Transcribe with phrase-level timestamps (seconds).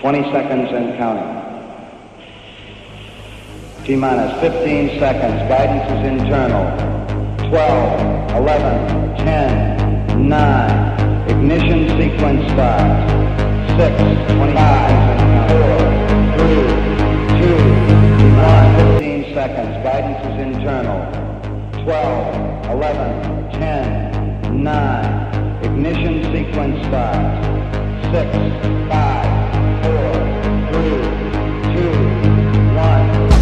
[0.00, 1.28] 20 seconds and counting.
[3.84, 5.46] T minus 15 seconds.
[5.46, 6.64] Guidance is internal.
[7.50, 11.28] 12, 11, 10, 9.
[11.28, 13.12] Ignition sequence starts.
[13.76, 13.92] 6,
[14.36, 15.68] 25, 4,
[16.38, 16.80] 3,
[17.40, 17.60] 2,
[18.40, 18.96] 1.
[18.96, 19.72] 15 seconds.
[19.84, 21.00] Guidance is internal.
[21.84, 25.62] 12, 11, 10, 9.
[25.62, 27.46] Ignition sequence starts.
[28.12, 28.32] 6,
[28.88, 29.29] 5,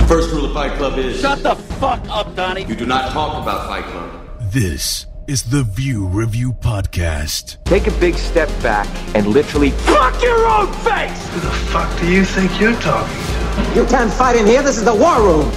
[0.08, 2.64] First rule of Fight Club is Shut the fuck up, Donnie.
[2.64, 4.10] you do not talk about Fight Club.
[4.50, 7.62] This is the View Review Podcast.
[7.64, 11.28] Take a big step back and literally fuck your own face!
[11.34, 13.74] Who the fuck do you think you're talking to?
[13.74, 14.62] You can't fight in here.
[14.62, 15.50] This is the war room.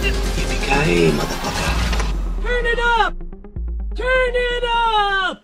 [0.00, 2.42] Yippee-ki-yay, motherfucker.
[2.42, 3.14] Turn it up!
[3.94, 5.36] Turn it up!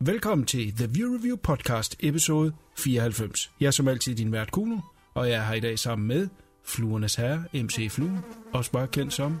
[0.00, 3.50] Velkommen til The View Review Podcast, episode 94.
[3.60, 4.76] Jeg er som altid din vært Kuno,
[5.14, 6.28] og jeg er her i dag sammen med
[6.64, 8.18] Fluernes Herre, MC Fluen,
[8.52, 9.40] også bare kendt som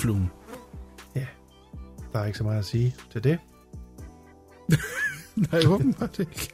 [0.00, 0.30] Fluen.
[1.14, 1.26] Ja,
[2.12, 3.38] der er ikke så meget at sige til det.
[5.50, 6.52] Nej, åbenbart ikke.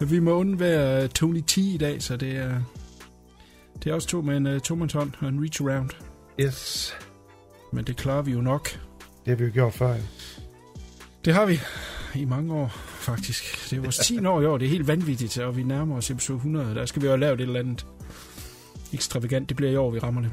[0.00, 2.60] Vi må undvære Tony T i dag, så det er,
[3.84, 5.90] det er også to med en uh, tomandshånd og en reach around.
[6.40, 6.94] Yes,
[7.72, 8.68] Men det klarer vi jo nok.
[9.24, 9.96] det har vi jo gjort før.
[11.24, 11.60] Det har vi
[12.14, 13.70] i mange år, faktisk.
[13.70, 14.58] Det er vores 10 år i år.
[14.58, 16.74] Det er helt vanvittigt, og vi nærmer os episode 100.
[16.74, 17.86] Der skal vi jo have lavet et eller andet
[18.94, 19.48] ekstravagant.
[19.48, 20.30] Det bliver i år, vi rammer det.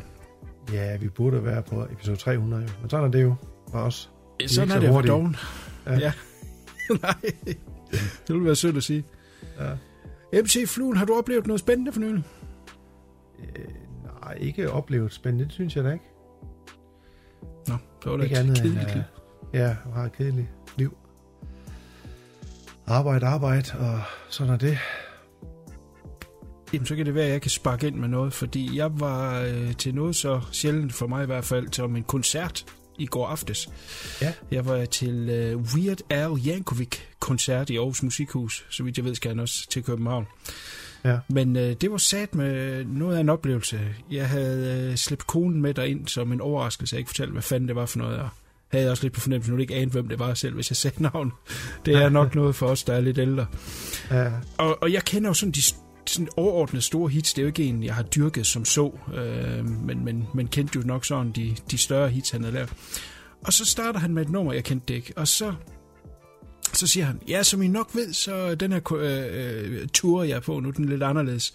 [0.73, 2.69] Ja, vi burde være på episode 300 jo.
[2.81, 3.35] Men sådan er det jo
[3.71, 4.11] for os.
[4.39, 5.35] Vi Sådan er så det for doven.
[5.85, 5.97] Ja.
[5.99, 6.13] Ja.
[7.01, 7.15] Nej,
[8.27, 9.03] det ville være sødt at sige.
[9.59, 10.41] Ja.
[10.41, 12.23] MC Fluen, har du oplevet noget spændende for nylig?
[14.23, 16.05] Nej, ikke oplevet spændende, det synes jeg da ikke.
[17.67, 19.03] Nå, det var da ikke et andet end, kedeligt liv.
[19.41, 20.97] uh, ja, jeg har et kedeligt liv.
[22.87, 24.77] Arbejde, arbejde, og sådan er det.
[26.73, 29.41] Jamen, så kan det være, at jeg kan sparke ind med noget, fordi jeg var
[29.41, 32.65] øh, til noget så sjældent for mig i hvert fald, som en koncert
[32.99, 33.69] i går aftes.
[34.21, 34.33] Ja.
[34.51, 38.65] Jeg var til øh, Weird Al Yankovic-koncert i Aarhus Musikhus.
[38.69, 40.27] Så vidt jeg ved, skal han også til København.
[41.05, 41.17] Ja.
[41.29, 43.79] Men øh, det var sat med noget af en oplevelse.
[44.11, 46.95] Jeg havde øh, slæbt konen med derind som en overraskelse.
[46.95, 48.19] Jeg ikke fortalte, hvad fanden det var for noget.
[48.19, 48.29] Og
[48.67, 50.77] havde også lidt på fornemmelsen, at hun ikke anede, hvem det var selv, hvis jeg
[50.77, 51.31] sagde navn.
[51.85, 53.45] Det er nok noget for os, der er lidt ældre.
[54.11, 55.61] Ja, Og, og jeg kender jo sådan de
[56.05, 57.33] sådan overordnede store hits.
[57.33, 60.79] Det er jo ikke en, jeg har dyrket som så, øh, men, men, men kendte
[60.79, 62.73] jo nok sådan de, de større hits, han havde lavet.
[63.45, 65.13] Og så starter han med et nummer, jeg kendte det ikke.
[65.15, 65.53] Og så,
[66.73, 70.35] så siger han, ja, som I nok ved, så den her øh, øh, tur, jeg
[70.35, 71.53] er på nu, den er lidt anderledes.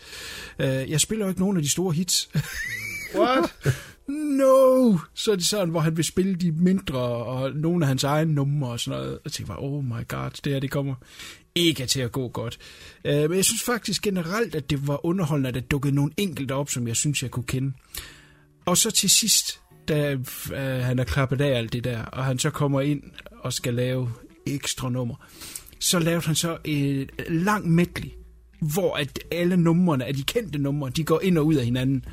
[0.59, 2.29] Øh, jeg spiller jo ikke nogen af de store hits.
[3.15, 3.55] What?
[4.39, 4.99] no!
[5.15, 8.35] Så er det sådan, hvor han vil spille de mindre, og nogle af hans egne
[8.35, 9.15] numre og sådan noget.
[9.15, 10.95] Og jeg tænkte bare, oh my god, det her, det kommer
[11.57, 12.59] ikke til at gå godt.
[13.05, 16.53] Uh, men jeg synes faktisk generelt, at det var underholdende, at der dukkede nogle enkelte
[16.53, 17.73] op, som jeg synes, jeg kunne kende.
[18.67, 22.39] Og så til sidst, da uh, han er klappet af alt det der, og han
[22.39, 23.03] så kommer ind
[23.41, 24.11] og skal lave
[24.47, 25.15] ekstra nummer,
[25.79, 28.11] så lavede han så et lang medley,
[28.61, 32.05] hvor at alle numrene, af de kendte numre, de går ind og ud af hinanden.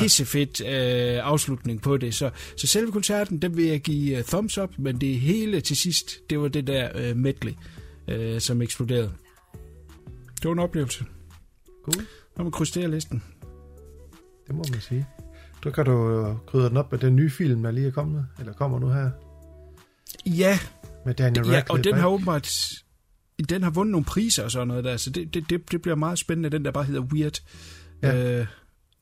[0.00, 2.14] Pissefedt øh, afslutning på det.
[2.14, 5.76] Så, så selve koncerten, den vil jeg give uh, thumbs up, men det hele til
[5.76, 7.52] sidst, det var det der uh, medley,
[8.08, 9.12] uh, som eksploderede.
[10.36, 11.04] Det var en oplevelse.
[11.84, 12.06] Cool.
[12.36, 13.22] Når man krydser listen.
[14.46, 15.06] Det må man sige.
[15.64, 18.26] Du kan du øh, krydre den op med den nye film, der lige er kommet,
[18.38, 19.10] eller kommer nu her,
[20.26, 20.58] Ja,
[21.06, 21.70] med Daniel ja Radcliffe.
[21.70, 22.50] og den har åbenbart
[23.48, 25.94] den har vundet nogle priser og sådan noget der, så det, det, det, det bliver
[25.96, 27.40] meget spændende, den der bare hedder Weird
[28.02, 28.08] Ja.
[28.16, 28.40] ja.
[28.40, 28.46] øh,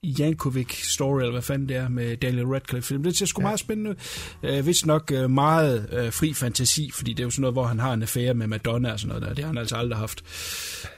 [0.04, 3.02] Yankovic Story, eller hvad fanden det er, med Daniel Radcliffe film.
[3.02, 3.46] Det ser sgu Ja.
[3.46, 3.94] meget spændende ud.
[4.42, 7.64] Øh, vist nok øh, meget øh, fri fantasi, fordi det er jo sådan noget, hvor
[7.66, 9.34] han har en affære med Madonna og sådan noget der.
[9.34, 10.24] Det har han altså aldrig haft.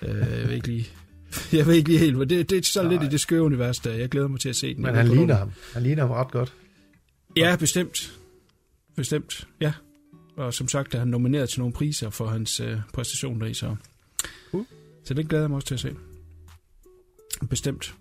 [0.02, 0.88] Øh, jeg ved ikke lige...
[1.52, 3.78] Jeg ved ikke lige helt, men det, det er så lidt i det skøve univers
[3.78, 3.92] der.
[3.92, 4.82] Jeg glæder mig til at se den.
[4.82, 5.52] Men han ligner ham.
[5.74, 6.52] Han ligner ham ret godt.
[7.36, 8.12] Ja, bestemt.
[8.96, 9.72] Bestemt, ja.
[10.36, 13.76] Og som sagt er han nomineret til nogle priser for hans øh, præstation deri, så...
[14.50, 14.64] Cool.
[15.04, 15.94] Så den glæder jeg mig også til at se.
[17.50, 17.94] Bestemt.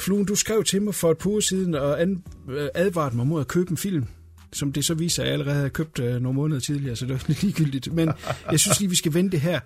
[0.00, 2.00] Fluen, du skrev til mig for et par uger siden og
[2.48, 4.04] øh, advarede mig mod at købe en film,
[4.52, 7.12] som det så viser, at jeg allerede havde købt øh, nogle måneder tidligere, så det
[7.12, 7.92] var lidt ligegyldigt.
[7.92, 8.10] Men
[8.50, 9.60] jeg synes lige, vi skal vente her.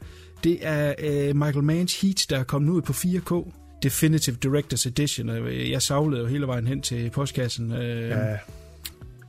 [0.45, 3.51] Det er øh, Michael Manns Heat, der er kommet ud på 4K.
[3.83, 5.31] Definitive Director's Edition,
[5.71, 7.73] jeg savlede jo hele vejen hen til postkassen.
[7.73, 8.37] Øh, Ja,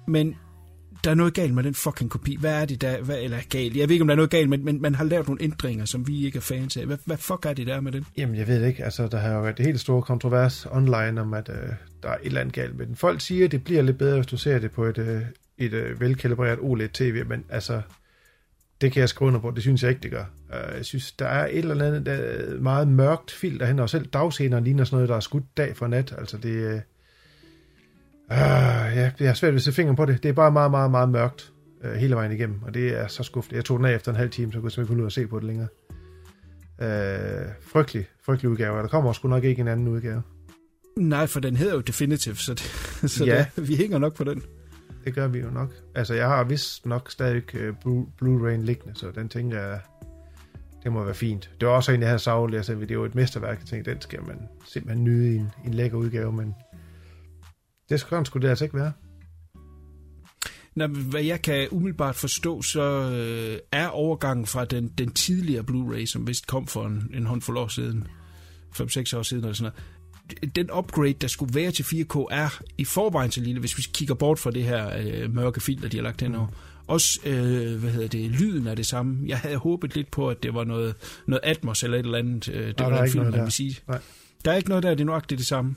[0.07, 0.35] men
[1.03, 2.37] der er noget galt med den fucking kopi.
[2.39, 3.01] Hvad er det der?
[3.01, 3.75] Hvad, eller galt?
[3.75, 5.85] Jeg ved ikke, om der er noget galt, men, men man har lavet nogle ændringer,
[5.85, 6.85] som vi ikke er fans af.
[6.85, 8.05] Hvad, hvad fuck er det der med den?
[8.17, 8.83] Jamen, jeg ved ikke.
[8.83, 11.69] Altså, der har jo været det helt store kontrovers online om, at øh,
[12.03, 12.95] der er et eller andet galt med den.
[12.95, 15.21] Folk siger, at det bliver lidt bedre, hvis du ser det på et, øh,
[15.57, 17.81] et øh, velkalibreret OLED-TV, men altså,
[18.81, 20.25] Det kan jeg skrive under på, det synes jeg ikke, det gør.
[20.49, 23.89] Uh, jeg synes, der er et eller andet der øh, meget mørkt filter hen, og
[23.89, 26.15] selv dagscenerne ligner sådan noget, der er skudt dag for nat.
[26.17, 26.49] Altså det...
[26.49, 26.79] Øh,
[28.31, 28.35] Uh,
[28.97, 30.23] ja, jeg har svært ved at se fingeren på det.
[30.23, 31.53] Det er bare meget, meget, meget mørkt
[31.85, 33.55] uh, hele vejen igennem, og det er så skuffende.
[33.55, 35.07] Jeg tog den af efter en halv time, så kunne jeg simpelthen ikke finde ud
[35.07, 35.67] at se på det længere.
[36.81, 40.21] Uh, frygtelig, frygtelig udgave, og der kommer også nok ikke en anden udgave.
[40.97, 42.61] Nej, for den hedder jo Definitive, så, det,
[43.11, 43.45] så Ja.
[43.55, 44.41] det, vi hænger nok på den.
[45.05, 45.73] Det gør vi jo nok.
[45.95, 49.79] Altså, jeg har vist nok stadig uh, Blu- Blu-ray liggende, så den tænker jeg,
[50.83, 51.49] det må være fint.
[51.59, 52.55] Det var også en, jeg havde savlet.
[52.57, 53.59] Jeg sagde, det er jo et mesterværk.
[53.59, 56.55] Jeg tænkte, den skal man simpelthen nyde i en, en lækker udgave, men
[57.89, 58.91] det skulle, skulle det altså ikke være.
[60.75, 62.81] Nå, hvad jeg kan umiddelbart forstå, så
[63.11, 67.57] øh, er overgangen fra den, den tidligere Blu-ray, som vist kom for en, en håndfuld
[67.57, 68.07] år siden,
[68.79, 72.85] 5-6 år siden eller sådan noget, den upgrade, der skulle være til 4K, er i
[72.85, 76.03] forvejen så lille, hvis vi kigger bort fra det her øh, mørke filter, de har
[76.03, 76.47] lagt henover.
[76.87, 79.19] Også, øh, hvad hedder det, lyden er det samme.
[79.27, 80.95] Jeg havde håbet lidt på, at det var noget,
[81.27, 82.49] noget Atmos eller et eller andet.
[82.49, 83.43] Øh, det der var er den ikke film, man der.
[83.43, 83.79] vil sige.
[83.87, 83.99] Nej.
[84.45, 85.75] Der er ikke noget der, det er nøjagtigt det samme.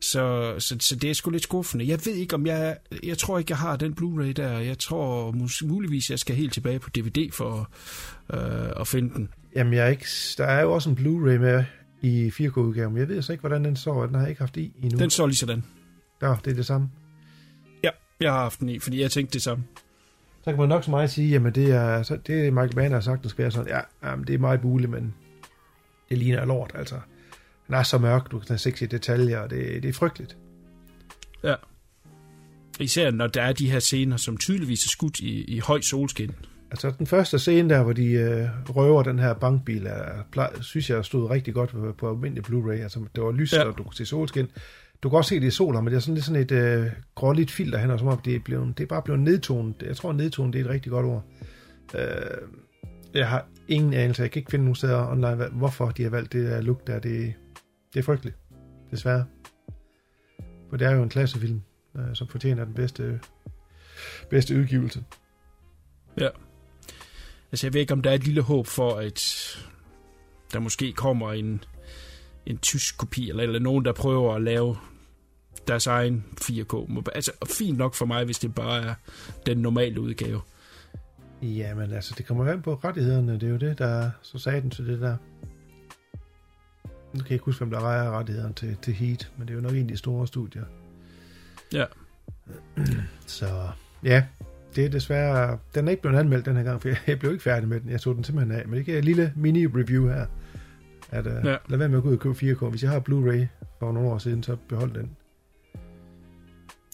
[0.00, 1.88] Så, så, så det er sgu lidt skuffende.
[1.88, 2.76] Jeg ved ikke, om jeg...
[3.02, 4.58] Jeg tror ikke, jeg har den Blu-ray der.
[4.58, 5.34] Jeg tror
[5.64, 7.70] muligvis, jeg skal helt tilbage på DVD for
[8.32, 9.28] øh, at finde den.
[9.54, 10.06] Jamen, jeg er ikke,
[10.38, 11.64] der er jo også en Blu-ray med
[12.02, 14.56] i 4K-udgaven, men jeg ved altså ikke, hvordan den står, den har jeg ikke haft
[14.56, 14.98] i endnu.
[14.98, 15.64] Den står lige sådan.
[16.22, 16.90] Ja, det er det samme.
[17.84, 17.90] Ja,
[18.20, 19.64] jeg har haft den i, fordi jeg tænkte det samme.
[20.44, 22.92] Så kan man nok så meget sige, jamen det er, så, det er Michael Mann
[22.92, 25.14] har sagt, det skal være sådan, ja, jamen, det er meget muligt, men
[26.08, 26.96] det ligner lort, altså.
[27.66, 30.36] Den er så mørk, du kan se i detaljer, og det, det er frygteligt.
[31.44, 31.54] Ja.
[32.80, 36.32] Især når der er de her scener, som tydeligvis er skudt i, i høj solskin.
[36.70, 41.04] Altså den første scene der, hvor de øh, røver den her bankbil, er, synes jeg
[41.04, 42.82] stod rigtig godt på, på almindelig Blu-ray.
[42.82, 43.64] Altså det var lyst, ja.
[43.64, 44.46] Og du kunne se solskin.
[45.02, 46.86] Du kan også se det i solen, men det er sådan lidt sådan et øh,
[47.14, 49.82] gråligt filter hen, og som om det er, blevet, det er bare blevet nedtonet.
[49.82, 51.24] Jeg tror, nedtonet det er et rigtig godt ord.
[51.94, 52.00] Øh,
[53.14, 54.22] jeg har ingen anelse.
[54.22, 56.98] Jeg kan ikke finde nogen steder online, hvorfor de har valgt det der look der.
[56.98, 57.34] Det,
[57.94, 58.36] det er frygteligt.
[58.90, 59.24] Desværre.
[60.70, 61.60] For det er jo en klassefilm,
[61.96, 63.20] øh, som fortjener den bedste,
[64.30, 65.04] bedste udgivelse.
[66.20, 66.28] Ja.
[67.52, 69.22] Altså, jeg ved ikke, om der er et lille håb for, at
[70.52, 71.64] der måske kommer en,
[72.46, 74.76] en tysk kopi, eller, eller nogen, der prøver at lave
[75.68, 76.72] deres egen 4K.
[76.88, 78.94] Må- Altså, fint nok for mig, hvis det bare er
[79.46, 80.40] den normale udgave.
[81.42, 83.32] Jamen altså, det kommer an på rettighederne.
[83.32, 85.16] Det er jo det, der er så saten til det der.
[87.16, 89.56] Nu kan jeg ikke huske, hvem der ejer rettighederne til, til Heat, men det er
[89.58, 90.64] jo nok en af de store studier.
[91.72, 91.84] Ja.
[93.26, 93.46] Så
[94.04, 94.24] ja,
[94.76, 95.58] det er desværre...
[95.74, 97.90] Den er ikke blevet anmeldt den her gang, for jeg, blev ikke færdig med den.
[97.90, 98.68] Jeg tog den simpelthen af.
[98.68, 100.26] Men det giver et lille mini-review her.
[101.10, 101.56] At, uh, ja.
[101.68, 102.68] Lad være med at gå ud og købe 4K.
[102.68, 103.46] Hvis jeg har Blu-ray
[103.78, 105.10] for nogle år siden, så behold den.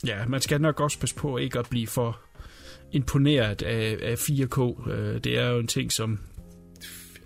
[0.07, 2.21] Ja, man skal nok også passe på ikke at blive for
[2.93, 4.91] imponeret af, af 4K.
[4.91, 6.19] Øh, Det er jo en ting, som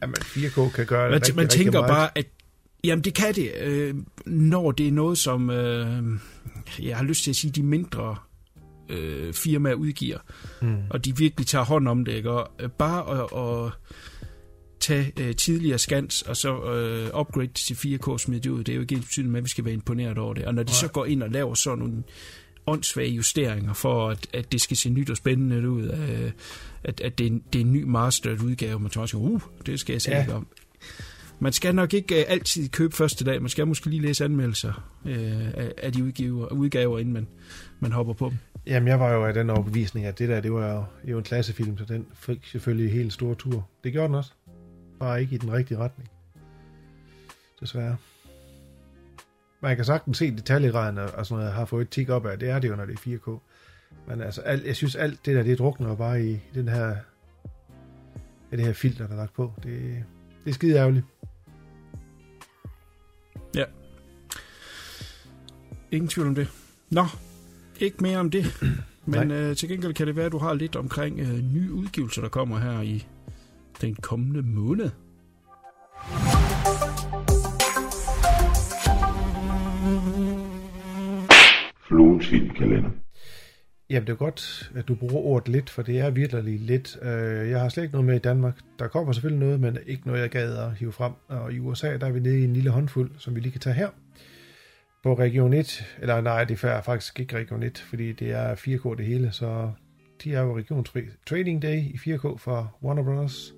[0.02, 1.90] Jamen, 4K kan gøre man, rigtig, man rigtig tænker meget.
[1.90, 2.26] bare, at
[2.86, 3.94] jamen det kan det, øh,
[4.26, 6.02] når det er noget, som øh,
[6.82, 8.16] jeg har lyst til at sige, de mindre
[8.88, 10.18] øh, firmaer udgiver,
[10.62, 10.76] Mm.
[10.90, 12.30] og de virkelig tager hånd om det, ikke?
[12.30, 13.72] Og øh, bare at, at
[14.80, 18.76] tage øh, tidligere scans, og så øh, upgrade til 4K smide det ud, det er
[18.76, 20.44] jo ikke ens betydende med, at vi skal være imponeret over det.
[20.44, 22.02] Og når de så går ind og laver sådan nogle
[22.66, 26.30] åndssvage justeringer for, at, at det skal se nyt og spændende ud, øh,
[26.84, 29.40] at, at det, er en, det er en ny mastered udgave, man tror også, uh,
[29.66, 30.24] det skal jeg se Ja.
[30.28, 30.34] ja.
[30.34, 30.46] om.
[31.40, 34.92] Man skal nok ikke øh, altid købe første dag, man skal måske lige læse anmeldelser
[35.06, 37.28] øh, af, de udgiver, udgaver, inden man,
[37.80, 38.38] man hopper på dem.
[38.66, 41.24] Jamen, jeg var jo af den overbevisning, at det der, det var jo, jo en
[41.24, 43.68] klassefilm, så den fik selvfølgelig helt stor tur.
[43.84, 44.32] Det gjorde den også.
[45.00, 46.10] Bare ikke i den rigtige retning.
[47.60, 47.96] Desværre.
[49.60, 52.38] Man kan sagtens se detaljegraden og sådan noget, har fået et tik op af.
[52.38, 53.38] Det er det jo, når det er 4K.
[54.08, 56.96] Men altså, alt, jeg synes, alt det der, det drukner bare i den her,
[58.52, 59.52] ja, det her filter, der er lagt på.
[59.62, 60.04] Det,
[60.44, 61.04] det er skide ærgerligt.
[65.96, 66.48] Ingen tvivl om det.
[66.90, 67.04] Nå,
[67.80, 68.44] ikke mere om det.
[69.06, 72.22] Men øh, til gengæld kan det være, at du har lidt omkring øh, nye udgivelser,
[72.22, 73.06] der kommer her i
[73.80, 74.90] den kommende måned.
[81.88, 82.90] Fluens filmkalender.
[83.90, 86.98] Jamen, det er godt, at du bruger ordet lidt, for det er virkelig lidt.
[87.02, 88.58] Øh, Jeg har slet ikke noget med i Danmark.
[88.78, 91.12] Der kommer selvfølgelig noget, men ikke noget, jeg gad at hive frem.
[91.28, 93.60] Og i USA, der er vi nede i en lille håndfuld, som vi lige kan
[93.60, 93.88] tage her.
[95.06, 98.96] På Region 1, eller nej, det er faktisk ikke Region 1, fordi det er 4K
[98.96, 99.70] det hele, så
[100.24, 101.00] de er jo Region 3.
[101.26, 103.54] Trading Day i 4K fra Warner Bros.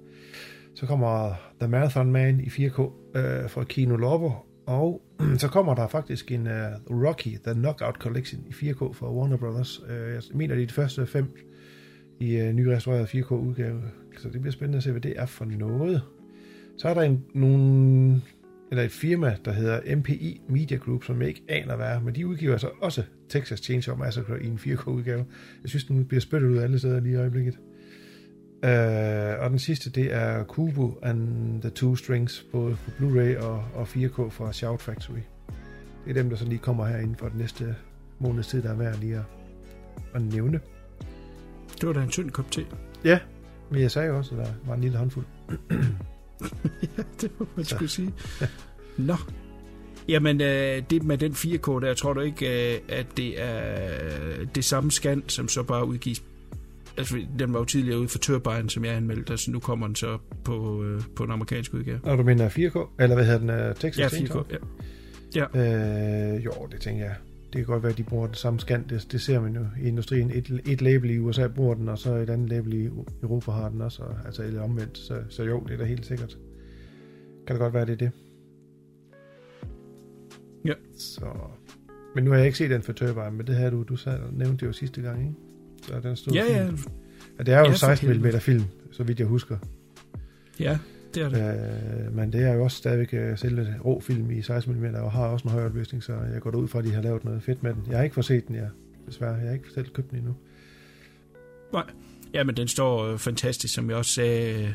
[0.75, 2.81] Så kommer The Marathon Man i 4K
[3.19, 4.33] øh, fra Kino Lobo,
[4.67, 5.03] Og
[5.43, 9.81] så kommer der faktisk en uh, Rocky The Knockout Collection i 4K fra Warner Bros.
[9.81, 11.37] Uh, øh, jeg mener, det er de første fem
[12.21, 13.83] i øh, uh, nyrestaureret 4K udgave
[14.19, 16.03] så det bliver spændende at se, hvad det er for noget.
[16.79, 18.23] Så er der en, nogle,
[18.71, 22.15] eller et firma, der hedder MPI Media Group, som jeg ikke aner hvad er, men
[22.15, 25.25] de udgiver altså også Texas Chainsaw Massacre i en 4K-udgave.
[25.63, 27.59] Jeg synes, den bliver spyttet ud alle steder lige i øjeblikket.
[28.63, 33.65] Uh, og den sidste, det er Kubo and the Two Strings, både på Blu-ray og,
[33.75, 35.19] og 4K fra Shout Factory.
[36.05, 37.75] Det er dem, der så lige kommer her inden for den næste
[38.19, 39.23] måneds tid, der er værd lige at,
[40.15, 40.61] at nævne.
[41.81, 42.65] Det var da en tynd kop te.
[43.05, 43.19] Ja,
[43.71, 45.27] men jeg sagde også, at der var en lille håndfuld.
[46.97, 48.13] ja, det må man skulle sige.
[48.97, 49.17] Nå.
[50.09, 54.65] Jamen, øh, det med den 4K der, tror du ikke, øh, at det er det
[54.65, 56.23] samme scan, som så bare udgives
[56.99, 59.97] altså, den var jo tidligere ude for Turbine, som jeg anmeldte, altså nu kommer den
[59.97, 62.01] så på, øh, på en amerikansk udgave.
[62.03, 63.03] Og du mener 4K?
[63.03, 63.71] Eller hvad hedder den?
[63.71, 64.57] Uh, Texas ja, 4K,
[65.35, 65.45] ja.
[65.55, 66.37] ja.
[66.37, 67.15] Øh, jo, det tænker jeg.
[67.53, 68.85] Det kan godt være, at de bruger den samme scan.
[68.89, 70.31] Det, det ser man jo i industrien.
[70.31, 72.87] Et, et label i USA bruger den, og så et andet label i
[73.23, 74.03] Europa har den også.
[74.03, 74.99] Og, altså eller omvendt.
[74.99, 76.39] Så, så jo, det er da helt sikkert.
[77.47, 78.11] Kan det godt være, det er det.
[80.65, 80.75] Ja.
[80.99, 81.27] Så...
[82.15, 84.21] Men nu har jeg ikke set den for Turbine, men det her du, du sagde,
[84.33, 85.35] nævnte det jo sidste gang, ikke?
[85.83, 86.65] Så den stod ja, ja.
[86.65, 86.71] ja.
[87.39, 89.57] Det er jo ja, 16 mm film, så vidt jeg husker.
[90.61, 90.79] Ja,
[91.19, 92.07] det er det.
[92.07, 95.13] Øh, men det er jo også stadigvæk uh, selve rå film i 16 mm, og
[95.13, 97.43] har også en højere opløsning, så jeg går ud fra, at de har lavet noget
[97.43, 97.83] fedt med den.
[97.89, 98.67] Jeg har ikke fået set den, ja.
[99.07, 99.35] Desværre.
[99.35, 100.35] Jeg har ikke selv købt den endnu.
[101.73, 101.85] Nej.
[102.35, 104.75] Ja, men den står øh, fantastisk, som jeg også sagde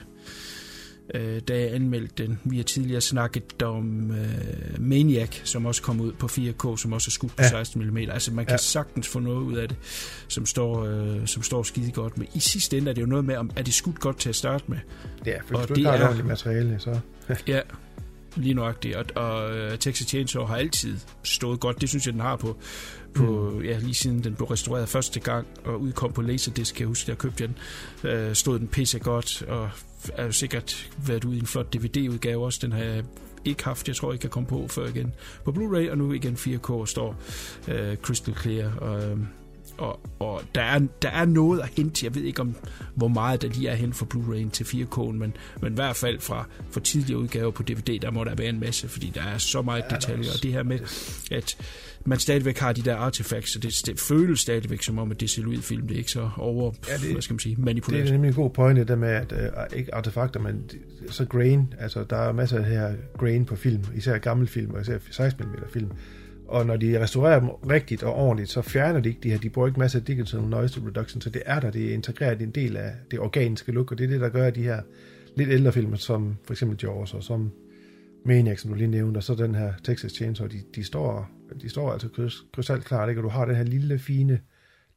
[1.14, 2.40] øh, da jeg anmeldte den.
[2.44, 7.08] Vi har tidligere snakket om øh, Maniac, som også kom ud på 4K, som også
[7.08, 7.50] er skudt på ja.
[7.50, 7.98] 16 mm.
[7.98, 8.58] Altså man kan ja.
[8.58, 9.78] sagtens få noget ud af det,
[10.28, 12.18] som står, øh, som står skide godt.
[12.18, 14.30] Men i sidste ende er det jo noget med, om er det skudt godt til
[14.30, 14.78] at starte med.
[15.26, 17.00] Ja, for hvis du ikke har ordentligt materiale, så...
[17.48, 17.60] ja,
[18.36, 18.96] lige nøjagtigt.
[18.96, 21.82] Og, og uh, Texas Chainsaw har altid stået godt.
[21.82, 22.58] Det synes jeg, den har på,
[23.16, 23.64] på mm.
[23.64, 27.10] ja, lige siden den blev restaureret første gang og udkom på Laserdisc, kan jeg huske,
[27.10, 27.58] jeg købte den,
[28.28, 29.70] uh, stod den pisse godt, og
[30.14, 32.60] er jo sikkert været ude i en flot DVD-udgave også.
[32.62, 33.04] Den har jeg
[33.46, 35.14] ikke haft, jeg tror ikke, jeg kom på før igen
[35.46, 37.16] på Blu-ray, og nu igen 4K står
[37.68, 38.76] uh, Crystal Clear.
[38.76, 39.28] Og, um,
[39.78, 42.06] og, og der, er, der er noget at hente.
[42.06, 42.56] Jeg ved ikke, om
[42.96, 46.20] hvor meget der lige er hen fra Blu-ray til 4K, men, men i hvert fald
[46.20, 49.38] fra, fra tidligere udgaver på DVD, der må der være en masse, fordi der er
[49.38, 50.32] så meget ja, detaljer.
[50.38, 50.80] Og det her med,
[51.32, 51.58] at
[52.06, 55.30] man stadigvæk har de der artefacts, så det, det føles stadigvæk som om, at det
[55.30, 55.88] ser ud film.
[55.88, 58.04] Det er ikke så over, ja, det, hvad skal man sige, manipuleret.
[58.04, 60.70] Det er nemlig en god pointe, der med, at uh, ikke artefakter, men
[61.10, 64.82] så grain, altså der er masser af her grain på film, især gamle film, og
[64.82, 65.92] især 16 mm film,
[66.48, 69.50] og når de restaurerer dem rigtigt og ordentligt, så fjerner de ikke de her, de
[69.50, 72.44] bruger ikke masser af digital noise reduction, så det er der, det er integreret i
[72.44, 74.82] en del af det organiske look, og det er det, der gør de her
[75.36, 77.52] lidt ældre film, som for eksempel Jaws og som
[78.26, 81.30] Maniac, som du lige nævnte, og så den her Texas Chainsaw, de, de står,
[81.62, 82.10] de står altså
[82.54, 83.22] krystalklart, ikke?
[83.22, 84.40] og du har den her lille, fine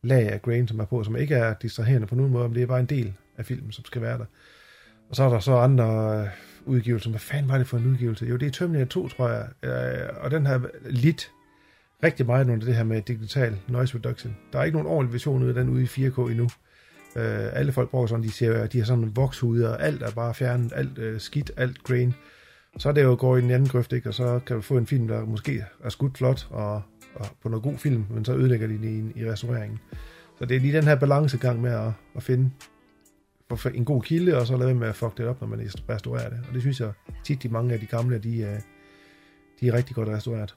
[0.03, 2.63] lag af grain, som er på, som ikke er distraherende på nogen måde, men det
[2.63, 4.25] er bare en del af filmen, som skal være der.
[5.11, 6.29] Og så er der så andre øh,
[6.65, 7.11] udgivelser.
[7.11, 8.27] Hvad fanden var det for en udgivelse?
[8.27, 9.49] Jo, det er Terminator 2, tror jeg.
[9.63, 10.61] Øh, og den her
[10.91, 11.31] lidt
[12.03, 14.37] rigtig meget under det her med digital noise reduction.
[14.53, 16.49] Der er ikke nogen ordentlig version ud af den ude i 4K endnu.
[17.17, 20.11] Øh, alle folk bruger sådan, de ser, de har sådan en vokshude, og alt er
[20.11, 22.15] bare fjernet, alt øh, skidt, alt grain.
[22.79, 24.09] Så er det jo går i den anden grøft, ikke?
[24.09, 26.83] og så kan du få en film, der måske er skudt flot, og,
[27.15, 29.79] og på noget god film, men så ødelægger de den i, i restaureringen.
[30.39, 32.51] Så det er lige den her balancegang med at, at finde
[33.75, 36.41] en god kilde, og så lade med at fuck det op, når man restaurerer det.
[36.49, 36.93] Og det synes jeg
[37.25, 38.61] tit, de mange af de gamle, de, øh,
[39.61, 40.57] de er rigtig godt restaureret.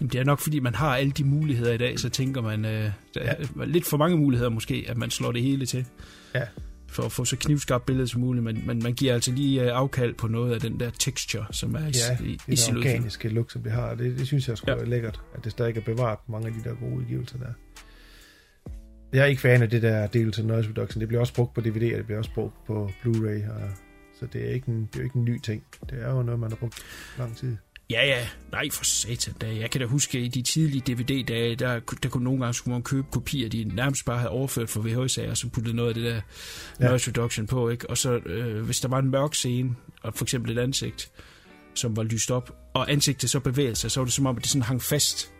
[0.00, 2.90] Det er nok, fordi man har alle de muligheder i dag, så tænker man, øh,
[3.14, 3.64] der er ja.
[3.64, 5.86] lidt for mange muligheder måske, at man slår det hele til.
[6.34, 6.42] Ja.
[6.88, 9.70] For at få så knivskarpt billede som muligt, men, men man giver altså lige øh,
[9.72, 13.50] afkald på noget af den der texture, som er ja, i, i det organiske look,
[13.50, 13.94] som det har.
[13.94, 14.76] Det, det synes jeg sgu ja.
[14.76, 17.52] er lækkert, at det stadig er bevaret mange af de der gode udgivelser der.
[19.12, 21.00] Jeg er ikke fan af det der del til noise reduction.
[21.00, 23.50] Det bliver også brugt på DVD, og det bliver også brugt på Blu-ray.
[23.50, 23.70] Og,
[24.20, 25.64] så det er, ikke en, det er jo ikke en ny ting.
[25.90, 26.82] Det er jo noget, man har brugt
[27.18, 27.56] lang tid.
[27.90, 28.28] Ja, ja.
[28.52, 29.56] Nej, for satan da.
[29.56, 32.82] Jeg kan da huske, i de tidlige DVD-dage, der, der kunne nogle gange skulle man
[32.82, 36.04] købe kopier, de nærmest bare havde overført fra VHS'er, og så puttede noget af det
[36.04, 36.20] der
[36.80, 36.88] ja.
[36.88, 37.90] noise reduction på, ikke?
[37.90, 41.10] Og så, øh, hvis der var en mørk scene, og for eksempel et ansigt,
[41.74, 44.42] som var lyst op, og ansigtet så bevægede sig, så var det som om, at
[44.42, 45.32] det sådan hang fast.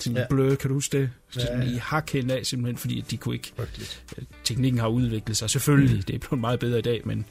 [0.00, 0.26] Sådan ja.
[0.30, 1.10] bløde, kan du huske det?
[1.30, 1.74] Sådan ja, ja.
[1.74, 3.52] i hak hen af, simpelthen, fordi de kunne ikke...
[3.56, 4.04] Frygteligt.
[4.44, 5.96] Teknikken har udviklet sig, selvfølgelig.
[5.96, 6.02] Mm.
[6.02, 7.26] Det er blevet meget bedre i dag, men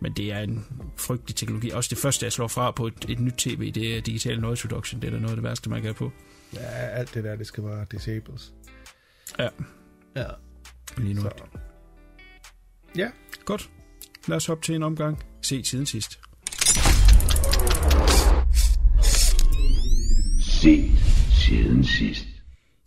[0.00, 1.70] men det er en frygtelig teknologi.
[1.70, 4.64] Også det første, jeg slår fra på et, et nyt tv, det er digital noise
[4.68, 5.02] reduction.
[5.02, 6.12] Det er da noget af det værste, man kan på.
[6.54, 8.52] Ja, alt det der, det skal bare disables.
[9.38, 9.48] Ja.
[10.16, 10.26] Ja.
[10.96, 11.20] Lige nu.
[11.20, 11.30] Så.
[12.96, 13.10] Ja.
[13.44, 13.70] Godt.
[14.28, 15.24] Lad os hoppe til en omgang.
[15.42, 16.20] Se tiden sidst.
[20.40, 20.90] Se
[21.30, 22.27] siden sidst.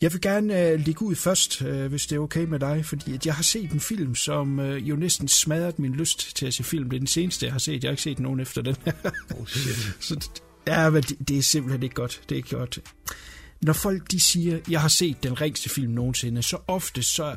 [0.01, 3.13] Jeg vil gerne øh, ligge ud først, øh, hvis det er okay med dig, fordi
[3.13, 6.53] at jeg har set en film, som øh, jo næsten smadret min lyst til at
[6.53, 6.89] se film.
[6.89, 7.83] Det er den seneste, jeg har set.
[7.83, 8.75] Jeg har ikke set nogen efter den.
[9.39, 9.95] Oh shit.
[9.99, 10.29] Så
[10.67, 12.21] ja, men det, det er simpelthen ikke godt.
[12.29, 12.79] Det er ikke godt.
[13.61, 17.35] Når folk de siger, jeg har set den ringste film nogensinde, så ofte så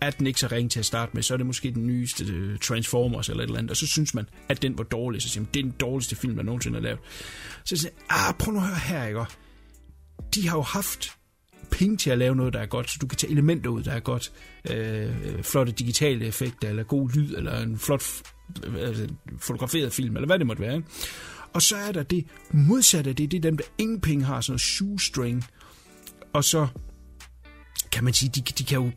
[0.00, 1.22] er den ikke så ring til at starte med.
[1.22, 4.14] Så er det måske den nyeste øh, Transformers eller et eller andet, og så synes
[4.14, 5.22] man, at den var dårlig.
[5.22, 6.98] Så siger man, det er den dårligste film, der nogensinde er lavet.
[7.64, 9.24] Så siger jeg, ah, prøv nu at høre her, ikke?
[10.34, 11.16] De har jo haft
[11.72, 13.92] penge til at lave noget, der er godt, så du kan tage elementer ud, der
[13.92, 14.32] er godt.
[14.70, 18.02] Øh, flotte digitale effekter, eller god lyd, eller en flot
[18.64, 20.76] øh, fotograferet film, eller hvad det måtte være.
[20.76, 20.88] Ikke?
[21.52, 24.40] Og så er der det modsatte af det, det er dem, der ingen penge har,
[24.40, 25.44] sådan noget shoestring.
[26.32, 26.66] Og så
[27.92, 28.90] kan man sige, de, de kan jo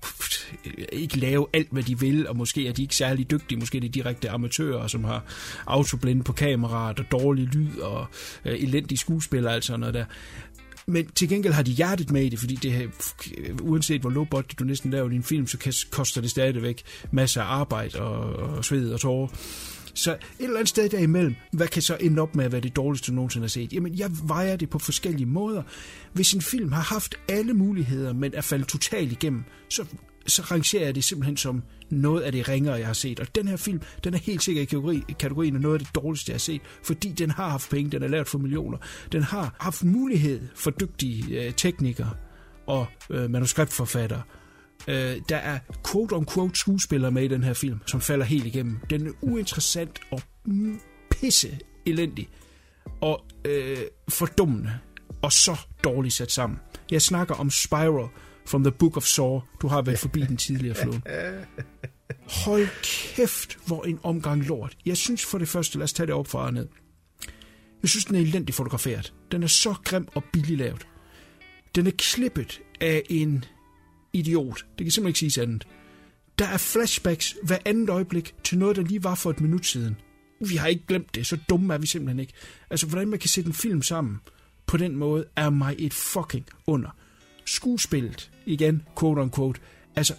[0.91, 3.81] ikke lave alt, hvad de vil, og måske er de ikke særlig dygtige, måske er
[3.81, 5.23] de direkte amatører, som har
[5.67, 8.07] autoblinde på kameraet, og dårlig lyd, og
[8.45, 10.05] øh, elendige skuespillere, altså sådan noget der.
[10.87, 12.87] Men til gengæld har de hjertet med i det, fordi det her,
[13.37, 17.41] øh, uanset hvor low budget du næsten laver din film, så koster det stadigvæk masser
[17.41, 19.27] af arbejde og, og sved og tårer.
[19.93, 22.75] Så et eller andet sted derimellem, hvad kan så ende op med at være det
[22.75, 23.73] dårligste, du nogensinde har set?
[23.73, 25.63] Jamen, jeg vejer det på forskellige måder.
[26.13, 29.85] Hvis en film har haft alle muligheder, men er faldet totalt igennem, så,
[30.27, 33.19] så rangerer jeg det simpelthen som noget af det ringere, jeg har set.
[33.19, 35.95] Og den her film, den er helt sikkert i kategori, kategorien af noget af det
[35.95, 38.77] dårligste, jeg har set, fordi den har haft penge, den er lavet for millioner.
[39.11, 42.11] Den har haft mulighed for dygtige øh, teknikere
[42.67, 44.21] og øh, manuskriptforfattere
[44.87, 48.79] Øh, der er quote-on-quote skuespillere med i den her film, som falder helt igennem.
[48.89, 50.21] Den er uinteressant og
[51.11, 52.29] pisse elendig
[53.01, 53.77] og øh,
[54.09, 54.79] fordummende
[55.21, 56.59] og så dårligt sat sammen.
[56.91, 58.09] Jeg snakker om Spiral
[58.45, 59.39] from the Book of Saw.
[59.61, 60.99] Du har været forbi den tidligere flod.
[62.45, 62.67] Hold
[63.15, 64.77] kæft, hvor en omgang lort.
[64.85, 66.67] Jeg synes for det første, lad os tage det op fra ned.
[67.81, 69.13] Jeg synes, den er elendigt fotograferet.
[69.31, 70.87] Den er så grim og billig lavet.
[71.75, 73.45] Den er klippet af en
[74.13, 74.65] idiot.
[74.77, 75.67] Det kan simpelthen ikke sige andet.
[76.39, 79.95] Der er flashbacks hver andet øjeblik til noget, der lige var for et minut siden.
[80.49, 82.33] Vi har ikke glemt det, så dumme er vi simpelthen ikke.
[82.69, 84.19] Altså, hvordan man kan sætte en film sammen
[84.65, 86.89] på den måde, er mig et fucking under.
[87.45, 89.61] Skuespillet, igen, quote on quote,
[89.95, 90.13] altså,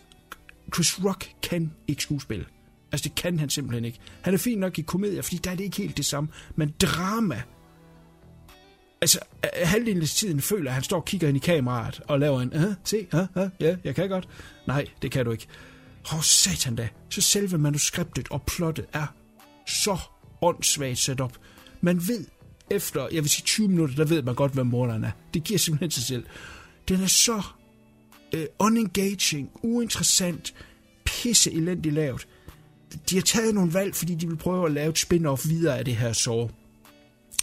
[0.75, 2.47] Chris Rock kan ikke skuespille.
[2.93, 3.99] Altså, det kan han simpelthen ikke.
[4.23, 6.29] Han er fin nok i komedier, fordi der er det ikke helt det samme.
[6.57, 7.43] Men drama,
[9.01, 9.19] altså,
[9.55, 12.55] halvdelen af tiden føler, at han står og kigger ind i kameraet og laver en,
[12.55, 14.29] uh, se, uh, uh, ja, jeg kan godt.
[14.67, 15.47] Nej, det kan du ikke.
[16.07, 16.89] Åh, oh, satan da.
[17.11, 19.07] Så selve manuskriptet og plottet er
[19.67, 19.99] så
[20.43, 21.39] åndssvagt sat op.
[21.81, 22.25] Man ved
[22.71, 25.11] efter, jeg vil sige 20 minutter, der ved man godt, hvad morderen er.
[25.35, 26.27] Det giver simpelthen sig selv.
[26.89, 27.43] Den er så
[28.37, 30.55] uh, unengaging, uinteressant,
[31.05, 32.29] pisse elendigt lavt.
[33.11, 35.85] De har taget nogle valg, fordi de vil prøve at lave et spin-off videre af
[35.85, 36.51] det her sår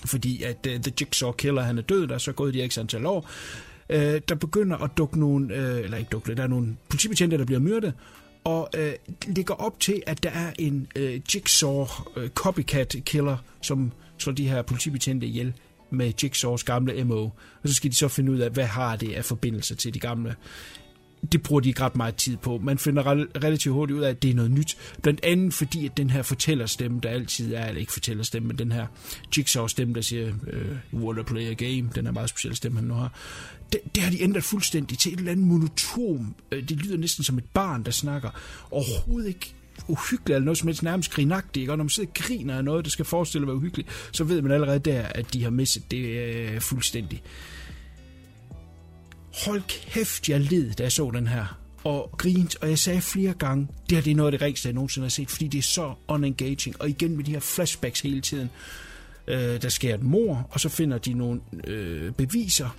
[0.06, 2.82] fordi at uh, The Jigsaw Killer han er død, der er så gået de ekstra
[2.82, 3.29] antal år.
[3.89, 3.95] Uh,
[4.29, 7.60] der begynder at dukke nogle, uh, eller ikke dukke, der er nogle politibetjente, der bliver
[7.60, 7.93] myrdet,
[8.43, 11.82] og uh, ligger op til, at der er en uh, Jigsaw
[12.17, 15.53] uh, copycat killer, som slår de her politibetjente ihjel
[15.89, 17.23] med Jigsaws gamle MO.
[17.63, 19.99] Og så skal de så finde ud af, hvad har det af forbindelse til de
[19.99, 20.36] gamle
[21.31, 22.59] det bruger de ikke ret meget tid på.
[22.63, 23.03] Man finder
[23.43, 24.77] relativt hurtigt ud af, at det er noget nyt.
[25.01, 28.71] Blandt andet fordi, at den her fortællerstemme, der altid er, eller ikke fortællerstemme, men den
[28.71, 28.88] her
[29.38, 32.77] Jigsaw-stemme, der siger, øh, uh, what a play a game, den er meget speciel stemme,
[32.77, 33.12] han nu har,
[33.71, 36.36] det, det har de ændret fuldstændig til et eller andet monotom.
[36.51, 38.29] Øh, det lyder næsten som et barn, der snakker.
[38.71, 39.53] Overhovedet ikke
[39.88, 41.69] uhyggeligt eller noget som helst nærmest grinagtigt.
[41.69, 44.23] Og når man sidder og griner af noget, der skal forestille at være uhyggeligt, så
[44.23, 47.21] ved man allerede der, at de har misset det øh, fuldstændig
[49.34, 51.60] hold kæft, jeg led, da jeg så den her.
[51.84, 54.67] Og grint, og jeg sagde flere gange, det her det er noget af det rigtigste,
[54.67, 56.82] jeg nogensinde har set, fordi det er så unengaging.
[56.82, 58.50] Og igen med de her flashbacks hele tiden.
[59.28, 62.78] Øh, der sker et mor, og så finder de nogle øh, beviser.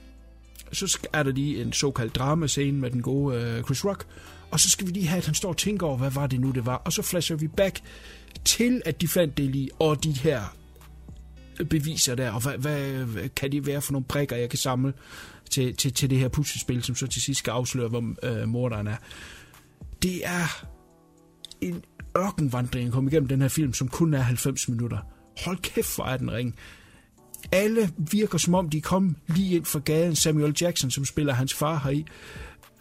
[0.72, 4.06] Så er der lige en såkaldt dramascene med den gode øh, Chris Rock.
[4.50, 6.40] Og så skal vi lige have, at han står og tænker over, hvad var det
[6.40, 6.76] nu, det var.
[6.76, 7.80] Og så flasher vi back
[8.44, 10.56] til, at de fandt det lige, og de her
[11.70, 14.92] beviser der, og hvad, hvad kan de være for nogle brækker, jeg kan samle
[15.50, 18.86] til, til, til det her puslespil, som så til sidst skal afsløre, hvor øh, morderen
[18.86, 18.96] er.
[20.02, 20.66] Det er
[21.60, 21.82] en
[22.18, 24.98] ørkenvandring at komme igennem den her film, som kun er 90 minutter.
[25.44, 26.54] Hold kæft, hvor er den ring.
[27.52, 30.16] Alle virker som om, de kom lige ind fra gaden.
[30.16, 32.04] Samuel Jackson, som spiller hans far heri,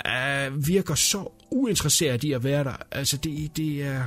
[0.08, 2.74] øh, virker så uinteresseret i at være der.
[2.92, 4.04] Altså, det, det er...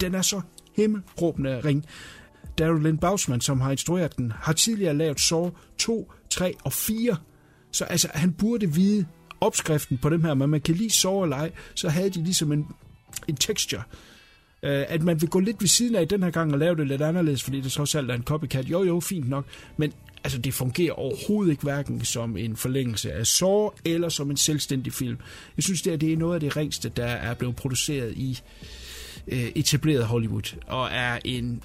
[0.00, 0.40] Den er så
[0.76, 1.86] himmelråbende ring.
[2.58, 7.16] Daryl Lynn Bausman, som har instrueret den, har tidligere lavet Saw 2, 3 og 4.
[7.72, 9.06] Så altså, han burde vide
[9.40, 12.52] opskriften på dem her, men man kan lige sove eller ej, så havde de ligesom
[12.52, 12.66] en,
[13.28, 13.82] en texture.
[14.62, 16.86] Uh, at man vil gå lidt ved siden af den her gang og lave det
[16.86, 18.64] lidt anderledes, fordi det trods alt er en copycat.
[18.64, 19.44] Jo, jo, fint nok,
[19.76, 19.92] men
[20.24, 24.92] altså, det fungerer overhovedet ikke hverken som en forlængelse af Saw eller som en selvstændig
[24.92, 25.18] film.
[25.56, 28.40] Jeg synes, det, er, det er noget af det ringste, der er blevet produceret i
[29.28, 31.62] øh, etableret Hollywood, og er en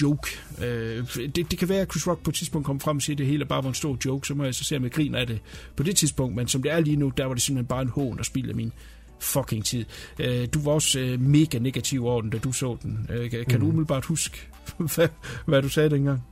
[0.00, 0.28] joke.
[0.64, 3.14] Øh, det, det kan være, at Chris Rock på et tidspunkt kommer frem og siger,
[3.14, 4.92] at det hele bare var en stor joke, så må jeg så se, om jeg
[4.92, 5.40] griner af det
[5.76, 7.88] på det tidspunkt, men som det er lige nu, der var det simpelthen bare en
[7.88, 8.72] hån og spil af min
[9.20, 9.84] fucking tid.
[10.18, 13.10] Øh, du var også øh, mega negativ over den, da du så den.
[13.12, 13.60] Øh, kan mm.
[13.60, 14.48] du umiddelbart huske,
[14.94, 15.08] hvad,
[15.46, 16.22] hvad du sagde dengang?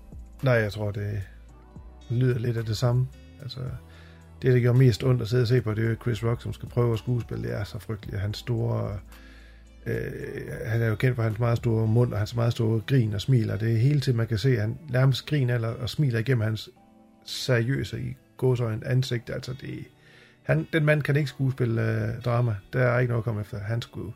[0.42, 1.22] Nej, jeg tror, det
[2.10, 3.06] lyder lidt af det samme.
[3.42, 3.60] Altså,
[4.42, 6.52] det, der gjorde mest ondt at sidde og se på, det er Chris Rock, som
[6.52, 7.48] skal prøve at skuespille.
[7.48, 8.20] Det er så frygteligt.
[8.20, 8.92] Hans store...
[8.92, 8.98] Øh,
[9.86, 10.12] øh,
[10.64, 13.20] han er jo kendt for hans meget store mund, og hans meget store grin og
[13.20, 15.90] smil, og Det er hele tiden, man kan se, at han nærmest griner eller, og
[15.90, 16.70] smiler igennem hans
[17.24, 19.30] seriøse i gåsøjne ansigt.
[19.30, 19.84] Altså, det,
[20.42, 22.54] han, den mand kan ikke skuespille øh, drama.
[22.72, 23.58] Der er ikke noget at komme efter.
[23.58, 24.12] Han skulle...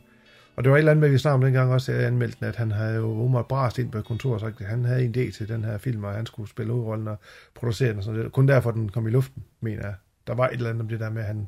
[0.55, 2.37] Og det var et eller andet med, vi snakkede om dengang også, at jeg anmeldte
[2.39, 5.03] den, at han havde jo umiddelbart brast ind på kontoret og sagt, at han havde
[5.05, 7.17] en idé til den her film, og han skulle spille hovedrollen og
[7.55, 8.31] producere den og sådan noget.
[8.31, 9.95] Kun derfor, den kom i luften, mener jeg.
[10.27, 11.47] Der var et eller andet om det der med, at han,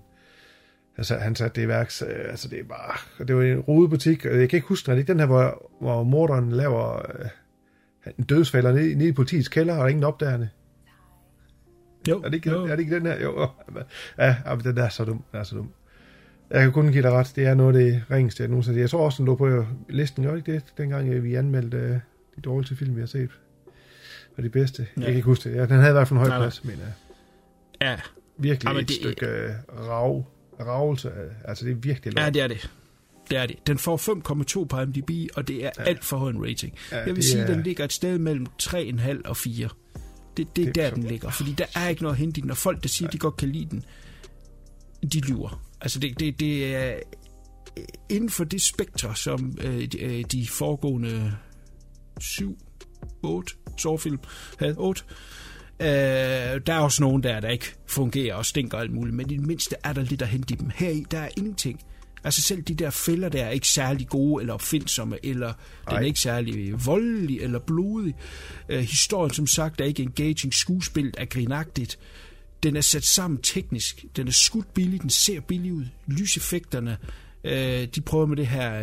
[0.98, 2.02] altså, han satte det i værks.
[2.02, 3.26] Altså, det er bare...
[3.28, 4.26] Det var en rodebutik.
[4.26, 7.30] Jeg kan ikke huske, er det ikke den her, hvor, hvor morderen laver øh,
[8.18, 10.50] en dødsfælder ned, ned i politiets kælder, og der er ingen opdagerne?
[12.10, 12.64] Jo, er det ikke, jo.
[12.66, 13.22] Er det ikke den her?
[13.22, 13.50] Jo.
[14.18, 15.24] Ja, ja den er så dum.
[15.32, 15.70] Den er så dum.
[16.50, 17.34] Jeg kan kun give dig ret.
[17.36, 20.24] Det er noget af det ringeste, jeg nogensinde Jeg tror også, den lå på listen.
[20.24, 23.30] Gør ikke det, dengang vi anmeldte uh, de dårligste film, vi har set?
[24.38, 24.82] Og de bedste.
[24.82, 25.02] Ja.
[25.02, 25.56] Jeg kan ikke huske det.
[25.56, 26.80] Ja, den havde i hvert fald en høj plads, men uh,
[27.82, 27.96] ja.
[28.38, 30.26] virkelig Ja, men et det- stykke uh, rav,
[30.60, 31.12] ravelse.
[31.12, 32.34] af- Altså, det er virkelig Ja, lort.
[32.34, 32.70] det er det.
[33.30, 33.68] Det er det.
[33.68, 35.84] Den får 5,2 på IMDb, og det er ja.
[35.84, 36.74] alt for høj en rating.
[36.92, 39.70] Ja, Ja, jeg vil sige, er- den ligger et sted mellem 3,5 og 4.
[40.38, 41.30] Det, det er Det der, er den så- ligger.
[41.32, 43.38] Fordi der er ikke noget at hente den, og folk, der siger, at de godt
[43.38, 43.86] kan lide den,
[45.14, 45.62] de lyver.
[45.82, 46.96] Altså, det, det, det er
[48.10, 51.34] inden for det spektre, som øh, de, øh, de foregående
[52.20, 52.58] 7,
[53.24, 54.20] 8 sårfilm
[54.60, 55.04] havde, 8,
[55.80, 55.88] Øh,
[56.68, 59.48] der er også nogen der, der ikke fungerer og stinker alt muligt, men i det
[59.48, 60.72] mindste er der lidt at hente i dem.
[60.76, 61.80] Her i, der er ingenting.
[62.24, 66.00] Altså selv de der fælder der er ikke særlig gode eller opfindsomme, eller den er
[66.00, 66.04] Ej.
[66.04, 68.16] ikke særlig voldelig eller blodig.
[68.70, 72.00] Øh, historien som sagt er ikke engaging, skuespillet er grinagtigt.
[72.64, 75.86] Den er sat sammen teknisk, den er skudt billigt, den ser billig ud.
[76.08, 76.98] Lyseffekterne,
[77.44, 78.82] øh, de prøver med det her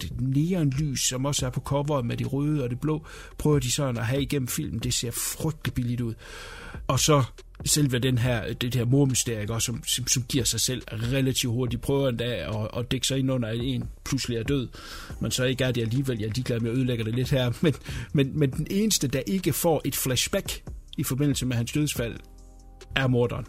[0.00, 3.06] det neonlys, som også er på coveret med det røde og det blå,
[3.38, 4.78] prøver de sådan at have igennem filmen.
[4.78, 6.14] Det ser frygtelig billigt ud.
[6.86, 7.22] Og så
[7.64, 11.82] selve den her, det her mormysterie, også, som, som, som giver sig selv relativt hurtigt.
[11.82, 14.68] De prøver endda at, at dække sig ind under, at en pludselig er død.
[15.20, 16.18] Men så ikke er det alligevel.
[16.18, 17.52] Jeg er ligeglad med at ødelægge det lidt her.
[17.62, 17.74] Men,
[18.12, 20.62] men, men den eneste, der ikke får et flashback
[20.98, 22.16] i forbindelse med hans dødsfald,
[22.96, 23.46] er morderen.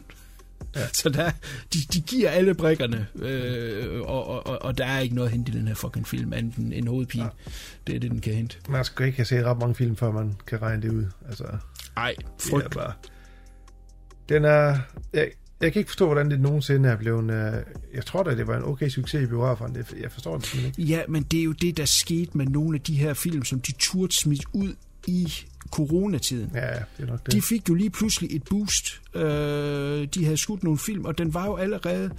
[0.75, 0.87] Ja.
[0.93, 1.31] Så der,
[1.73, 5.51] de, de giver alle brikkerne, øh, og, og, og, der er ikke noget at hente
[5.51, 7.23] i den her fucking film, andet end en hovedpine.
[7.23, 7.29] Ja.
[7.87, 8.57] Det er det, den kan hente.
[8.69, 11.05] Man skal ikke have set ret mange film, før man kan regne det ud.
[11.27, 11.43] Altså,
[11.97, 12.75] Ej, det er frygt.
[12.75, 12.93] bare...
[14.29, 14.77] Den er...
[15.13, 17.23] Jeg, jeg kan ikke forstå, hvordan det nogensinde er blevet...
[17.23, 17.59] Uh,
[17.93, 19.73] jeg tror da, det var en okay succes i biograferne.
[19.73, 20.81] Det, jeg forstår det ikke.
[20.81, 23.61] Ja, men det er jo det, der skete med nogle af de her film, som
[23.61, 24.75] de turde smidt ud
[25.07, 25.33] i
[25.73, 26.51] coronatiden.
[26.53, 27.33] Ja, det er nok det.
[27.33, 29.01] De fik jo lige pludselig et boost.
[29.13, 32.09] Øh, de havde skudt nogle film, og den var jo allerede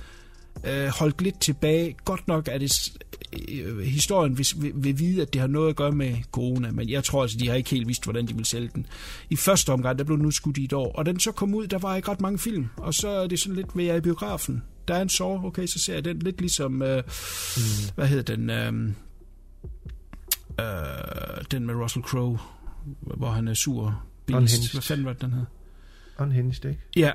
[0.64, 1.96] øh, holdt lidt tilbage.
[2.04, 2.92] Godt nok er det
[3.48, 6.90] øh, historien vil, vil, vil vide, at det har noget at gøre med corona, men
[6.90, 8.86] jeg tror altså, de har ikke helt vidst, hvordan de vil sælge den.
[9.30, 11.66] I første omgang, der blev den udskudt i et år, og den så kom ud,
[11.66, 14.00] der var ikke ret mange film, og så er det sådan lidt, ved jeg i
[14.00, 14.62] biografen.
[14.88, 17.02] Der er en sår, okay, så ser jeg den lidt ligesom, øh,
[17.56, 17.62] mm.
[17.94, 18.72] hvad hedder den, øh,
[20.60, 22.38] øh, den med Russell Crowe,
[23.00, 24.02] hvor han er sur.
[24.26, 24.36] Bilist.
[24.54, 24.72] Unhinged.
[24.72, 25.44] Hvad fanden var det, den hed?
[26.18, 26.80] Unhinged, ikke?
[26.96, 27.10] Ja,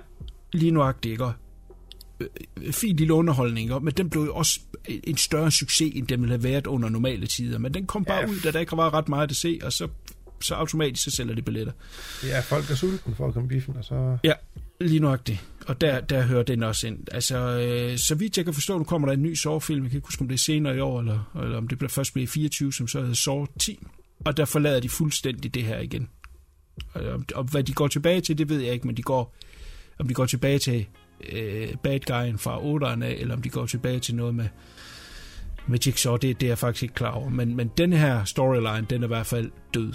[0.54, 1.26] lige nuagtigt, ikke?
[2.20, 3.80] Øh, fin lille underholdning, ikke?
[3.80, 7.28] men den blev jo også en større succes, end den ville have været under normale
[7.28, 7.58] tider.
[7.58, 8.28] Men den kom bare Ja.
[8.28, 9.88] ud, da der ikke var ret meget at se, og så,
[10.42, 11.74] så automatisk så sælger de billetter.
[12.24, 14.18] Ja, folk er sultne for at komme biffen, og så...
[14.24, 14.34] Ja,
[14.82, 15.46] lige nuagtigt.
[15.68, 16.98] Og der, der hører den også ind.
[17.12, 19.84] Altså, øh, så vidt jeg kan forstå, nu kommer der en ny Saw-film.
[19.84, 21.90] Jeg kan ikke huske, om det er senere i år, eller, eller om det bliver
[21.90, 23.80] først bliver i 24, som så hedder Saw 10.
[24.26, 26.10] Og der forlader de fuldstændig det her igen.
[26.94, 29.36] Og, om, og hvad de går tilbage til, det ved jeg ikke, men de går,
[30.00, 30.88] om de går tilbage til
[31.32, 34.48] øh, bad guyen fra 8'eren af, eller om de går tilbage til noget med,
[35.68, 37.30] med Jigsaw, det, det er jeg faktisk ikke klar over.
[37.30, 39.94] Men, men den her storyline, den er i hvert fald død.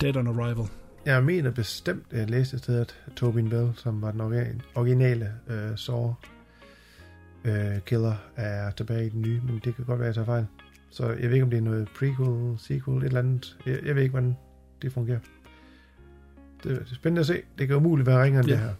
[0.00, 0.66] Dead on Arrival.
[1.06, 4.20] Jeg mener bestemt, at jeg læste et sted, at Tobin Bell, som var den
[4.74, 6.14] originale øh, Saw
[7.44, 10.36] øh, killer, er tilbage i den nye, men det kan godt være, at jeg tager
[10.36, 10.46] fejl.
[10.94, 13.56] Så jeg ved ikke, om det er noget prequel, sequel, et eller andet.
[13.66, 14.36] Jeg, jeg ved ikke, hvordan
[14.82, 15.18] det fungerer.
[16.64, 17.42] Det det er spændende at se.
[17.58, 18.54] Det kan umuligt være ringere end Ja.
[18.56, 18.72] det her.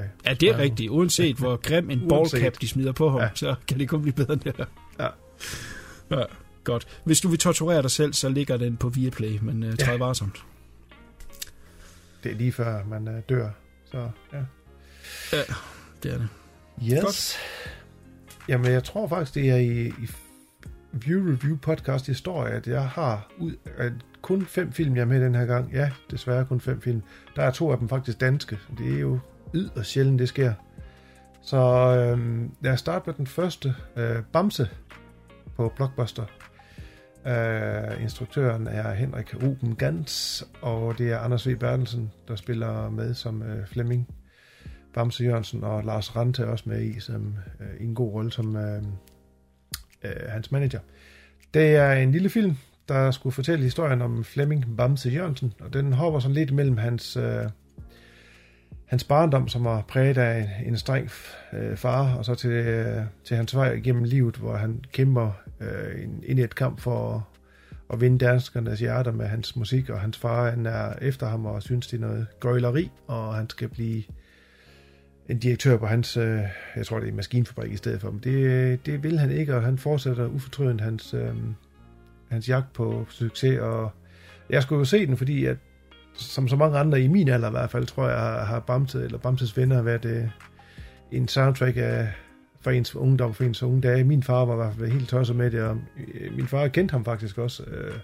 [0.00, 0.90] Øh, Ja, det er rigtigt.
[0.90, 3.24] Uanset hvor grim en ballcap de smider på ham, Ja.
[3.24, 3.30] ja.
[3.34, 4.64] så kan det kun blive bedre end det her.
[5.00, 5.08] Ja.
[6.18, 6.24] ja.
[6.64, 7.00] Godt.
[7.04, 10.44] Hvis du vil torturere dig selv, så ligger den på Viaplay, men uh, træd varsomt.
[12.24, 13.50] Det er lige før man uh, dør.
[13.90, 14.38] Så ja.
[15.32, 15.42] Ja,
[16.02, 16.28] det er det.
[16.92, 17.00] Yes.
[17.02, 17.36] Godt.
[18.48, 20.06] Jamen, jeg tror faktisk, det er i, i
[20.92, 23.90] View Review podcast historie, at jeg har ud af
[24.22, 25.72] kun fem film, jeg er med den her gang.
[25.72, 27.02] Ja, desværre kun fem film.
[27.36, 28.58] Der er to af dem faktisk danske.
[28.78, 29.18] Det er jo
[29.54, 30.52] yderst sjældent, det sker.
[31.42, 33.74] Så øh, lad os starte med den første.
[33.96, 34.68] Øh, Bamse
[35.56, 36.24] på Blockbuster.
[37.26, 41.56] Øh, instruktøren er Henrik Ruben Gans, og det er Anders V.
[41.56, 44.08] Bertelsen, der spiller med som øh, Flemming
[44.94, 48.32] Bamse Jørgensen, og Lars Rante er også med i, som, øh, i en god rolle
[48.32, 48.82] som øh,
[50.04, 50.80] øh, hans manager.
[51.54, 52.56] Det er en lille film,
[52.88, 57.16] der skulle fortælle historien om Flemming Bamse Jørgensen, og den hopper sådan lidt mellem hans,
[57.16, 57.44] øh,
[58.86, 61.10] hans barndom, som var præget af en streng
[61.52, 66.02] øh, far, og så til, øh, til hans vej igennem livet, hvor han kæmper øh,
[66.24, 67.20] ind i et kamp for at,
[67.92, 71.62] at vinde danskernes hjerter med hans musik, og hans far han er efter ham og
[71.62, 74.02] synes, det er noget gøjleri, og han skal blive
[75.32, 76.40] en direktør på hans, øh,
[76.76, 79.56] jeg tror det er en maskinfabrik i stedet for, men det, det vil han ikke,
[79.56, 81.34] og han fortsætter ufortrødent hans, øh,
[82.30, 83.90] hans jagt på succes, og
[84.50, 85.56] jeg skulle jo se den, fordi at,
[86.14, 89.04] som så mange andre i min alder i hvert fald, tror jeg, har, har Bamse
[89.04, 90.24] eller Bamses venner været øh,
[91.12, 92.08] en soundtrack af,
[92.60, 94.04] for ens ungdom, for ens unge dage.
[94.04, 95.78] Min far var i hvert fald helt tosset med det, og
[96.14, 97.62] øh, min far kendte ham faktisk også.
[97.62, 97.94] Øh,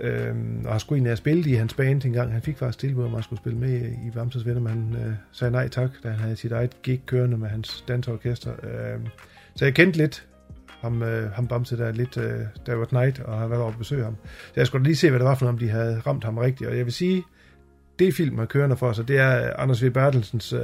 [0.00, 0.34] øh,
[0.64, 2.32] og har sgu egentlig have spillet i hans band en gang.
[2.32, 5.12] Han fik faktisk tilbud om at skulle spille med i Vamses venner, men han øh,
[5.32, 8.52] sagde nej tak, da han havde sit eget gig kørende med hans dansorkester.
[8.62, 9.06] Øhm,
[9.56, 10.26] så jeg kendte lidt
[10.80, 13.78] ham, øh, ham Bamse der lidt, øh, der var night, og har været over at
[13.78, 14.16] besøge ham.
[14.24, 16.38] Så jeg skulle lige se, hvad det var for noget, om de havde ramt ham
[16.38, 16.70] rigtigt.
[16.70, 17.22] Og jeg vil sige,
[17.98, 19.90] det film er kørende for sig, det er Anders V.
[19.90, 20.60] Bertelsens øh,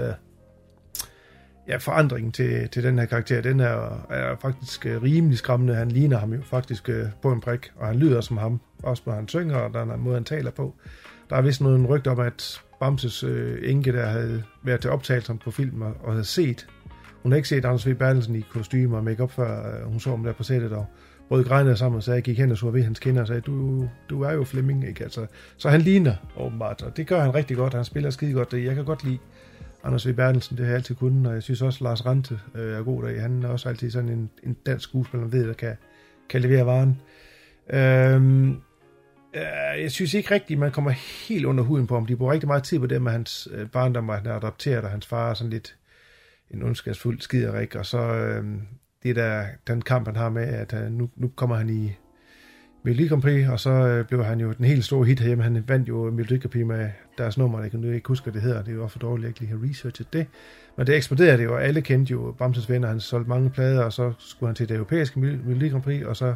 [1.69, 3.41] ja, forandringen til, til den her karakter.
[3.41, 5.75] Den er, er faktisk øh, rimelig skræmmende.
[5.75, 9.03] Han ligner ham jo faktisk øh, på en prik, og han lyder som ham, også
[9.07, 10.75] når han synger, og den måde, han taler på.
[11.31, 14.91] Der er vist noget en rygte om, at Bamses øh, enke, der havde været til
[14.91, 16.67] optagelse på film og, og havde set
[17.27, 17.95] hun har ikke set Anders V.
[17.95, 20.87] Bertelsen i kostymer og makeup før øh, hun så ham der på sættet og
[21.29, 23.89] brød grænene sammen, så jeg gik hen og så ved hans kinder og sagde, du,
[24.11, 25.05] du er jo Flemming, ikke?
[25.05, 25.27] Altså,
[25.57, 28.53] så han ligner åbenbart, og det gør han rigtig godt, han spiller skide godt.
[28.53, 29.19] Jeg kan godt lide
[29.87, 30.13] Anders V.
[30.13, 33.03] Bertelsen, det har jeg altid kunnet, og jeg synes også, Lars Rante øh, er god
[33.03, 33.21] der.
[33.21, 35.77] Han er også altid sådan en, en dansk skuespiller, der ved, der kan,
[36.29, 37.01] kan levere varen.
[37.71, 38.51] Øhm,
[39.35, 40.91] øh, jeg synes ikke rigtigt, man kommer
[41.29, 42.07] helt under huden på ham.
[42.07, 44.85] De bruger rigtig meget tid på det med hans øh, barndom, og han er adopteret,
[44.85, 45.77] og hans far er sådan lidt
[46.51, 48.45] en ondskabsfuld skiderik, og så øh,
[49.03, 51.93] det der, den kamp, han har med, at øh, nu, nu kommer han i
[52.87, 55.45] Melodi Grand Prix, og så øh, blev han jo den helt store hit herhjemme.
[55.45, 58.33] Han vandt jo Melodi Grand Prix med deres nummer, jeg kan nu ikke huske, hvad
[58.33, 58.63] det hedder.
[58.63, 60.27] Det er jo for dårligt, at jeg ikke lige har researchet det.
[60.77, 62.89] Men det eksploderede jo, og alle kendte jo Bamses venner.
[62.89, 66.17] Han solgte mange plader, og så skulle han til det europæiske Melodi Grand Prix, og
[66.17, 66.35] så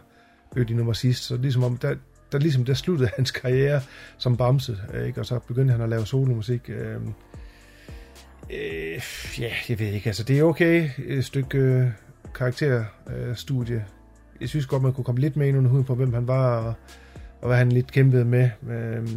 [0.53, 1.25] blev de nummer sidst.
[1.25, 1.95] Så ligesom om, der,
[2.33, 3.81] der ligesom der sluttede hans karriere
[4.19, 5.21] som Bamse, ikke?
[5.21, 6.71] og så begyndte han at lave solomusik.
[6.71, 6.97] Øh,
[8.53, 9.01] Øh,
[9.39, 10.07] ja, jeg ved ikke.
[10.07, 10.91] Altså, det er okay.
[10.99, 11.87] Et stykke øh,
[12.35, 13.77] karakterstudie.
[13.77, 13.83] Øh,
[14.41, 16.57] jeg synes godt, man kunne komme lidt med ind under huden på, hvem han var,
[16.57, 16.75] og,
[17.41, 18.51] og hvad han lidt kæmpede med.
[18.71, 19.09] Øh,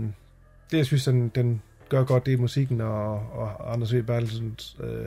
[0.72, 4.04] det, jeg synes, den, den gør godt, det er musikken og, og Anders V.
[4.04, 5.06] Bertelsens øh,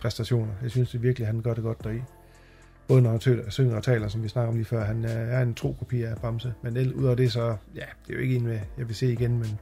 [0.00, 0.52] præstationer.
[0.62, 2.02] Jeg synes det virkelig, han gør det godt deri.
[2.88, 4.84] Både når han tøler, synger og taler, som vi snakker om lige før.
[4.84, 6.54] Han er en tro kopi af Bamse.
[6.62, 9.32] Men ud af det, så ja, det er jo ikke en, jeg vil se igen,
[9.32, 9.58] men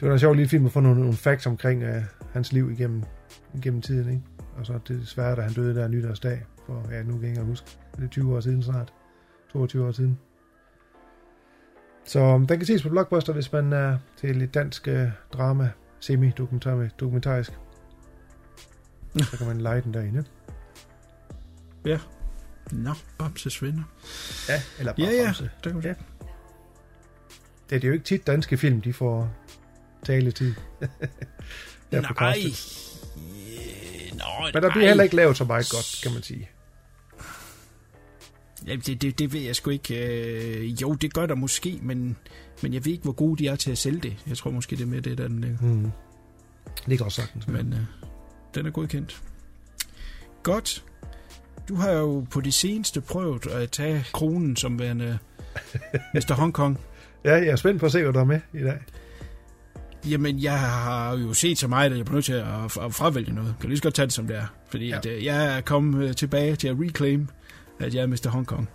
[0.00, 2.70] det var en sjov lille film at få nogle, nogle facts omkring øh, hans liv
[2.70, 3.02] igennem,
[3.54, 4.22] igennem tiden, ikke?
[4.56, 7.42] Og så det svære, da han døde der nytårsdag, for ja, nu kan jeg ikke
[7.42, 7.66] huske,
[8.00, 8.92] det er 20 år siden snart,
[9.52, 10.18] 22 år siden.
[12.04, 15.70] Så um, den kan ses på Blockbuster, hvis man er til lidt dansk uh, drama,
[16.00, 17.52] semi-dokumentarisk.
[19.18, 20.24] Så kan man lege den derinde.
[21.84, 21.98] Ja.
[22.72, 23.82] Nå, Bamses venner.
[24.48, 25.50] Ja, eller bare ja, ja, Bamse.
[25.64, 25.94] Det, kan ja.
[27.70, 29.34] det er jo ikke tit danske film, de får
[30.04, 30.54] taletid.
[31.90, 32.00] Nej.
[32.20, 32.36] Nej.
[34.12, 36.50] Nå, Men der bliver heller ikke lavet så meget godt, kan man sige.
[38.66, 40.06] Det, det, det ved jeg sgu ikke.
[40.06, 42.16] Øh, jo, det gør der måske, men,
[42.62, 44.16] men jeg ved ikke, hvor gode de er til at sælge det.
[44.28, 45.58] Jeg tror måske, det er med det, der den ligger.
[45.60, 45.90] Mm.
[46.88, 47.48] Det kan også sagtens.
[47.48, 47.80] Men øh,
[48.54, 49.22] den er godkendt.
[50.42, 50.84] Godt.
[51.68, 55.18] Du har jo på det seneste prøvet at tage kronen som værende
[56.14, 56.34] Mr.
[56.34, 56.78] Hong Kong.
[57.24, 58.78] Ja, jeg er spændt på at se, hvad der er med i dag.
[60.10, 63.32] Jamen, jeg har jo set så meget, at jeg er nødt til at, at fravælge
[63.32, 63.54] noget.
[63.60, 64.46] Kan lige så godt tage det, som det er?
[64.70, 64.98] Fordi ja.
[64.98, 67.28] at, øh, jeg er kommet øh, tilbage til at reclaim,
[67.80, 68.28] at jeg er Mr.
[68.28, 68.68] Hong Kong.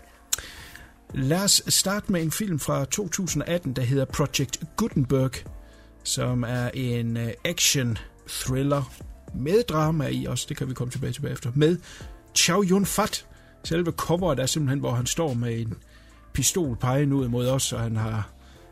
[1.13, 5.31] Lad os starte med en film fra 2018, der hedder Project Gutenberg,
[6.03, 8.93] som er en øh, action-thriller
[9.35, 11.77] med drama i også, det kan vi komme tilbage til bagefter, med
[12.35, 13.25] Chow Yun-fat.
[13.63, 15.73] Selve coveret er simpelthen, hvor han står med en
[16.33, 18.29] pistol pegende ud mod os, og han har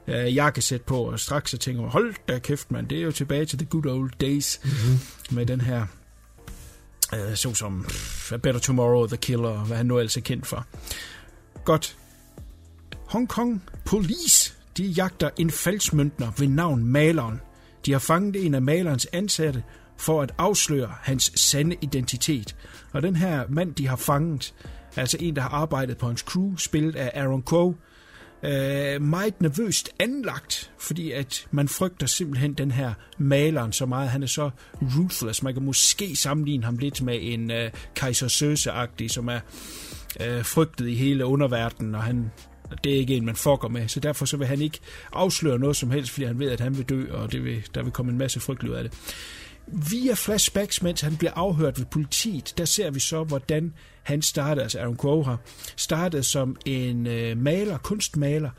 [0.08, 3.46] øh, jakkesæt på, og straks så tænker hold da kæft mand, det er jo tilbage
[3.46, 5.36] til the good old days, mm-hmm.
[5.36, 5.86] med den her,
[7.18, 7.86] øh, så som
[8.32, 10.66] A Better Tomorrow, The Killer, hvad han nu ellers er kendt for.
[11.66, 11.98] Godt.
[13.08, 17.42] Hong Kong Police, de jagter en falsmøntner ved navn Maleren.
[17.86, 19.64] De har fanget en af malerens ansatte
[19.98, 22.56] for at afsløre hans sande identitet.
[22.92, 24.54] Og den her mand, de har fanget,
[24.96, 27.76] er altså en, der har arbejdet på hans crew, spillet af Aaron Crow,
[28.44, 34.10] øh, meget nervøst anlagt, fordi at man frygter simpelthen den her maleren så meget.
[34.10, 34.50] Han er så
[34.82, 35.44] ruthless.
[35.44, 39.40] Man kan måske sammenligne ham lidt med en øh, Kaiser Søse-agtig, som er
[40.20, 42.32] øh, frygtet i hele underverdenen, og han
[42.84, 44.80] det er ikke en, man fucker med, så derfor så vil han ikke
[45.14, 47.84] afsløre noget som helst, fordi han ved, at han vil dø, og det vil, der
[47.84, 48.94] vil komme en masse frygt ud af det.
[49.68, 53.74] Via flashbacks, mens han bliver afhørt ved politiet, der ser vi så, hvordan
[54.04, 55.26] han startede, altså Aaron Crow
[55.76, 58.50] startede som en øh, maler, kunstmaler,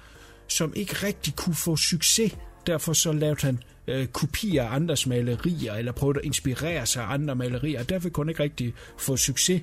[0.49, 2.37] som ikke rigtig kunne få succes.
[2.67, 7.13] Derfor så lavede han øh, kopier af andres malerier, eller prøvede at inspirere sig af
[7.13, 9.63] andre malerier, og derfor kunne han ikke rigtig få succes.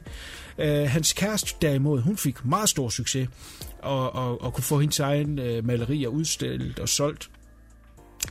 [0.57, 3.29] Øh, hans kæreste derimod, hun fik meget stor succes,
[3.81, 7.29] og, og, og kunne få hendes egen øh, malerier udstillet og solgt.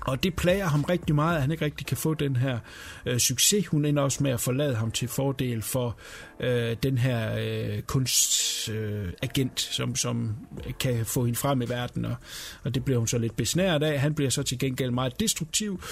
[0.00, 2.59] Og det plager ham rigtig meget, at han ikke rigtig kan få den her
[3.07, 3.66] øh, succes.
[3.66, 5.96] Hun ender også med at forlade ham til fordel for
[6.40, 10.37] øh, den her øh, kunstagent, øh, som, som
[10.81, 12.14] kan få hende frem i verden, og,
[12.62, 14.00] og det bliver hun så lidt besnæret af.
[14.00, 15.83] Han bliver så til gengæld meget destruktiv.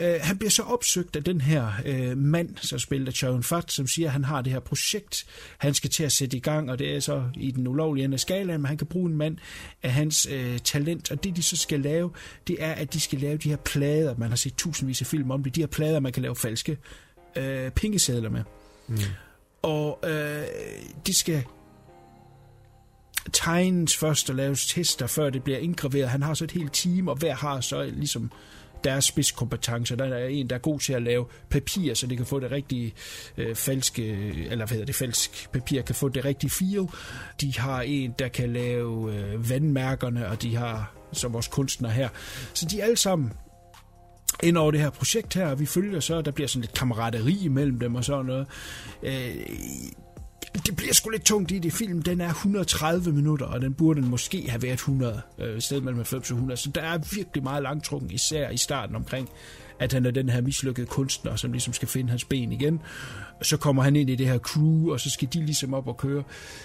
[0.00, 3.86] Øh, han bliver så opsøgt af den her øh, mand, som spiller Chow Fat, som
[3.86, 5.26] siger, at han har det her projekt,
[5.58, 8.14] han skal til at sætte i gang, og det er så i den ulovlige ende
[8.14, 9.36] af skalaen, men han kan bruge en mand
[9.82, 12.10] af hans øh, talent, og det de så skal lave,
[12.46, 15.30] det er, at de skal lave de her plader, man har set tusindvis af film
[15.30, 16.78] om det, de her plader, man kan lave falske
[17.36, 18.42] øh, pengesedler med.
[18.88, 18.96] Mm.
[19.62, 20.44] Og øh,
[21.06, 21.44] de skal
[23.32, 26.08] tegnes først og laves tester, før det bliver indgraveret.
[26.08, 28.30] Han har så et helt team, og hver har så ligesom
[28.84, 29.96] deres spidskompetencer.
[29.96, 32.50] Der er en, der er god til at lave papir, så det kan få det
[32.50, 32.94] rigtige
[33.36, 34.04] øh, falske,
[34.50, 36.86] eller hvad hedder det, falsk papir kan få det rigtige feel.
[37.40, 42.08] De har en, der kan lave øh, vandmærkerne, og de har som vores kunstnere her.
[42.54, 43.32] Så de er alle sammen
[44.42, 47.38] ind over det her projekt her, og vi følger så, der bliver sådan lidt kammerateri
[47.44, 48.46] imellem dem og sådan noget.
[49.02, 49.34] Øh,
[50.66, 51.72] det bliver sgu lidt tungt i det.
[51.72, 55.98] Film, den er 130 minutter, og den burde måske have været 100, øh, sted mellem
[55.98, 56.60] 90 og 100.
[56.60, 59.28] Så der er virkelig meget langtrukken, især i starten omkring
[59.80, 62.80] at han er den her mislykkede kunstner, som ligesom skal finde hans ben igen.
[63.42, 65.96] Så kommer han ind i det her crew, og så skal de ligesom op og
[65.96, 66.22] køre.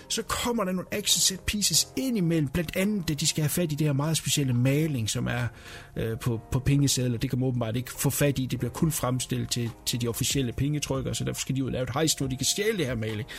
[0.10, 3.50] Så kommer der nogle action set pieces ind imellem, blandt andet, at de skal have
[3.50, 5.48] fat i det her meget specielle maling, som er
[5.96, 7.18] øh, på, på pengesedler.
[7.18, 8.46] Det kan man åbenbart ikke få fat i.
[8.46, 11.74] Det bliver kun fremstillet til, til de officielle pengetrykker, så derfor skal de ud og
[11.74, 13.30] lave et heist, hvor de kan stjæle det her maling.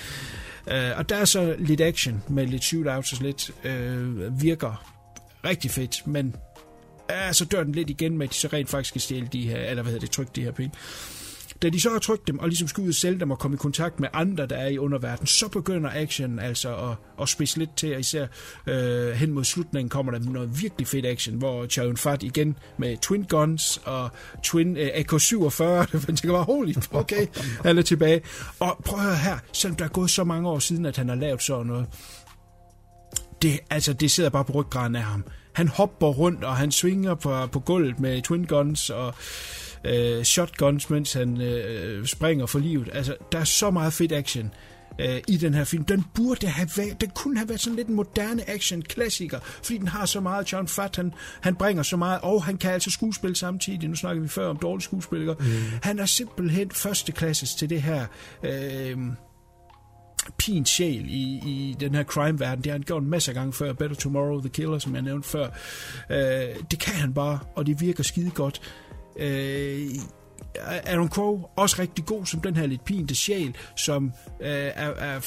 [0.70, 4.94] Øh, og der er så lidt action med lidt shootouts og lidt øh, virker
[5.44, 6.37] rigtig fedt, men
[7.10, 9.42] ja, så dør den lidt igen med, at de så rent faktisk skal stjæle de
[9.42, 10.72] her, eller hvad hedder det, trykke de her penge.
[11.62, 13.54] Da de så har trykt dem, og ligesom skal ud og sælge dem og komme
[13.54, 17.58] i kontakt med andre, der er i underverdenen, så begynder action altså at, at spidse
[17.58, 18.26] lidt til, og især
[18.66, 22.96] øh, hen mod slutningen kommer der noget virkelig fedt action, hvor Chow Fat igen med
[22.96, 24.10] Twin Guns og
[24.42, 27.26] Twin øh, AK-47, det tænker bare, holy, okay,
[27.66, 28.22] han er tilbage.
[28.60, 31.08] Og prøv at høre her, selvom der er gået så mange år siden, at han
[31.08, 31.86] har lavet sådan noget,
[33.42, 37.14] det, altså, det sidder bare på ryggraden af ham han hopper rundt, og han svinger
[37.14, 39.14] på, på gulvet med twin guns og
[39.84, 42.88] øh, shotguns, mens han øh, springer for livet.
[42.92, 44.50] Altså, der er så meget fedt action
[45.00, 45.84] øh, i den her film.
[45.84, 49.88] Den burde have været, den kunne have været sådan lidt en moderne action-klassiker, fordi den
[49.88, 53.36] har så meget John Fat, han, han bringer så meget, og han kan altså skuespille
[53.36, 53.88] samtidig.
[53.88, 55.36] Nu snakker vi før om dårlige skuespillere.
[55.40, 55.46] Mm.
[55.82, 58.06] Han er simpelthen førsteklasses til det her...
[58.42, 58.98] Øh,
[60.38, 62.64] pin sjæl i, i den her crime-verden.
[62.64, 63.72] Det har han gjort en masse gange før.
[63.72, 65.48] Better Tomorrow, The Killer, som jeg nævnte før.
[66.10, 68.60] Øh, det kan han bare, og det virker skide godt.
[69.16, 69.90] Øh,
[70.60, 75.20] Aaron Crow også rigtig god som den her lidt pinte sjæl, som øh, er, er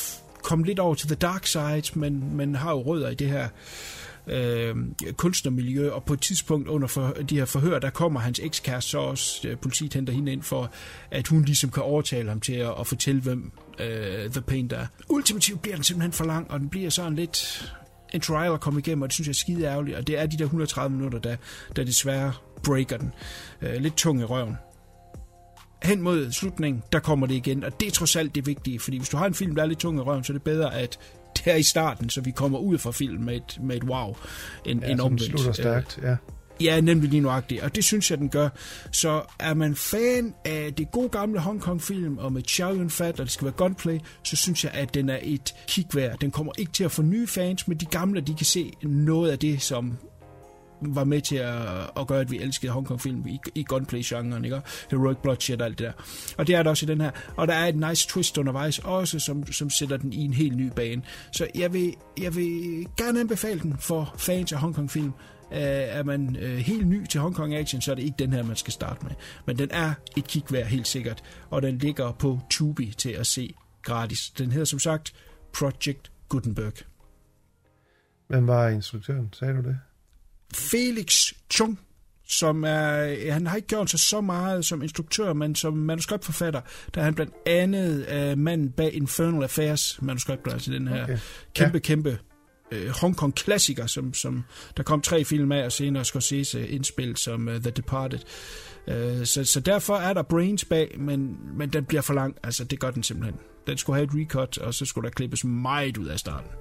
[0.43, 3.49] kommet lidt over til the dark side, men, men har jo rødder i det her
[4.27, 4.75] øh,
[5.17, 8.99] kunstnermiljø, og på et tidspunkt under for, de her forhør, der kommer hans ekskæreste så
[8.99, 10.71] også, øh, politiet henter hende ind for,
[11.11, 14.87] at hun ligesom kan overtale ham til at, at fortælle, hvem øh, The Paint er.
[15.09, 17.73] Ultimativt bliver den simpelthen for lang, og den bliver sådan lidt
[18.13, 20.25] en trial at komme igennem, og det synes jeg er skide ærgerligt, og det er
[20.25, 21.35] de der 130 minutter, der,
[21.75, 23.13] der desværre breaker den.
[23.61, 24.55] Øh, lidt tung i røven
[25.83, 28.97] hen mod slutningen, der kommer det igen, og det er trods alt det vigtige, fordi
[28.97, 30.75] hvis du har en film, der er lidt tung i røven, så er det bedre,
[30.75, 30.99] at
[31.37, 34.15] det er i starten, så vi kommer ud fra film med et, med et wow,
[34.65, 35.23] end, ja, end omvendt.
[35.23, 36.15] slutter stærkt, ja.
[36.61, 38.49] Ja, nemlig lige nuagtigt, og det synes jeg, den gør.
[38.91, 43.19] Så er man fan af det gode gamle Hong Kong-film, og med Chow Yun Fat,
[43.19, 46.19] og det skal være gunplay, så synes jeg, at den er et kig værd.
[46.19, 49.31] Den kommer ikke til at få nye fans, men de gamle, de kan se noget
[49.31, 49.97] af det, som
[50.81, 51.55] var med til at,
[51.99, 54.61] at gøre, at vi elskede Hong Kong-film i, i gunplay-genren, ikke?
[54.91, 55.93] Heroic Bloodshed og alt det der.
[56.37, 57.11] Og det er der også i den her.
[57.35, 60.57] Og der er et nice twist undervejs også, som, som sætter den i en helt
[60.57, 61.01] ny bane.
[61.31, 65.13] Så jeg vil, jeg vil gerne anbefale den for fans af Hong Kong-film.
[65.51, 68.33] Uh, er man uh, helt ny til Hong Kong Action, så er det ikke den
[68.33, 69.11] her, man skal starte med.
[69.45, 71.23] Men den er et kig værd, helt sikkert.
[71.49, 74.29] Og den ligger på Tubi til at se gratis.
[74.29, 75.13] Den hedder som sagt
[75.53, 76.73] Project Gutenberg.
[78.27, 79.29] Hvem var instruktøren?
[79.33, 79.79] Sagde du det?
[80.53, 81.79] Felix Chung,
[82.27, 86.61] som er, han har ikke gjort sig så meget som instruktør, men som manuskriptforfatter,
[86.93, 91.17] der er han blandt andet uh, manden bag Infernal Affairs manuskripter, altså den her okay.
[91.53, 91.79] kæmpe, ja.
[91.79, 92.19] kæmpe
[92.71, 94.43] uh, Hong Kong klassiker, som, som
[94.77, 98.19] der kom tre film af, og senere Scorsese indspil som uh, The Departed.
[98.87, 98.93] Uh,
[99.23, 102.79] så, så derfor er der brains bag, men, men den bliver for lang, altså det
[102.79, 103.39] gør den simpelthen.
[103.67, 106.51] Den skulle have et recut, og så skulle der klippes meget ud af starten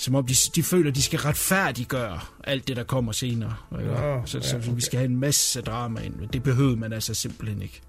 [0.00, 3.54] som om de, de føler, de skal retfærdiggøre alt det, der kommer senere.
[3.72, 4.74] Ja, så, så, ja, okay.
[4.74, 7.80] vi skal have en masse drama ind, men det behøver man altså simpelthen ikke,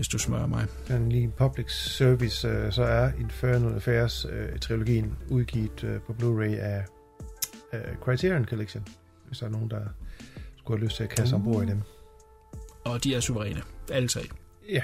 [0.00, 0.66] hvis du smører mig.
[0.88, 6.84] Den lige public service, øh, så er Infernal Affairs-trilogien øh, udgivet øh, på Blu-ray af
[8.00, 8.88] Criterion Collection,
[9.26, 9.80] hvis der er nogen, der
[10.58, 11.40] skulle have lyst til at kaste uh.
[11.40, 11.82] ombord i dem.
[12.84, 14.20] Og de er suveræne, alle tre.
[14.68, 14.82] Ja.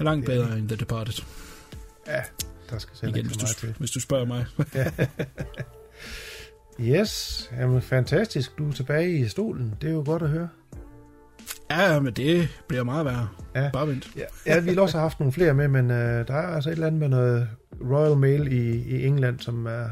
[0.00, 1.24] Langt bedre end The Departed.
[2.06, 2.22] Ja,
[2.70, 3.74] der skal selv Igen, hvis, du, til.
[3.78, 4.46] hvis du spørger mig.
[7.00, 8.58] yes, jamen fantastisk.
[8.58, 9.74] Du er tilbage i stolen.
[9.80, 10.48] Det er jo godt at høre.
[11.70, 13.28] Ja, men det bliver meget værre.
[13.54, 13.70] Ja.
[13.72, 14.10] Bare vent.
[14.16, 16.72] Ja, ja vi har også haft nogle flere med, men uh, der er altså et
[16.72, 17.48] eller andet med noget
[17.90, 19.88] Royal Mail i, i England, som er,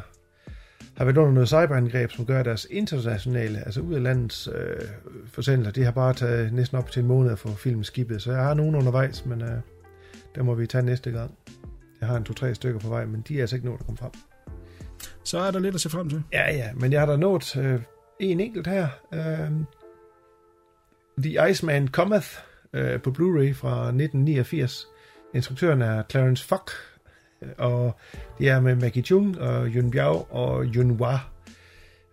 [0.97, 4.89] har været under noget cyberangreb, som gør deres internationale, altså ud af landets øh,
[5.33, 8.23] forsendelser, de har bare taget næsten op til en måned at få filmen skibet.
[8.23, 9.49] Så jeg har nogen undervejs, men uh,
[10.35, 11.31] det må vi tage næste gang.
[12.01, 13.99] Jeg har en to-tre stykker på vej, men de er altså ikke nået at komme
[13.99, 14.11] frem.
[15.25, 16.23] Så er der lidt at se frem til.
[16.33, 17.81] Ja, ja, men jeg har da nået øh,
[18.21, 18.89] en enkelt her.
[19.15, 19.51] Øh,
[21.19, 22.29] The Iceman Cometh
[22.73, 24.87] øh, på Blu-ray fra 1989.
[25.35, 26.71] Instruktøren er Clarence Fock,
[27.43, 27.97] øh, og
[28.39, 31.19] det er med Maggie Chung og Yun Biao og Yun Hua.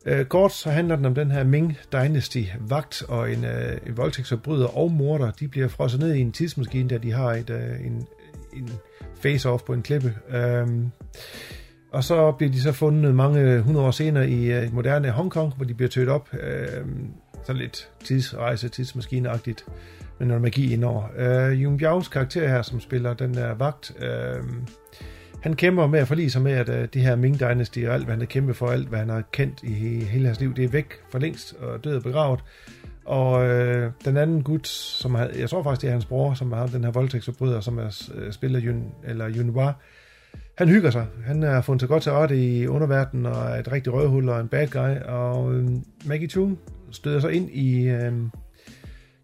[0.06, 3.98] Øh, kort så handler den om den her Ming Dynasty vagt og en, øh, en
[3.98, 5.32] voldtægtsforbryder og morder.
[5.32, 8.08] De bliver frosset ned i en tidsmaskine, der de har et, øh, en,
[8.54, 8.70] en
[9.26, 10.16] face-off på en klippe.
[10.30, 10.92] Øhm,
[11.92, 15.66] og så bliver de så fundet mange hundrede år senere i uh, moderne Hongkong, hvor
[15.66, 16.30] de bliver tødt op.
[16.34, 17.08] Øhm,
[17.44, 19.66] sådan lidt tidsrejse, tidsmaskineagtigt,
[20.20, 21.04] med noget magi indover.
[21.18, 24.44] Øh, Jung Biaos karakter her, som spiller den der vagt, øh,
[25.42, 28.04] han kæmper med at forlige sig med, at øh, det her Ming Dynasty og alt,
[28.04, 30.64] hvad han har kæmpet for, alt, hvad han har kendt i hele hans liv, det
[30.64, 32.40] er væk for længst og død og begravet.
[33.06, 36.52] Og øh, den anden gut, som har, jeg tror faktisk, det er hans bror, som
[36.52, 39.74] har den her voldtægtsforbryder, som er øh, spiller Yun, eller Yunhua,
[40.58, 41.06] han hygger sig.
[41.26, 44.40] Han har fundet sig godt til rette i underverdenen, og er et rigtig røvhul og
[44.40, 45.02] en bad guy.
[45.06, 45.70] Og øh,
[46.06, 46.60] Maggie Chung
[46.92, 48.14] støder sig ind i øh,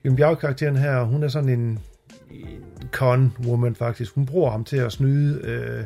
[0.05, 1.79] Jim Bjerg-karakteren her, hun er sådan en,
[2.31, 4.15] en con-woman faktisk.
[4.15, 5.41] Hun bruger ham til at snyde...
[5.43, 5.85] Øh,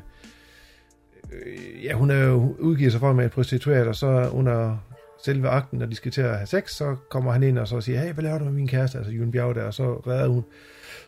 [1.32, 4.78] øh, ja, hun er jo udgiver sig for med et prostitueret, og så under
[5.26, 7.82] selve akten, når de skal til at have sex, så kommer han ind og så
[7.82, 10.28] siger, hey, hvad laver du med min kæreste, altså Jun Bjerg der, og så redder
[10.28, 10.44] hun,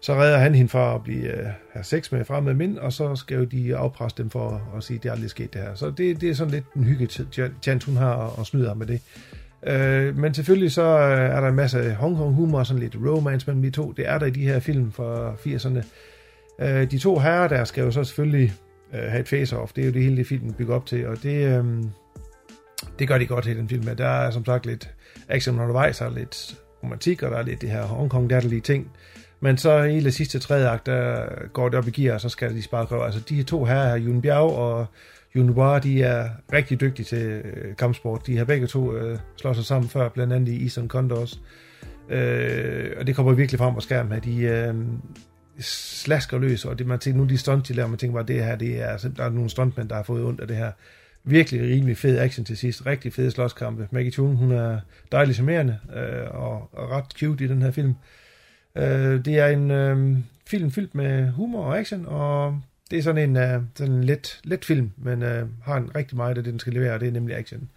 [0.01, 3.15] så redder han hende fra at blive, uh, have sex med fremmede mænd, og så
[3.15, 5.75] skal jo de afpresse dem for at sige, det er aldrig sket det her.
[5.75, 7.07] Så det, det er sådan lidt en hygge
[7.61, 9.01] chance, hun har og snyder ham med det.
[9.61, 12.95] Uh, men selvfølgelig så øh, er der en masse Hong Kong humor og sådan lidt
[13.05, 13.91] romance mellem de to.
[13.91, 15.83] Det er der i de her film fra 80'erne.
[16.63, 18.53] Uh, de to herrer der skal jo så selvfølgelig
[18.93, 19.71] uh, have et face-off.
[19.75, 21.91] Det er jo det hele det filmen bygger op til, og det, um,
[22.99, 23.95] det gør de godt i den film.
[23.95, 24.89] Der er som sagt lidt
[25.29, 28.91] action undervejs, og lidt romantik, og der er lidt det her Hong Kong lige ting.
[29.39, 32.29] Men så i det sidste tredje akt, der går det op i gear, og så
[32.29, 33.05] skal de spare røv.
[33.05, 34.85] Altså de to her, her Yun Biao og
[35.35, 38.27] Yun Hua, de er rigtig dygtige til øh, kampsport.
[38.27, 41.41] De har begge to øh, slået sig sammen før, blandt andet i Eastern Condors.
[42.09, 44.75] Øh, og det kommer virkelig frem på skærmen, at de øh,
[45.59, 48.45] slasker løs, og det man tænker, nu de stunt, de laver, man tænker bare, det
[48.45, 50.71] her, det er, der er nogle stuntmænd, der har fået ondt af det her
[51.23, 52.85] virkelig rimelig fed action til sidst.
[52.85, 53.87] Rigtig fede slåskampe.
[53.91, 54.79] Maggie Chung, hun er
[55.11, 57.95] dejligt charmerende øh, og, og ret cute i den her film.
[58.75, 60.17] Øh, det er en øh,
[60.47, 62.61] film fyldt med humor og action, og
[62.91, 66.17] det er sådan en, øh, sådan en let, let film, men øh, har en rigtig
[66.17, 67.69] meget af det, den skal levere, og det er nemlig action.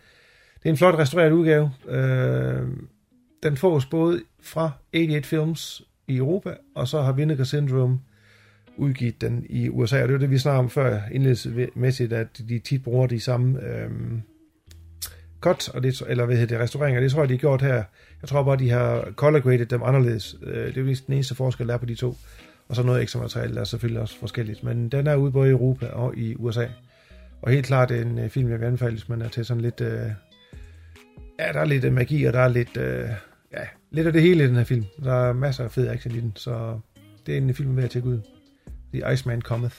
[0.63, 1.73] Det er en flot restaureret udgave.
[1.89, 2.67] Øh,
[3.43, 7.99] den fås både fra 88 Films i Europa, og så har Vinegar Syndrome
[8.77, 12.59] udgivet den i USA, og det var det, vi snakkede om før indledningsmæssigt, at de
[12.59, 14.23] tit bruger de samme øhm,
[15.41, 17.83] cut, og det, eller hvad hedder det, restaureringer, det tror jeg, de har gjort her.
[18.21, 20.37] Jeg tror bare, de har color graded dem anderledes.
[20.43, 22.17] Øh, Det er vist den eneste forskel, der er på de to.
[22.69, 24.65] Og så noget ekstra materiale, der er selvfølgelig også forskelligt.
[24.65, 26.67] Men den er ude både i Europa og i USA.
[27.43, 29.81] Og helt klart en øh, film, jeg vil anbefale, hvis man er til sådan lidt...
[29.81, 30.11] Øh,
[31.39, 32.77] ja, der er lidt øh, magi, og der er lidt...
[32.77, 33.09] Øh,
[33.53, 34.85] ja, lidt af det hele i den her film.
[35.05, 36.81] Der er masser af fed action i den, så
[37.27, 38.21] det er en film, værd vil tjekke ud.
[39.01, 39.77] The Iceman Cometh.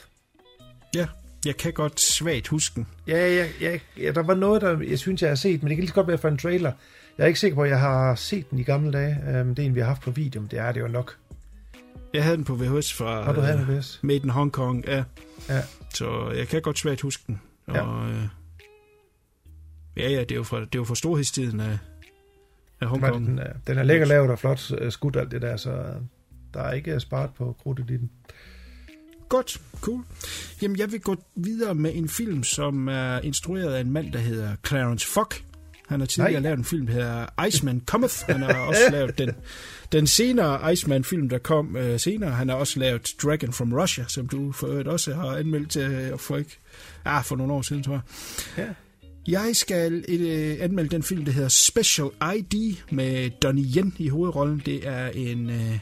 [0.96, 1.08] Ja,
[1.46, 2.88] jeg kan godt svagt huske den.
[3.08, 5.78] Ja, ja, ja, ja, der var noget, der jeg synes, jeg har set, men det
[5.78, 6.72] kan lige så godt være fra en trailer.
[7.18, 9.42] Jeg er ikke sikker på, at jeg har set den i gamle dage.
[9.42, 11.18] Um, det er en, vi har haft på video, men det er det jo nok.
[12.14, 14.00] Jeg havde den på VHS fra Har du havde øh, den VHS?
[14.04, 15.04] Made in Hong Kong, ja.
[15.50, 15.62] Ja.
[15.94, 17.42] Så jeg kan godt svagt huske den.
[17.68, 17.82] Ja.
[17.82, 18.24] Og, øh,
[19.98, 21.78] ja, ja, det er jo fra, det er jo fra storhedstiden af,
[22.82, 23.28] af Hong Kong.
[23.28, 25.96] Den, er, den er lækker lavet og flot øh, skudt alt det der, så øh,
[26.54, 28.12] der er ikke sparet på krudtet i den.
[29.30, 30.04] Godt, cool.
[30.62, 34.20] Jamen, jeg vil gå videre med en film, som er instrueret af en mand, der
[34.20, 35.44] hedder Clarence Fock.
[35.88, 36.42] Han har tidligere Nej.
[36.42, 38.16] lavet en film, der hedder Iceman Cometh.
[38.30, 39.32] Han har også lavet den,
[39.92, 42.32] den senere Iceman-film, der kom øh, senere.
[42.32, 46.20] Han har også lavet Dragon from Russia, som du for øvrigt også har anmeldt øh,
[46.20, 46.60] for, ikke,
[47.06, 48.02] ah, for nogle år siden, tror jeg.
[48.58, 48.74] Ja.
[49.28, 54.62] Jeg skal øh, anmelde den film, der hedder Special ID med Donnie Yen i hovedrollen.
[54.66, 55.80] Det er en øh,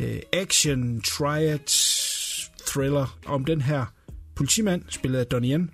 [0.00, 1.58] øh, action triad
[2.76, 3.84] thriller om den her
[4.34, 5.70] politimand, spillet af Donnie Yen,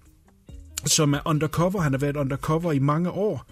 [0.87, 1.81] som er undercover.
[1.81, 3.47] Han har været undercover i mange år,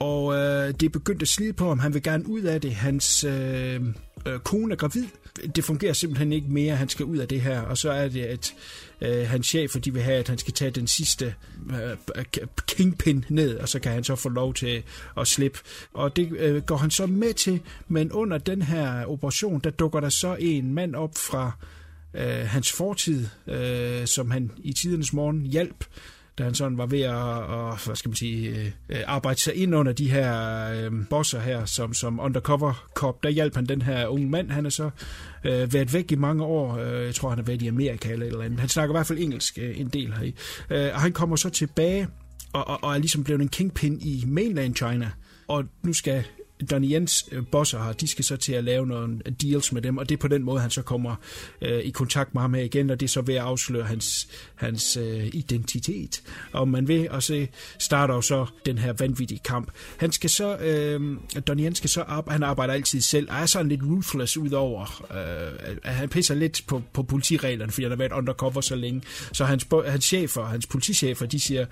[0.00, 1.78] og øh, det er begyndt at slide på ham.
[1.78, 2.74] Han vil gerne ud af det.
[2.74, 3.80] Hans øh,
[4.26, 5.04] øh, kone er gravid.
[5.56, 6.76] Det fungerer simpelthen ikke mere.
[6.76, 7.60] Han skal ud af det her.
[7.60, 8.54] Og så er det, at
[9.00, 11.34] øh, hans chefer de vil have, at han skal tage den sidste
[11.70, 12.24] øh,
[12.66, 14.82] kingpin ned, og så kan han så få lov til
[15.16, 15.58] at slippe.
[15.94, 20.00] Og det øh, går han så med til, men under den her operation, der dukker
[20.00, 21.52] der så en mand op fra
[22.16, 25.84] øh, hans fortid, øh, som han i tidernes morgen hjalp,
[26.38, 29.74] da han sådan var ved at, og, hvad skal man sige, øh, arbejde sig ind
[29.74, 34.06] under de her øh, bosser her, som, som undercover cop, der hjalp han den her
[34.06, 34.50] unge mand.
[34.50, 34.90] Han er så
[35.44, 36.76] øh, været væk i mange år.
[36.76, 38.60] Øh, jeg tror, han har været i Amerika eller et eller andet.
[38.60, 40.34] Han snakker i hvert fald engelsk øh, en del heri.
[40.70, 42.08] Øh, og han kommer så tilbage
[42.52, 45.10] og, og, og er ligesom blevet en kingpin i mainland China.
[45.48, 46.24] Og nu skal
[46.70, 49.98] Donnie Jens øh, bosser her, de skal så til at lave nogle deals med dem,
[49.98, 51.16] og det er på den måde, han så kommer
[51.62, 54.28] øh, i kontakt med ham her igen, og det er så ved at afsløre hans,
[54.54, 57.46] hans øh, identitet, om man vil, og så
[57.78, 59.70] starter jo så den her vanvittige kamp.
[59.96, 63.46] Han skal så, øh, Donnie Jens skal så arbejde, han arbejder altid selv, og er
[63.46, 67.96] sådan lidt ruthless udover, øh, at han pisser lidt på, på politireglerne, fordi han har
[67.96, 69.02] været undercover så længe,
[69.32, 71.66] så hans, hans chefer, hans politichefer, de siger,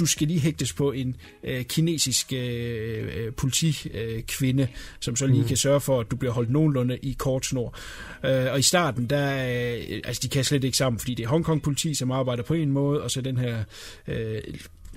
[0.00, 4.68] du skal lige hægtes på en øh, kinesisk øh, øh, politikvinde, øh,
[5.00, 5.48] som så lige mm.
[5.48, 7.76] kan sørge for, at du bliver holdt nogenlunde i kort snor.
[8.24, 11.28] Øh, og i starten, der øh, altså de kan slet ikke sammen, fordi det er
[11.28, 13.64] Hongkong politi, som arbejder på en måde, og så den her
[14.08, 14.40] øh,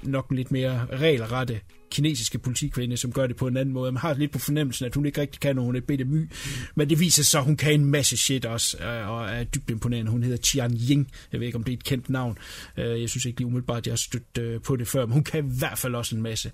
[0.08, 1.60] nok en lidt mere regelrette
[1.94, 3.92] kinesiske politikvinde, som gør det på en anden måde.
[3.92, 6.30] Man har lidt på fornemmelsen, at hun ikke rigtig kan, når hun er bitte my.
[6.76, 9.70] Men det viser sig, at hun kan en masse shit også, øh, og er dybt
[9.70, 10.12] imponerende.
[10.12, 11.12] Hun hedder Tian Ying.
[11.32, 12.38] Jeg ved ikke, om det er et kendt navn.
[12.78, 15.14] Øh, jeg synes ikke lige umiddelbart, at jeg har stødt øh, på det før, men
[15.14, 16.52] hun kan i hvert fald også en masse.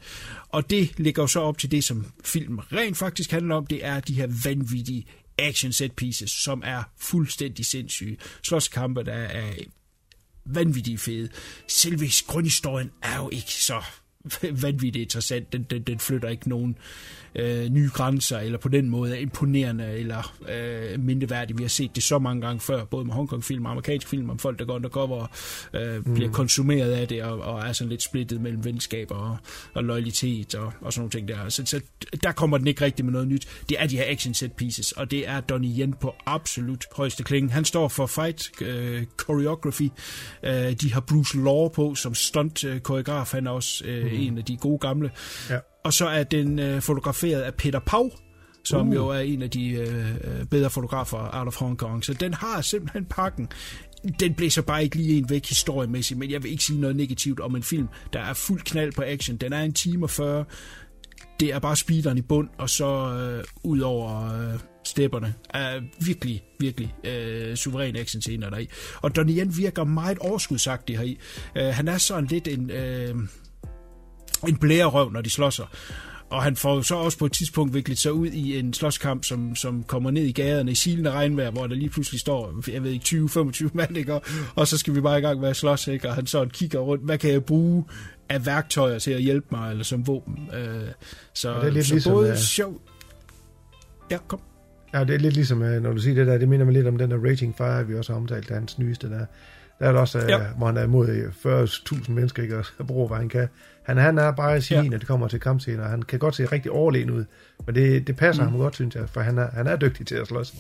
[0.50, 3.66] Og det ligger jo så op til det, som filmen rent faktisk handler om.
[3.66, 5.06] Det er de her vanvittige
[5.38, 8.18] action set pieces, som er fuldstændig sindssyge.
[8.44, 9.54] Slåskampe, der er
[10.46, 11.30] vanvittigt fede.
[11.68, 13.84] Selve grundhistorien er jo ikke så
[14.64, 15.54] vanvittigt interessant.
[15.54, 16.76] Den, den, den flytter ikke nogen
[17.36, 21.58] øh, nye grænser, eller på den måde er imponerende, eller øh, mindeværdig.
[21.58, 24.40] Vi har set det så mange gange før, både med Hongkong-film og amerikansk film, om
[24.40, 25.30] folk, der går undercover og
[25.82, 26.34] øh, bliver Mm.
[26.34, 29.38] konsumeret af det, og, og er sådan lidt splittet mellem venskab og,
[29.74, 31.50] og loyalitet og, og sådan nogle ting der.
[31.50, 31.82] Så, så
[32.24, 33.48] der kommer den ikke rigtig med noget nyt.
[33.70, 37.24] Det er de her action set pieces, og det er Donnie Yen på absolut højeste
[37.24, 37.50] klinge.
[37.52, 39.90] Han står for fight øh, choreography.
[40.44, 42.82] Øh, de har Bruce Law på som stunt øh.
[43.32, 44.19] Han er også øh, mm.
[44.28, 45.12] En af de gode gamle.
[45.50, 45.58] Ja.
[45.86, 48.12] Og så er den øh, fotograferet af Peter Pau,
[48.64, 48.96] som Uh.
[48.96, 52.06] jo er en af de øh, øh, bedre fotografer out of Hong Kong.
[52.06, 53.48] Så den har simpelthen pakken.
[54.20, 57.40] Den blæser bare ikke lige en væk historiemæssigt, men jeg vil ikke sige noget negativt
[57.40, 59.38] om en film, der er fuld knald på action.
[59.38, 60.46] Den er en time og 40.
[61.40, 65.34] Det er bare speederen i bund, og så øh, ud over øh, stepperne.
[65.50, 68.70] Er virkelig, virkelig øh, suveræn action scener deri.
[69.02, 71.20] Og Donnie Yen virker meget overskudsagtig heri.
[71.56, 72.72] Øh, han er sådan lidt en...
[72.72, 73.16] Øh,
[74.48, 75.66] en blærerøv, når de slår sig.
[76.30, 79.56] Og han får så også på et tidspunkt viklet sig ud i en slåskamp, som,
[79.56, 82.92] som kommer ned i gaderne i silende regnvejr, hvor der lige pludselig står, jeg ved
[82.92, 84.14] ikke, 20-25 mand, ikke?
[84.14, 84.22] Og,
[84.56, 86.10] og så skal vi bare i gang med at slås, ikke?
[86.10, 87.84] Og han sådan kigger rundt, hvad kan jeg bruge
[88.30, 90.50] af værktøjer til at hjælpe mig, eller som våben?
[90.54, 90.82] Øh,
[91.34, 92.82] så, Og det er lidt så ligesom, både øh, sjov...
[94.12, 94.42] Ja, kom.
[94.94, 96.88] Ja, det er lidt ligesom, øh, når du siger det der, det minder mig lidt
[96.88, 99.26] om den der Rating Fire, vi også har omtalt, er hans nyeste der.
[99.80, 100.38] Der er også, Ja.
[100.38, 100.48] ja.
[100.58, 101.28] hvor han er imod øh,
[102.06, 102.64] 40.000 mennesker, ikke?
[102.78, 103.48] Og bruger, hvad han kan.
[103.84, 104.84] Han, han er bare sin, Ja.
[104.84, 105.88] når det kommer til kampscener.
[105.88, 107.26] Han kan godt se rigtig overlegen ud.
[107.66, 108.50] Men det, det passer mm.
[108.50, 110.54] ham godt, synes jeg, for han er, han er dygtig til at slås.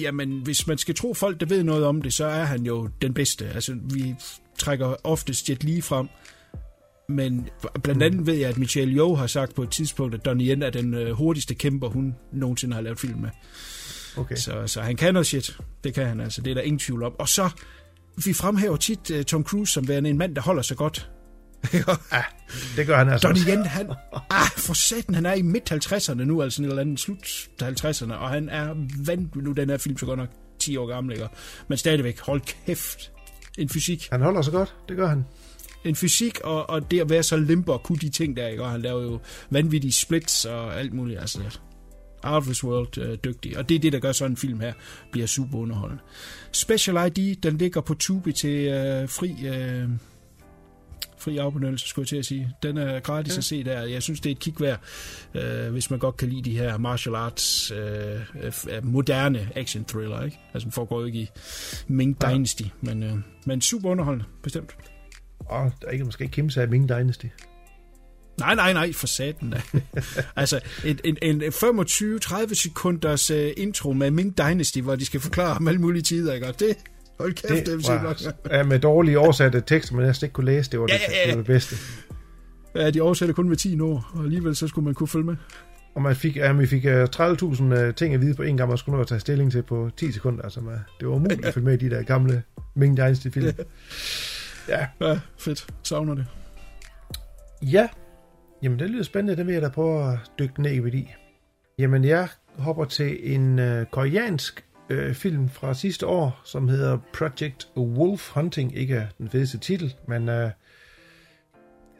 [0.00, 2.88] Jamen, hvis man skal tro folk, der ved noget om det, så er han jo
[3.02, 3.46] den bedste.
[3.54, 4.14] Altså, vi
[4.58, 6.08] trækker oftest Jet Li frem,
[7.08, 7.48] men
[7.82, 10.62] blandt andet ved jeg, at Michelle Yeoh har sagt på et tidspunkt, at Donnie Yen
[10.62, 13.28] er den øh, hurtigste kæmper, hun nogensinde har lavet film med.
[14.16, 14.34] Okay.
[14.36, 15.58] Så, så han kan noget shit.
[15.84, 16.40] Det kan han altså.
[16.42, 17.12] Det er der ingen tvivl om.
[17.18, 17.50] Og så,
[18.24, 21.10] vi fremhæver tit uh, Tom Cruise som værende en mand, der holder sig godt.
[22.76, 23.42] Det gør han altså Donnie.
[23.48, 23.90] Yen, han,
[24.30, 28.12] ah, for satan, han er i midt 50'erne nu, altså en eller anden slut 50'erne,
[28.12, 28.74] og han er
[29.06, 31.28] vandt nu, den her film så godt nok 10 år gammel, ikke?
[31.68, 33.12] men stadigvæk, hold kæft,
[33.58, 34.08] en fysik.
[34.10, 35.24] Han holder sig godt, det gør han.
[35.84, 38.62] En fysik, og, og det at være så limper og kunne de ting der, ikke?
[38.62, 41.58] og han laver jo vanvittige splits og alt muligt, altså
[42.24, 43.58] world øh, dygtig.
[43.58, 44.72] Og det er det, der gør sådan en film her,
[45.12, 46.02] bliver super underholdende.
[46.52, 49.46] Special ID, den ligger på Tubi til øh, fri...
[49.46, 49.88] Øh,
[51.18, 52.50] fri afbenyttelse, skulle jeg til at sige.
[52.62, 53.38] Den er gratis ja.
[53.38, 53.82] at se der.
[53.82, 54.80] Jeg synes, det er et kig værd,
[55.34, 60.22] øh, hvis man godt kan lide de her martial arts, øh, øh, moderne action thriller,
[60.24, 60.38] ikke?
[60.54, 61.28] Altså, den foregår jo ikke i
[61.86, 63.14] Ming Dynasty, men, øh,
[63.46, 64.76] men super underholdende, bestemt.
[65.38, 67.26] Og der er ikke måske Kim sagde Ming Dynasty.
[68.38, 69.60] Nej, nej, nej, for satan da.
[70.36, 75.56] altså, en, en, en 25-30 sekunders uh, intro med Ming Dynasty, hvor de skal forklare
[75.56, 76.46] om alle mulige tider, ikke?
[76.46, 76.76] Og det,
[77.20, 78.56] hold kæft, det, var, var...
[78.56, 81.18] ja, med dårlige oversatte tekster, man næsten ikke kunne læse, det var, Ja, det, ja,
[81.18, 81.26] ja.
[81.26, 81.76] det, var det bedste.
[82.74, 85.36] Ja, de oversætter kun med 10 ord, og alligevel så skulle man kunne følge med.
[85.94, 88.68] Og man fik, ja, vi fik uh, 30.000 uh, ting at vide på en gang,
[88.68, 90.42] man skulle nå at tage stilling til på 10 sekunder.
[90.42, 92.42] Altså, man, det var umuligt at følge med i de der gamle
[92.74, 93.52] Ming Dynasty-film.
[94.68, 94.86] Ja.
[95.00, 95.66] Ja, fedt.
[95.82, 96.26] Savner det.
[97.62, 97.88] Ja,
[98.66, 101.12] jamen det lyder spændende, det vil jeg da prøve at dykke ned i.
[101.78, 107.68] Jamen jeg hopper til en øh, koreansk øh, film fra sidste år, som hedder Project
[107.76, 108.76] Wolf Hunting.
[108.76, 110.50] Ikke den fedeste titel, men øh,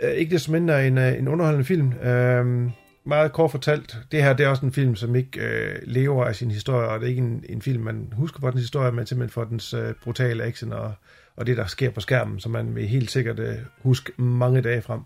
[0.02, 1.92] ikke desto mindre en, øh, en underholdende film.
[1.92, 2.70] Øh,
[3.04, 6.36] meget kort fortalt, det her det er også en film, som ikke øh, lever af
[6.36, 9.06] sin historie, og det er ikke en, en film, man husker for dens historie, men
[9.06, 10.92] simpelthen for dens øh, brutale action og,
[11.36, 14.82] og det, der sker på skærmen, som man vil helt sikkert øh, huske mange dage
[14.82, 15.00] frem.
[15.00, 15.04] Øh,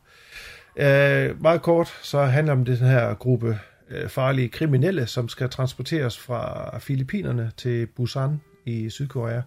[0.77, 3.59] Øh, meget kort, så handler det om den her gruppe
[3.91, 9.41] øh, farlige kriminelle, som skal transporteres fra Filippinerne til Busan i Sydkorea.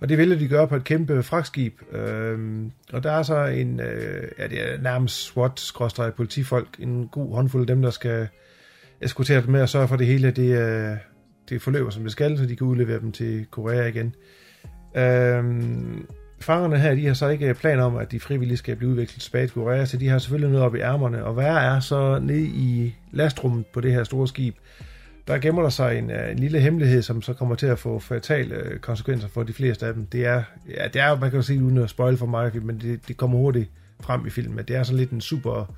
[0.00, 1.92] Og det ville de gøre på et kæmpe fragtskib.
[1.92, 2.62] Øh,
[2.92, 7.66] og der er så en, øh, ja, det er nærmest SWAT-politifolk, en god håndfuld af
[7.66, 8.28] dem, der skal
[9.00, 10.96] eskortere dem med og sørge for, at det hele det, øh,
[11.48, 14.14] det forløber, som det skal, så de kan udlevere dem til Korea igen.
[14.96, 15.44] Øh,
[16.44, 19.46] fangerne her, de har så ikke planer om, at de frivillige skal blive udvekslet tilbage
[19.46, 21.24] til Korea, så de har selvfølgelig noget op i ærmerne.
[21.24, 24.56] Og hvad er så nede i lastrummet på det her store skib,
[25.26, 27.98] der gemmer der sig en, øh, en lille hemmelighed, som så kommer til at få
[27.98, 30.06] fatale øh, konsekvenser for de fleste af dem.
[30.06, 32.80] Det er, ja, det er man kan jo sige uden at spoil for mig, men
[32.80, 33.70] det, det kommer hurtigt
[34.00, 35.74] frem i filmen, at det er sådan lidt en super,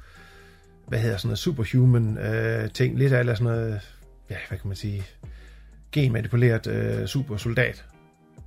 [0.88, 3.80] hvad hedder sådan noget, superhuman øh, ting, lidt af eller sådan noget,
[4.30, 5.02] ja, hvad kan man sige,
[5.92, 7.84] genmanipuleret øh, supersoldat.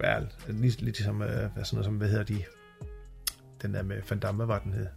[0.03, 2.43] Ja, lidt, ligesom, øh, sådan noget, som, hvad hedder de,
[3.61, 4.87] den der med Van Damme, hvad var den hed?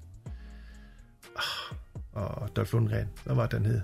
[1.36, 1.76] Ah,
[2.12, 3.80] og Dolph Lundgren, hvad var den hed?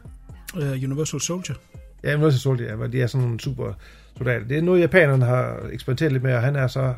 [0.54, 1.56] Uh, Universal Soldier.
[2.04, 3.72] Ja, Universal Soldier, hvor de er sådan nogle super
[4.16, 4.46] soldater.
[4.46, 6.94] Det er noget, japanerne har eksperimenteret lidt med, og han er så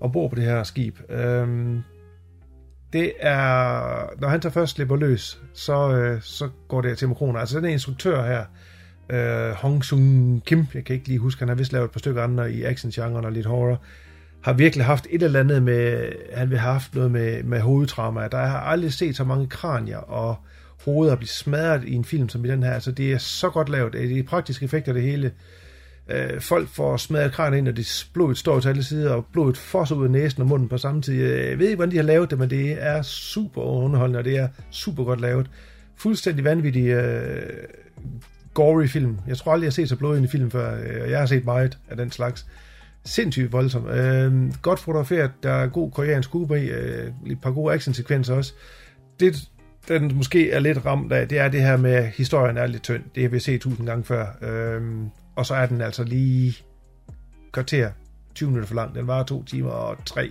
[0.00, 0.98] ombord på det her skib.
[1.08, 1.82] Øhm,
[2.92, 7.40] det er, når han tager først slipper løs, så, øh, så går det til kroner.
[7.40, 8.44] Altså den er instruktør her,
[9.10, 11.98] øh, Hong Sung Kim, jeg kan ikke lige huske, han har vist lavet et par
[11.98, 13.82] stykker andre i action-genren og lidt horror,
[14.40, 18.28] har virkelig haft et eller andet med, han vil have haft noget med, med hovedtrauma.
[18.28, 20.36] Der har aldrig set så mange kranier og
[20.84, 22.72] hoveder blive smadret i en film som i den her.
[22.72, 23.92] Altså det er så godt lavet.
[23.92, 25.32] Det er praktiske effekter det hele.
[26.08, 29.56] Øh, folk får smadret kranier ind, og det blodet står til alle sider, og blodet
[29.56, 31.14] fosser ud af næsen og munden på samme tid.
[31.24, 34.36] Jeg ved ikke, hvordan de har lavet det, men det er super underholdende, og det
[34.38, 35.50] er super godt lavet.
[35.96, 37.42] Fuldstændig vanvittig øh,
[38.54, 39.18] gory film.
[39.26, 41.26] Jeg tror aldrig, jeg har set så blodig en film før, øh, og jeg har
[41.26, 42.46] set meget af den slags.
[43.04, 43.88] Sindssygt voldsom.
[43.88, 48.52] Øh, godt fotograferet, der er god koreansk skub i, øh, et par gode actionsekvenser også.
[49.20, 49.36] Det,
[49.88, 52.82] den måske er lidt ramt af, det er det her med, at historien er lidt
[52.82, 53.02] tynd.
[53.14, 54.26] Det har vi set tusind gange før.
[54.42, 54.82] Øh,
[55.36, 56.56] og så er den altså lige
[57.52, 57.90] kvarter,
[58.34, 58.94] 20 minutter for lang.
[58.94, 60.30] Den var to timer og tre.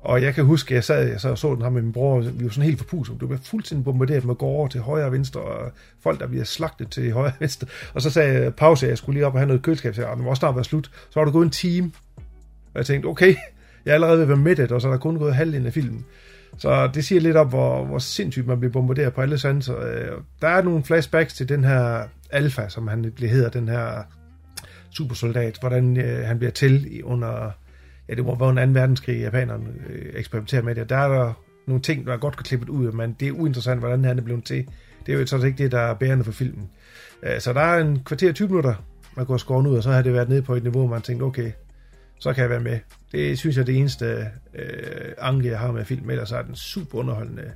[0.00, 2.44] Og jeg kan huske, jeg sad jeg så, så den her med min bror, vi
[2.44, 3.20] var sådan helt forpustet.
[3.20, 6.90] Du blev fuldstændig bombarderet med gårde til højre og venstre, og folk, der bliver slagtet
[6.90, 7.66] til højre og venstre.
[7.94, 10.24] Og så sagde jeg pause, jeg skulle lige op og have noget køleskab, så den
[10.24, 10.90] var snart være slut.
[11.10, 11.92] Så var det gået en time,
[12.74, 13.34] og jeg tænkte, okay,
[13.84, 15.72] jeg er allerede ved at være det, og så er der kun gået halvdelen af
[15.72, 16.04] filmen.
[16.58, 19.80] Så det siger lidt om, hvor, hvor sindssygt man bliver bombarderet på alle sanser.
[19.80, 20.08] Øh,
[20.42, 24.02] der er nogle flashbacks til den her Alfa, som han bliver hedder, den her
[24.90, 27.50] supersoldat, hvordan øh, han bliver til under
[28.10, 30.88] ja, det var være en anden verdenskrig, japanerne øh, eksperimenterer med det.
[30.88, 31.32] Der er der
[31.66, 34.44] nogle ting, der godt kan klippet ud, men det er uinteressant, hvordan han er blevet
[34.44, 34.68] til.
[35.06, 36.70] Det er jo sådan ikke det, der er bærende for filmen.
[37.22, 38.74] Øh, så der er en kvarter 20 minutter,
[39.16, 40.94] man går have skåret ud, og så har det været nede på et niveau, hvor
[40.94, 41.52] man tænkte, okay,
[42.18, 42.78] så kan jeg være med.
[43.12, 46.10] Det synes jeg er det eneste øh, anke, jeg har med film.
[46.10, 47.52] Ellers er den super underholdende,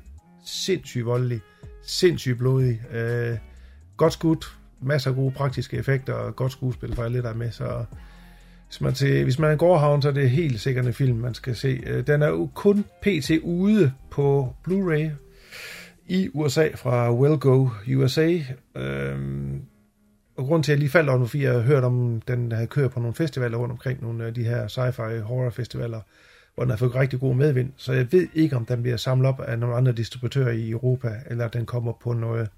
[0.47, 1.41] sindssygt voldelig,
[1.83, 3.37] sindssygt blodig, øh,
[3.97, 7.51] godt skudt, masser af gode praktiske effekter og godt skuespil for alle, der er med.
[7.51, 7.85] Så
[8.75, 11.19] hvis man, til, hvis man er en gårdhavn, så er det helt sikkert en film,
[11.19, 11.81] man skal se.
[11.87, 13.31] Øh, den er jo kun pt.
[13.43, 15.11] ude på Blu-ray
[16.07, 18.39] i USA fra Wellgo USA.
[18.77, 19.63] Øhm,
[20.37, 22.67] og grund til, at jeg lige faldt over, fordi jeg har hørt om, den havde
[22.67, 26.01] kørt på nogle festivaler rundt omkring, nogle af de her sci-fi horror festivaler,
[26.55, 27.73] hvor den har fået rigtig god medvind.
[27.77, 31.13] Så jeg ved ikke, om den bliver samlet op af nogle andre distributører i Europa,
[31.27, 32.49] eller den kommer på noget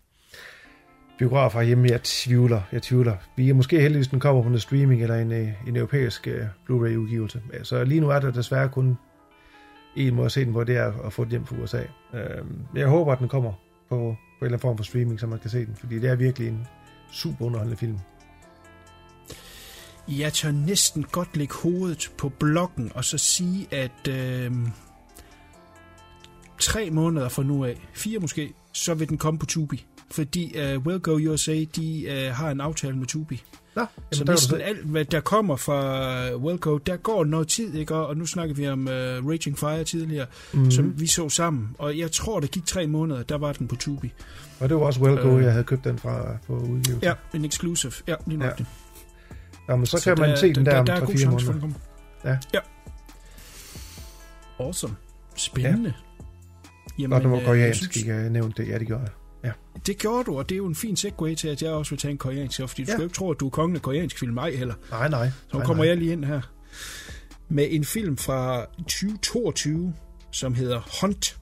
[1.19, 1.89] biografer hjemme.
[1.89, 3.17] Jeg tvivler, jeg tvivler.
[3.37, 6.45] Vi er måske heldigvis, den kommer på noget streaming eller en, øh, en europæisk øh,
[6.65, 7.43] Blu-ray-udgivelse.
[7.63, 8.99] Så lige nu er der desværre kun
[9.97, 11.83] en måde at se den på, det er at få den hjem fra USA.
[12.13, 13.53] Uh, øhm, jeg håber, at den kommer
[13.89, 16.11] på, på en eller anden form for streaming, så man kan se den, fordi det
[16.11, 16.67] er virkelig en
[17.13, 17.99] super underholdende film.
[20.09, 24.53] Jeg tør næsten godt lægge hovedet på blokken og så sige, at øh,
[26.59, 29.87] tre måneder fra nu af, fire måske, så vil den komme på Tubi.
[30.11, 33.43] Fordi uh, Well Go USA, de uh, har en aftale med Tubi.
[33.77, 37.49] Nå, så der er næsten alt, hvad der kommer fra Well Go, der går noget
[37.49, 37.95] tid, ikke?
[37.95, 38.93] Og nu snakker vi om uh,
[39.31, 40.71] Raging Fire tidligere, mm.
[40.71, 41.69] som vi så sammen.
[41.79, 44.13] Og jeg tror, det gik tre måneder, der var den på Tubi.
[44.61, 45.45] Og det var også Well Go, Øh.
[45.45, 46.99] jeg havde købt den fra på udgivelse.
[47.03, 47.93] Ja, en exclusive.
[48.09, 48.55] Ja, lige nok Ja.
[48.59, 48.67] det.
[49.69, 51.47] Jamen, så, så kan man der, se den der, om der er god 3-4 chance
[51.47, 51.79] for, den måneder.
[52.25, 52.39] Ja.
[52.55, 52.59] ja.
[54.59, 54.95] Awesome.
[55.37, 55.95] Spændende.
[56.99, 57.07] Ja.
[57.07, 58.33] Godt, det var øh, koreansk, jeg synes...
[58.33, 58.69] nævnte det.
[58.69, 59.11] Ja, det gjorde jeg.
[59.87, 61.99] Det gjorde du, og det er jo en fin segue til, at jeg også vil
[61.99, 62.97] tage en koreansk, fordi du Ja.
[62.97, 64.75] skal ikke tro, at du er kongen af koreansk film, ej heller.
[64.91, 65.27] Nej, nej.
[65.29, 65.89] Så nu nej, kommer nej.
[65.89, 66.41] jeg lige ind her
[67.49, 69.95] med en film fra 2022,
[70.31, 71.39] som hedder Hunt.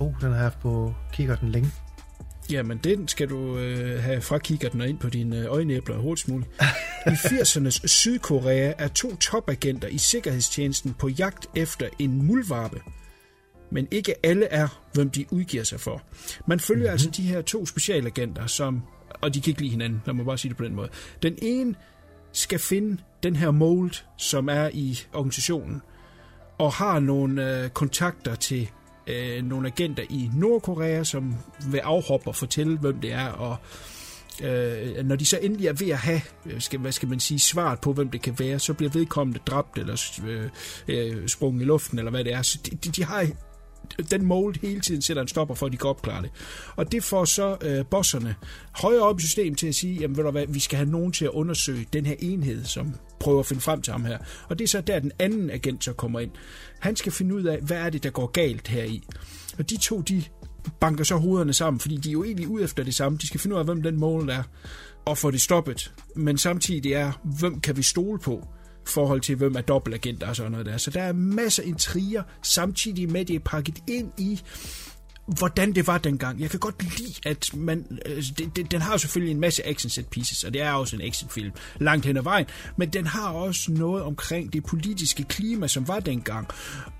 [0.00, 1.70] Oh, den har jeg haft på kikkerten længe.
[2.50, 6.28] Jamen, den skal du øh, have fra kikkerten og ind på dine øh, øjenæbler hurtigst
[6.28, 6.50] muligt.
[7.06, 12.80] I 80'ernes Sydkorea er to topagenter i sikkerhedstjenesten på jagt efter en muldvarpe.
[13.72, 16.02] Men ikke alle er, hvem de udgiver sig for.
[16.46, 16.92] Man følger mm-hmm.
[16.92, 18.82] altså de her to specialagenter, som,
[19.20, 20.88] og de kan ikke lide hinanden, lad mig bare sige det på den måde.
[21.22, 21.74] Den ene
[22.32, 25.82] skal finde den her mold, som er i organisationen,
[26.58, 28.70] og har nogle øh, kontakter til
[29.06, 31.34] øh, nogle agenter i Nordkorea, som
[31.70, 33.56] vil afhoppe og fortælle, hvem det er, og
[34.42, 37.40] øh, når de så endelig er ved at have, øh, skal, hvad skal man sige,
[37.40, 40.48] svaret på, hvem det kan være, så bliver vedkommende dræbt, eller øh,
[40.88, 42.42] øh, sprunget i luften, eller hvad det er.
[42.42, 43.26] Så de, de, de har
[44.10, 46.30] den mold hele tiden sætter en stopper for, at de kan opklare det.
[46.76, 48.34] Og det får så øh, bosserne
[48.72, 51.12] højere op i systemet til at sige, jamen ved du hvad, vi skal have nogen
[51.12, 54.18] til at undersøge den her enhed, som prøver at finde frem til ham her.
[54.48, 56.30] Og det er så der, den anden agent så kommer ind.
[56.80, 59.02] Han skal finde ud af, hvad er det, der går galt her i.
[59.58, 60.24] Og de to, de
[60.80, 63.18] banker så hovederne sammen, fordi de er jo egentlig ude efter det samme.
[63.18, 64.42] De skal finde ud af, hvem den mål er,
[65.04, 65.92] og få det stoppet.
[66.16, 68.48] Men samtidig er, hvem kan vi stole på?
[68.86, 70.76] Forhold til, hvem er dobbeltagenter og sådan noget der.
[70.76, 74.40] Så der er masser af intriger, samtidig med, at det er pakket ind i,
[75.38, 76.40] hvordan det var dengang.
[76.40, 77.98] Jeg kan godt lide, at man...
[78.06, 80.72] Øh, det, det, den har jo selvfølgelig en masse action set pieces, og det er
[80.72, 85.24] også en actionfilm langt hen ad vejen, men den har også noget omkring det politiske
[85.24, 86.46] klima, som var dengang.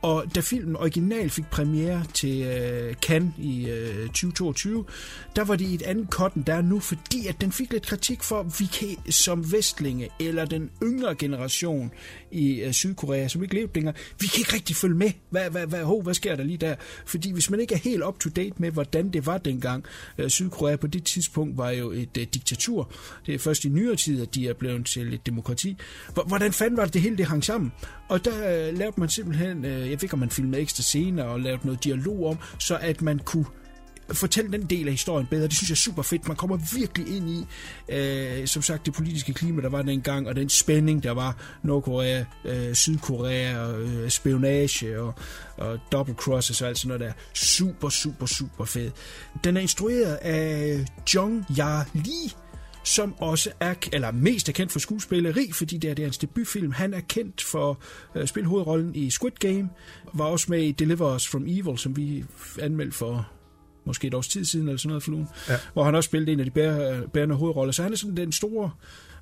[0.03, 4.85] Og da filmen original fik premiere til øh, Cannes i øh, 2022,
[5.37, 7.73] der var det i et andet cut, end der er nu, fordi at den fik
[7.73, 11.93] lidt kritik for, at vi kan som vestlinge, eller den yngre generation
[12.33, 15.11] i uh, Sydkorea, som ikke levede længere, vi kan ikke rigtig følge med.
[15.31, 16.75] Hvad, hvad, hvad, ho, hvad sker der lige der?
[17.07, 19.85] Fordi hvis man ikke er helt up to date med, hvordan det var dengang,
[20.23, 22.93] uh, Sydkorea på det tidspunkt var jo et uh, diktatur.
[23.27, 25.77] Det er først i nyere tid, at de er blevet til et demokrati.
[26.09, 27.73] H- Hvordan fanden var det, det hele det hang sammen?
[28.09, 31.25] Og der uh, lavede man simpelthen, uh, jeg ved ikke, om man filmede ekstra scener
[31.25, 33.47] og lavede noget dialog om, så at man kunne
[34.13, 35.43] fortælle den del af historien bedre.
[35.43, 36.29] Det synes jeg er super fedt.
[36.29, 37.47] Man kommer virkelig ind i,
[37.89, 42.25] øh, som sagt, det politiske klima, der var dengang, og den spænding, der var Nordkorea,
[42.45, 45.15] øh, Sydkorea, og, øh, spionage og,
[45.57, 47.13] og double crosses og alt sådan noget der.
[47.35, 48.91] Super, super, super fed.
[49.45, 50.85] Den er instrueret af
[51.15, 52.31] Jong Ya Lee,
[52.85, 56.19] som også er, eller mest er kendt for skuespilleri, fordi det er, det er hans
[56.19, 56.73] debutfilm.
[56.73, 57.79] Han er kendt for
[58.15, 59.69] øh, at spille hovedrollen i Squid Game,
[60.15, 62.25] var også med i Deliver Us From Evil, som vi
[62.61, 63.29] anmeldte for
[63.85, 65.59] måske et års tid siden, eller sådan noget for Ja.
[65.73, 67.73] hvor han også spillede en af de bære- bærende hovedroller.
[67.73, 68.71] Så han er sådan den store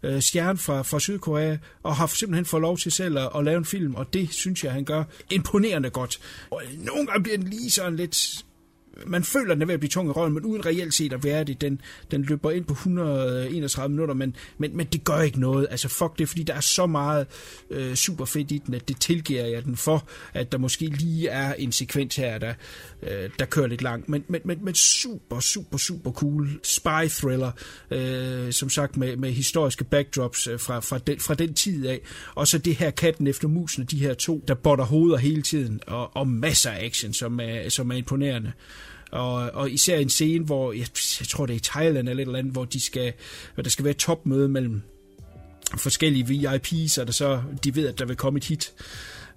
[0.02, 3.58] øh, stjerne fra, fra Sydkorea, og har simpelthen fået lov til selv at, at lave
[3.58, 6.20] en film, og det synes jeg, han gør imponerende godt.
[6.50, 8.44] Og nogle gange bliver den lige sådan lidt
[9.06, 11.24] man føler, den er ved at blive tung i røven, men uden reelt set at
[11.24, 11.60] være det.
[11.60, 11.80] Den,
[12.10, 15.66] den løber ind på 131 minutter, men, men, men det gør ikke noget.
[15.70, 17.26] Altså fuck det, fordi der er så meget
[17.70, 21.28] øh, super fedt i den, at det tilgiver jeg den for, at der måske lige
[21.28, 22.54] er en sekvens her, der,
[23.02, 24.08] øh, der kører lidt langt.
[24.08, 27.50] Men, men, men, men super, super, super cool spy thriller,
[27.90, 32.00] øh, som sagt med, med historiske backdrops øh, fra, fra, den, fra den tid af.
[32.34, 35.80] Og så det her katten efter musen, de her to, der botter hoveder hele tiden,
[35.86, 38.52] og, og masser af action, som er, som er imponerende.
[39.10, 40.86] Og, og især en scene, hvor jeg,
[41.20, 43.12] jeg tror det er i Thailand eller et eller andet, hvor de skal,
[43.54, 44.82] hvor der skal være et topmøde mellem
[45.76, 48.72] forskellige VIP's, og der så, de ved, at der vil komme et hit.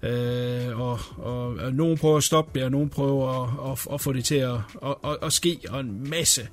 [0.02, 4.00] Øh, og, og, og nogen prøver at stoppe det, og nogen prøver at, at, at
[4.00, 6.48] få det til at, at, at, at ske, og en masse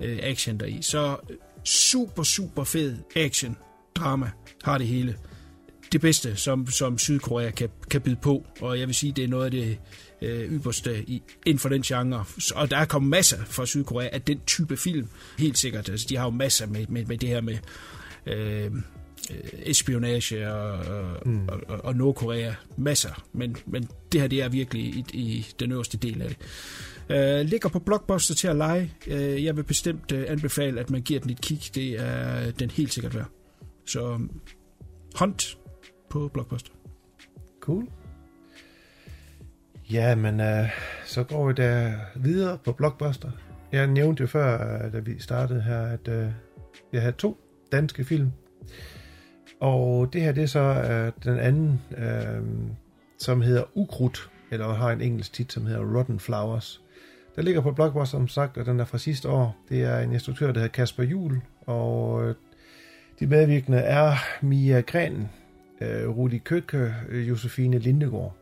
[0.00, 0.78] øh, action deri.
[0.82, 1.16] Så
[1.64, 3.56] super, super fed action,
[3.94, 4.30] drama,
[4.62, 5.16] har det hele.
[5.92, 9.28] Det bedste, som, som Sydkorea kan, kan byde på, og jeg vil sige, det er
[9.28, 9.78] noget af det
[10.22, 12.24] øh, ypperste i, inden for den genre.
[12.54, 15.08] Og der er kommet masser fra Sydkorea af den type film,
[15.38, 15.88] helt sikkert.
[15.88, 17.58] Altså, de har jo masser med, med, med det her med
[18.26, 18.70] øh,
[19.66, 21.48] espionage og, og, mm.
[21.48, 22.52] og, og, og Nordkorea.
[22.76, 23.24] Masser.
[23.32, 26.38] Men, men det her, det er virkelig i, i den øverste del af det.
[27.10, 28.92] Uh, ligger på Blockbuster til at lege.
[29.06, 31.60] Uh, jeg vil bestemt uh, anbefale, at man giver den et kig.
[31.74, 33.28] Det er den helt sikkert værd.
[33.86, 34.20] Så
[35.18, 35.58] Hunt
[36.10, 36.72] på Blockbuster.
[37.60, 37.88] Cool.
[39.92, 40.68] Ja, men øh,
[41.04, 43.30] så går vi da videre på Blockbuster.
[43.72, 46.26] Jeg nævnte jo før, øh, da vi startede her, at øh,
[46.92, 47.36] jeg havde to
[47.72, 48.30] danske film.
[49.60, 52.42] Og det her, det er så øh, den anden, øh,
[53.18, 56.82] som hedder Ukrudt, eller har en engelsk tit, som hedder Rotten Flowers.
[57.36, 59.56] Der ligger på Blockbuster, som sagt, og den er fra sidste år.
[59.68, 62.34] Det er en instruktør, der hedder Kasper Jul, og øh,
[63.20, 65.28] de medvirkende er Mia Gren,
[65.80, 68.39] øh, Rudi Køkke, Josefine Lindegård.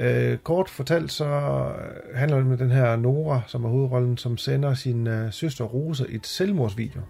[0.00, 1.26] Øh, kort fortalt så
[2.14, 6.04] handler det med den her Nora, som er hovedrollen, som sender sin øh, søster Rosa
[6.08, 7.00] et selvmordsvideo.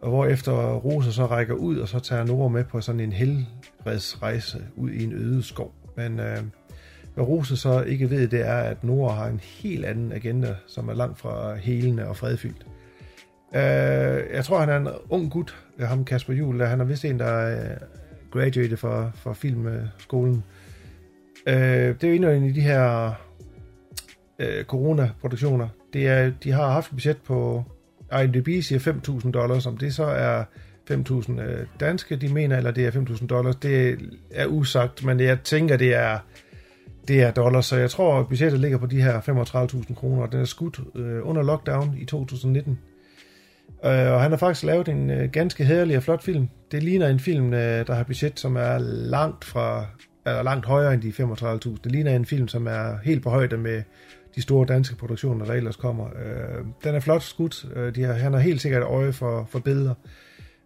[0.00, 3.12] Og hvor efter Rosa så rækker ud, og så tager Nora med på sådan en
[3.12, 5.74] helbredsrejse ud i en øde skov.
[5.96, 6.38] Men øh,
[7.14, 10.88] hvad Rosa så ikke ved, det er, at Nora har en helt anden agenda, som
[10.88, 12.66] er langt fra helende og fredfyldt.
[13.54, 16.62] Øh, jeg tror, han er en ung gut, ham Kasper Juhl.
[16.62, 17.78] Han er vist en, der er
[18.30, 20.36] graduated fra, fra filmskolen.
[20.36, 20.59] Øh,
[21.46, 21.54] Øh,
[22.00, 23.12] det er jo en af de her
[24.38, 25.68] øh, corona-produktioner.
[25.92, 27.64] Det er, de har haft et budget på
[28.22, 28.78] IMDb siger
[29.24, 30.44] 5.000 dollars, om det så er
[30.90, 33.98] 5.000 øh, danske, de mener, eller det er 5.000 dollars, det
[34.30, 36.18] er usagt, men jeg tænker, det er
[37.08, 40.32] det er dollars, så jeg tror, at budgettet ligger på de her 35.000 kroner, og
[40.32, 42.78] den er skudt øh, under lockdown i 2019.
[43.84, 46.48] Øh, og han har faktisk lavet en øh, ganske hederlig og flot film.
[46.72, 49.86] Det ligner en film, øh, der har budget, som er langt fra
[50.30, 51.76] er langt højere end de 35.000.
[51.84, 53.82] Det ligner en film, som er helt på højde med
[54.34, 56.06] de store danske produktioner, der ellers kommer.
[56.06, 57.66] Øh, den er flot skudt.
[57.76, 59.94] Øh, de har, han har helt sikkert øje for, for billeder.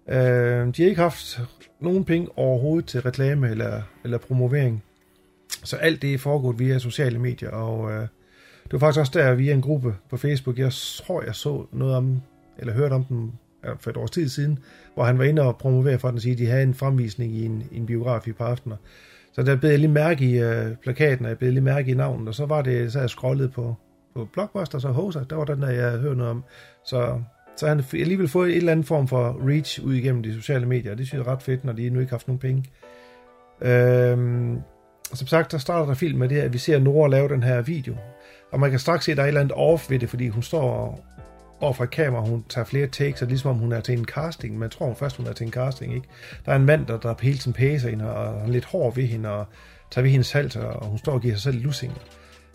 [0.09, 1.41] Øh, de har ikke haft
[1.81, 4.85] nogen penge overhovedet til reklame eller, eller promovering.
[5.65, 8.01] Så alt det er foregået via sociale medier, og øh,
[8.65, 11.97] det var faktisk også der via en gruppe på Facebook, jeg tror, jeg så noget
[11.97, 12.23] om,
[12.59, 13.33] eller hørte om den
[13.81, 14.59] for et års tid siden,
[14.95, 17.33] hvor han var inde og promovere for den, og sige, at de havde en fremvisning
[17.33, 18.77] i en, en biograf i par aftener.
[19.35, 21.95] Så der blev jeg lige mærke i øh, plakaten, og jeg blev lige mærke i
[21.95, 23.77] navnet, og så var det, så jeg scrollede på,
[24.15, 26.45] på Blockbuster, så Hosa, der var den der, jeg havde hørt noget om.
[26.85, 27.21] Så,
[27.57, 30.93] så han alligevel fået en eller anden form for reach ud igennem de sociale medier,
[30.93, 32.65] og det synes jeg er ret fedt, når de nu ikke har haft nogen penge.
[33.61, 34.59] Øhm,
[35.15, 37.63] som sagt, der starter der film med det, at vi ser Nora lave den her
[37.63, 37.97] video.
[38.53, 40.29] Og man kan straks se, at der er et eller andet off ved det, fordi
[40.29, 41.05] hun står
[41.65, 44.05] over for et kamera, hun tager flere takes, og ligesom om hun er til en
[44.05, 44.59] casting.
[44.59, 46.09] Man tror hun først, hun er til en casting, ikke?
[46.47, 49.05] Der er en mand, der, der hele tiden pæser hende, og er lidt hård ved
[49.05, 49.47] hende, og
[49.91, 51.97] tager ved hendes hals, og hun står og giver sig selv lussinger.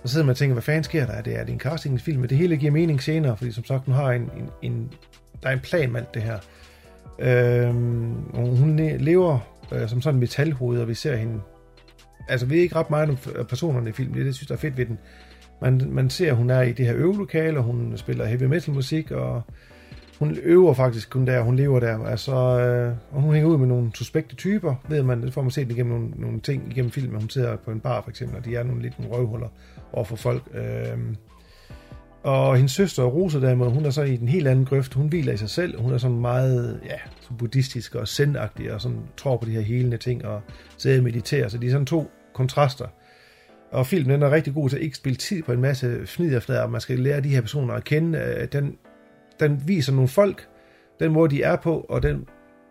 [0.04, 1.14] Så sidder man og tænker, hvad fanden sker der?
[1.14, 2.20] Er det, er det en castingfilm?
[2.20, 4.92] Men det hele giver mening senere, fordi som sagt, hun har en, en, en
[5.44, 6.40] der er en plan med alt det her.
[7.20, 9.40] Øhm, hun lever
[9.72, 11.42] øh, som sådan en metalhoved, og vi ser hende...
[12.30, 14.48] Altså, vi er ikke ret meget om personerne i filmen, det er det, jeg synes,
[14.48, 15.00] der er fedt ved den.
[15.62, 19.12] Man, man ser, at hun er i det her øvelokale, hun spiller heavy metal musik,
[19.12, 19.42] og
[20.20, 22.06] hun øver faktisk kun der, hun lever der.
[22.06, 25.52] Altså, øh, og hun hænger ud med nogle suspekte typer, ved man, det får man
[25.52, 27.20] set igennem nogle, nogle ting igennem filmen.
[27.20, 29.48] Hun sidder på en bar for eksempel, og de er nogle lidt nogle røvhuller
[29.94, 30.44] over for folk.
[30.54, 30.98] Øh,
[32.24, 34.94] og hendes søster, Rosa derimod, hun er så i den helt anden grøft.
[34.94, 35.82] Hun hviler i sig selv.
[35.82, 39.62] Hun er sådan meget ja, så buddhistisk og sendagtig, og sådan tror på de her
[39.62, 40.42] helende ting, og
[40.78, 41.48] sidder og mediterer.
[41.48, 42.86] Så de er sådan to kontraster.
[43.72, 46.72] Og filmen er rigtig god til at ikke spille tid på en masse fniderflader, og
[46.72, 48.20] man skal lære de her personer at kende.
[48.20, 48.78] Øh, den,
[49.40, 50.48] den viser nogle folk,
[51.00, 52.26] den måde de er på, og den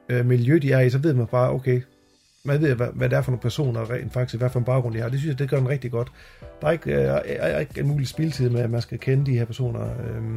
[0.09, 1.83] øh, miljø de er i, så ved man bare, okay,
[2.45, 4.95] man ved, hvad, hvad det er for nogle personer rent faktisk, hvad for en baggrund
[4.95, 5.09] de har.
[5.09, 6.13] Det synes jeg, det gør den rigtig godt.
[6.61, 9.27] Der er ikke, øh, er, er ikke en mulig spiltid med, at man skal kende
[9.27, 9.81] de her personer.
[9.81, 10.35] Øh,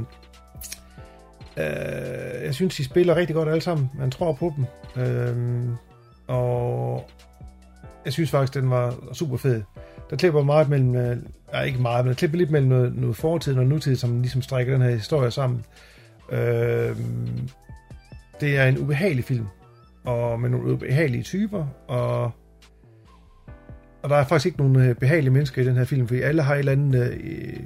[1.57, 3.89] øh, jeg synes, de spiller rigtig godt alle sammen.
[3.99, 4.65] Man tror på dem.
[5.03, 5.69] Øh,
[6.27, 7.09] og
[8.05, 9.61] jeg synes faktisk, den var super fed.
[10.11, 11.17] Der klipper meget mellem, øh,
[11.51, 14.41] nej, ikke meget, men der klipper lidt mellem noget, noget fortid og nutid, som ligesom
[14.41, 15.63] strækker den her historie sammen.
[16.31, 16.95] Øh,
[18.41, 19.45] det er en ubehagelig film,
[20.03, 22.31] og med nogle ubehagelige typer, og,
[24.01, 26.41] og der er faktisk ikke nogen øh, behagelige mennesker i den her film, fordi alle
[26.41, 27.59] har et eller andet øh,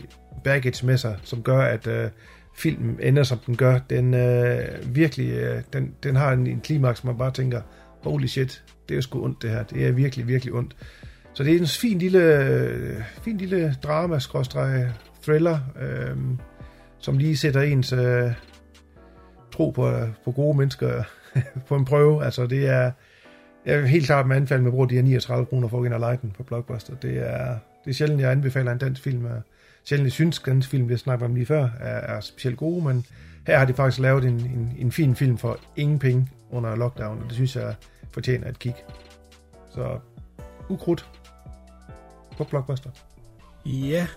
[0.43, 2.09] baggage med sig, som gør, at øh,
[2.57, 3.79] filmen ender, som den gør.
[3.89, 7.61] Den øh, virkelig, øh, den, den har en, en klimaks, man bare tænker,
[8.01, 9.63] holy shit, det er sgu ondt det her.
[9.63, 10.75] Det er virkelig, virkelig ondt.
[11.35, 14.19] Så det er en fin lille, fin lille drama
[15.23, 16.17] thriller, øh,
[16.99, 18.31] som lige sætter ens øh,
[19.53, 19.91] tro på,
[20.25, 21.03] på gode mennesker
[21.67, 22.25] på en prøve.
[22.25, 22.91] Altså det er,
[23.65, 25.81] jeg er helt klart med anfald med at bruge de her 39 kroner for at
[25.81, 26.95] gå ind og den på Blockbuster.
[26.95, 29.27] Det er, det er sjældent, jeg anbefaler en dansk film.
[29.83, 32.85] Sjældent, jeg synes, at dansk film, vi snakker om lige før, er, er specielt gode,
[32.85, 33.05] men
[33.47, 37.17] her har de faktisk lavet en, en, en fin film for ingen penge under lockdown,
[37.17, 37.75] og det synes jeg
[38.11, 38.75] fortjener et kig.
[39.73, 39.99] Så
[40.69, 41.05] ukrudt
[42.37, 42.89] på Blockbuster.
[43.65, 44.07] Ja.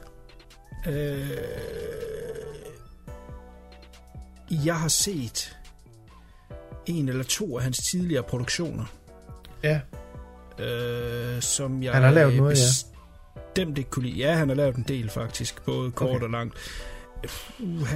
[0.89, 1.29] Øh...
[4.51, 5.59] Jeg har set
[6.87, 8.85] en eller to af hans tidligere produktioner.
[9.63, 9.81] Ja.
[10.59, 13.41] Øh, som jeg han har lavet noget, ja.
[13.55, 14.19] Bestemt ikke kunne lide.
[14.19, 16.25] Ja, han har lavet en del faktisk, både kort okay.
[16.25, 16.55] og langt.
[17.59, 17.89] Uh,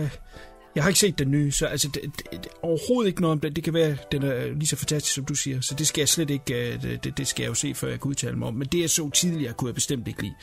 [0.74, 3.40] jeg har ikke set den nye, så altså, det, det, det, overhovedet ikke noget om
[3.40, 3.56] det.
[3.56, 5.60] Det kan være, den er lige så fantastisk, som du siger.
[5.60, 8.00] Så det skal jeg slet ikke, øh, det, det skal jeg jo se, før jeg
[8.00, 8.54] kan udtale mig om.
[8.54, 10.34] Men det, jeg så tidligere, kunne jeg bestemt ikke lide.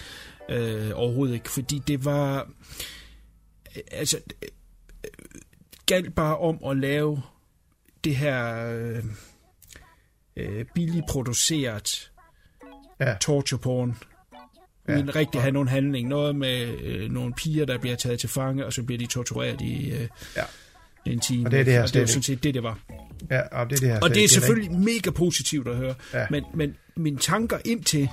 [0.49, 2.49] Øh, overhovedet ikke, fordi det var...
[3.91, 4.19] Altså,
[5.86, 7.21] galt bare om at lave
[8.03, 9.03] det her øh,
[10.36, 12.11] øh, billigt produceret
[12.99, 13.15] ja.
[13.21, 13.97] torture porn
[14.90, 14.98] ja.
[14.98, 16.08] uden rigtig have nogen handling.
[16.08, 19.62] Noget med øh, nogle piger, der bliver taget til fange, og så bliver de tortureret
[19.62, 20.44] i øh, ja.
[21.06, 21.48] en time.
[21.48, 22.80] Og det er det her og det er sådan set det, det var.
[23.32, 25.76] Ja, og det er det her Og det er selvfølgelig det er mega positivt at
[25.76, 25.96] høre.
[26.14, 26.26] Ja.
[26.30, 28.10] Men, men mine tanker indtil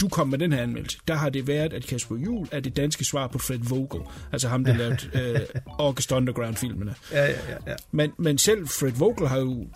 [0.00, 2.76] du kom med den her anmeldelse, der har det været, at Kasper Jul er det
[2.76, 4.00] danske svar på Fred Vogel.
[4.32, 5.40] Altså ham, der lavede øh,
[5.78, 6.94] August Underground-filmene.
[7.12, 7.74] Ja, ja, ja, ja.
[7.90, 9.66] Men, men selv Fred Vogel har jo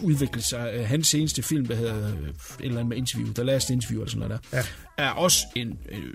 [0.00, 0.70] udviklet sig.
[0.74, 4.00] Øh, hans seneste film, der hedder øh, et eller andet med interview, The Last Interview
[4.00, 4.64] eller sådan noget der, ja.
[5.04, 6.14] er også en øh,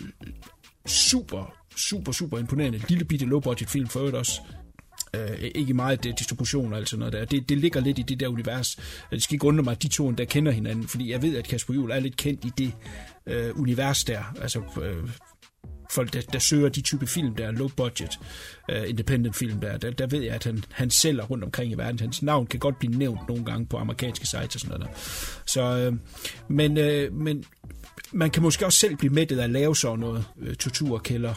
[0.88, 4.42] super, super, super imponerende lille bitte low-budget film, for øvrigt også
[5.16, 7.26] øh, ikke meget det, distribution og alt sådan noget der.
[7.26, 8.80] Det, det ligger lidt i det der univers.
[9.12, 11.48] Det skal ikke undre mig, at de to der kender hinanden, fordi jeg ved, at
[11.48, 12.74] Kasper Juhl er lidt kendt i det
[13.26, 14.36] øh, univers der.
[14.42, 15.10] Altså øh,
[15.92, 18.20] folk, der, der søger de type film, der er low budget,
[18.72, 21.76] uh, independent film, der, der, der ved jeg, at han, han sælger rundt omkring i
[21.76, 22.00] verden.
[22.00, 25.00] Hans navn kan godt blive nævnt nogle gange på amerikanske sites og sådan noget der.
[25.46, 25.98] Så, uh,
[26.56, 27.44] men, uh, men
[28.12, 31.34] man kan måske også selv blive mættet af at lave sådan noget uh, torturkælder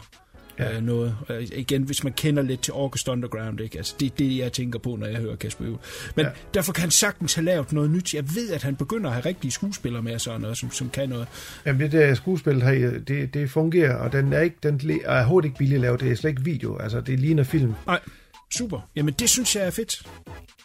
[0.59, 0.77] ja.
[0.77, 1.17] øh, noget.
[1.29, 3.79] Øh, igen, hvis man kender lidt til August Underground, ikke?
[3.79, 5.79] Altså, det er det, jeg tænker på, når jeg hører Kasper Juhl.
[6.15, 6.31] Men ja.
[6.55, 8.15] derfor kan han sagtens have lavet noget nyt.
[8.15, 11.09] Jeg ved, at han begynder at have rigtige skuespillere med, sådan noget, som, som kan
[11.09, 11.29] noget.
[11.67, 15.47] Jamen, det der skuespil her, det, det fungerer, og den er, ikke, den er overhovedet
[15.47, 16.01] ikke billig lavet.
[16.01, 16.79] Det er slet ikke video.
[16.79, 17.75] Altså, det ligner film.
[17.87, 18.01] Nej,
[18.57, 18.89] super.
[18.97, 20.03] Jamen, det synes jeg er fedt.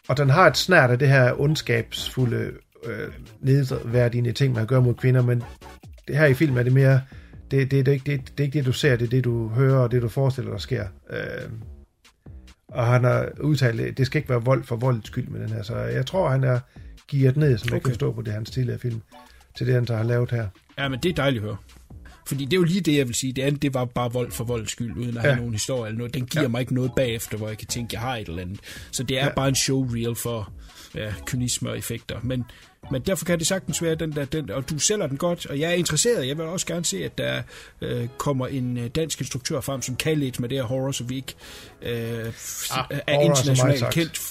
[0.07, 2.51] Og den har et snært af det her ondskabsfulde,
[2.85, 3.09] øh,
[3.41, 5.43] nedværdigende ting, man gør mod kvinder, men
[6.07, 7.01] det her i film er det mere
[7.53, 9.23] det, det, det, er ikke, det, det er ikke det, du ser, det er det,
[9.23, 10.87] du hører, og det, du forestiller, der sker.
[11.09, 11.49] Øh,
[12.67, 15.49] og han har udtalt, at det skal ikke være vold for voldets skyld med den
[15.49, 16.59] her, så jeg tror, han er
[17.11, 17.73] gearet ned, som okay.
[17.73, 19.01] jeg kan forstå på det hans tidligere film,
[19.57, 20.47] til det, han så har lavet her.
[20.77, 21.57] Ja, men det er dejligt at høre.
[22.25, 23.33] Fordi det er jo lige det, jeg vil sige.
[23.33, 25.21] Det andet, det var bare vold for volds skyld, uden at ja.
[25.21, 26.13] have nogen historie eller noget.
[26.13, 26.47] Den giver ja.
[26.47, 28.59] mig ikke noget bagefter, hvor jeg kan tænke, jeg har et eller andet.
[28.91, 29.33] Så det er ja.
[29.33, 30.51] bare en showreel for
[30.95, 32.19] ja, kynisme og effekter.
[32.23, 32.45] Men
[32.91, 35.59] men derfor kan det sagtens være, den der, den, og du sælger den godt, og
[35.59, 36.27] jeg er interesseret.
[36.27, 37.41] Jeg vil også gerne se, at der
[37.81, 41.03] øh, kommer en øh, dansk instruktør frem, som kan lidt med det her horror, så
[41.03, 41.33] vi ikke
[41.81, 42.25] øh,
[42.71, 44.21] ah, er internationalt kendt.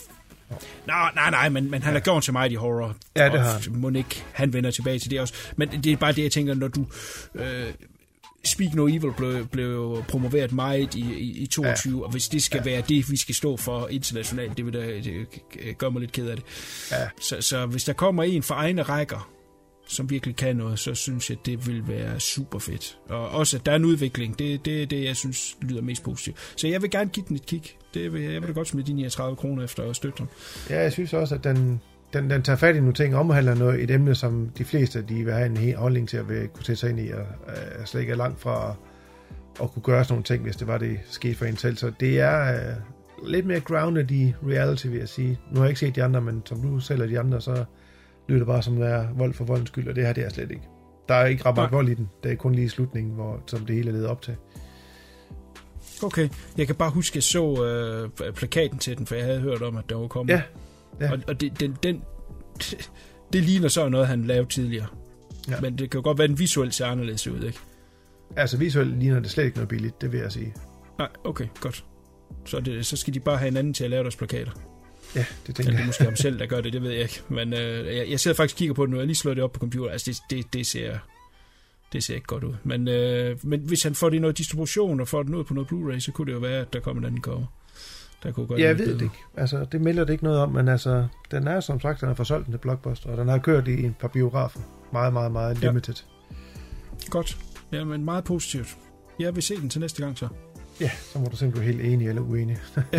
[0.86, 1.98] Nej, nej, nej, men, men han ja.
[1.98, 2.96] har gjort så meget i horror.
[3.16, 3.96] Ja, det har han.
[3.96, 5.34] Ikke han vender tilbage til det også.
[5.56, 6.86] Men det er bare det, jeg tænker, når du...
[7.34, 7.72] Øh,
[8.44, 12.04] Speak No Evil blev, blev promoveret meget i, i, i 22, ja.
[12.04, 12.70] og hvis det skal ja.
[12.70, 16.28] være det, vi skal stå for internationalt, det vil da det gør mig lidt ked
[16.28, 16.44] af det.
[16.90, 17.08] Ja.
[17.20, 19.30] Så, så hvis der kommer en for egne rækker,
[19.92, 22.98] som virkelig kan noget, så synes jeg, det vil være super fedt.
[23.08, 26.02] Og også, at der er en udvikling, det er det, det, jeg synes lyder mest
[26.02, 26.36] positivt.
[26.56, 27.62] Så jeg vil gerne give den et kig.
[27.94, 30.26] Det vil, jeg vil da godt smide de 39 kroner efter at støtte dem.
[30.70, 31.80] Ja, jeg synes også, at den,
[32.12, 35.24] den, den tager fat i nogle ting, omhandler noget, et emne, som de fleste de
[35.24, 38.00] vil have en holdning til at vil kunne sætte sig ind i, og er slet
[38.00, 38.76] ikke er langt fra
[39.62, 41.76] at kunne gøre sådan nogle ting, hvis det var det skete for en selv.
[41.76, 45.40] Så det er uh, lidt mere grounded i reality, vil jeg sige.
[45.50, 47.64] Nu har jeg ikke set de andre, men som du sælger de andre, så
[48.32, 50.28] lyder det bare som at være vold for voldens skyld, og det her det er
[50.28, 50.62] slet ikke.
[51.08, 52.08] Der er ikke ret meget vold i den.
[52.22, 54.36] Det er kun lige slutningen, hvor, som det hele er ledet op til.
[56.02, 56.28] Okay.
[56.58, 57.64] Jeg kan bare huske, at jeg så
[58.24, 60.32] øh, plakaten til den, for jeg havde hørt om, at der var kommet.
[60.32, 60.42] Ja,
[61.00, 61.12] ja.
[61.12, 62.02] Og, og det, den, den,
[63.32, 64.86] det ligner så noget, han lavede tidligere.
[65.50, 65.60] Ja.
[65.60, 67.58] Men det kan jo godt være, at den visuelt ser anderledes ud, ikke?
[68.36, 70.54] Altså visuelt ligner det slet ikke noget billigt, det vil jeg sige.
[70.98, 71.84] Nej, okay, godt.
[72.44, 74.52] Så, det, så skal de bare have en anden til at lave deres plakater.
[75.16, 75.86] Ja, det tænker Eller det er jeg.
[75.86, 77.22] måske ham selv, der gør det, det ved jeg ikke.
[77.28, 78.96] Men øh, jeg, jeg sidder faktisk og kigger på det nu.
[78.98, 79.90] Jeg lige slået det op på computer.
[79.92, 80.98] Altså, det, det, det ser...
[81.92, 82.54] Det ser ikke godt ud.
[82.64, 85.54] Men, øh, men hvis han får det i noget distribution og får den ud på
[85.54, 87.44] noget Blu-ray, så kunne det jo være, at der kommer en anden cover.
[88.22, 89.04] Der kunne gøre Ja, jeg ved det bedre.
[89.04, 89.16] ikke.
[89.36, 92.14] Altså, det melder det ikke noget om, men altså, den er som sagt, den er
[92.14, 94.60] forsolgt til Blockbuster, og den har kørt i en par biografer.
[94.92, 95.66] Meget, meget, meget Ja.
[95.66, 95.94] limited.
[97.10, 97.38] Godt.
[97.72, 98.76] Ja, men meget positivt.
[99.18, 100.28] Jeg vil se den til næste gang så.
[100.80, 102.58] Ja, så må du simpelthen blive helt enig eller uenig.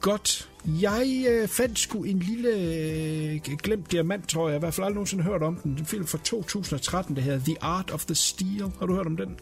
[0.00, 0.50] Godt.
[0.66, 4.52] Jeg øh, fandt sgu en lille øh, glemt diamant, tror jeg.
[4.52, 5.72] Jeg har i hvert fald aldrig nogensinde hørt om den.
[5.72, 8.72] En film fra 2013, der hedder The Art of the Steel.
[8.78, 9.38] Har du hørt om den?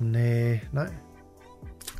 [0.00, 0.94] nej, nej.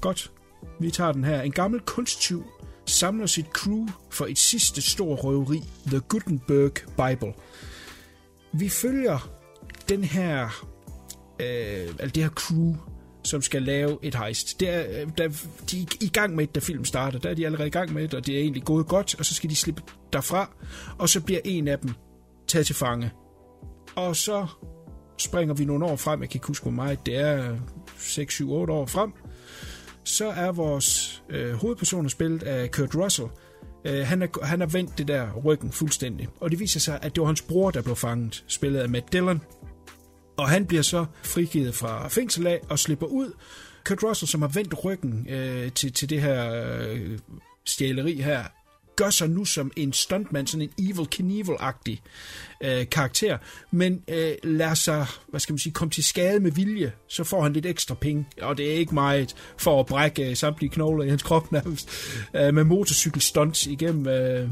[0.01, 0.33] Godt.
[0.81, 1.43] Vi tager den her.
[1.43, 2.45] En gammel kunsttyv
[2.87, 5.63] samler sit crew for et sidste stor røveri.
[5.87, 7.35] The Gutenberg Bible.
[8.53, 9.31] Vi følger
[9.89, 10.65] den her,
[11.41, 12.75] øh, altså det her crew,
[13.25, 14.61] som skal lave et heist.
[14.61, 15.29] Det er, øh, der,
[15.71, 17.19] de er i gang med det, da filmen starter.
[17.19, 19.25] Der er de allerede i gang med det, og det er egentlig gået godt, og
[19.25, 20.57] så skal de slippe derfra,
[20.99, 21.91] og så bliver en af dem
[22.49, 23.11] taget til fange.
[23.95, 24.47] Og så
[25.19, 27.57] springer vi nogle år frem, jeg kan ikke huske, hvor meget det er,
[27.99, 29.13] 6, 7, 8 år frem,
[30.05, 33.29] så er vores øh, hovedpersoner spillet af Kurt Russell.
[33.85, 36.29] Øh, han, er, han har vendt det der ryggen fuldstændig.
[36.41, 39.13] Og det viser sig, at det var hans bror, der blev fanget, spillet af Matt
[39.13, 39.41] Dillon.
[40.37, 43.33] Og han bliver så frigivet fra fængsel af og slipper ud.
[43.85, 47.19] Kurt Russell, som har vendt ryggen øh, til, til det her øh,
[47.65, 48.45] stjæleri her,
[48.97, 52.03] gør sig nu som en stuntman, sådan en Evil Knievel-agtig
[52.65, 53.39] øh, karakter,
[53.71, 57.43] men øh, lader sig, hvad skal man sige, komme til skade med vilje, så får
[57.43, 61.05] han lidt ekstra penge, og det er ikke meget for at brække øh, samtlige knogler
[61.05, 61.91] i hans krop nærmest,
[62.35, 64.49] øh, med motorcykelstunts igennem øh,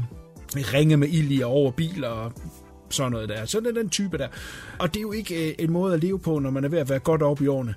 [0.55, 2.33] ringe med ild i og over biler og
[2.93, 3.45] sådan noget der.
[3.45, 4.27] Sådan er den type der.
[4.79, 6.79] Og det er jo ikke øh, en måde at leve på, når man er ved
[6.79, 7.75] at være godt op i årene.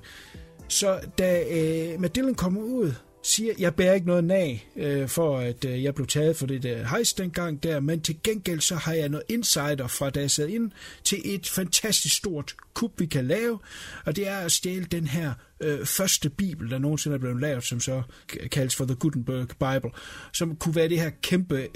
[0.68, 2.92] Så da øh, Matt kommer ud,
[3.26, 6.62] siger, jeg bærer ikke noget nag øh, for, at øh, jeg blev taget for det
[6.62, 10.30] der hejst dengang der, men til gengæld så har jeg noget insider fra, da jeg
[10.30, 10.70] sad ind
[11.04, 13.58] til et fantastisk stort kup, vi kan lave,
[14.04, 17.64] og det er at stjæle den her øh, første bibel, der nogensinde er blevet lavet,
[17.64, 18.02] som så
[18.50, 19.90] kaldes for The Gutenberg Bible,
[20.32, 21.68] som kunne være det her kæmpe øh,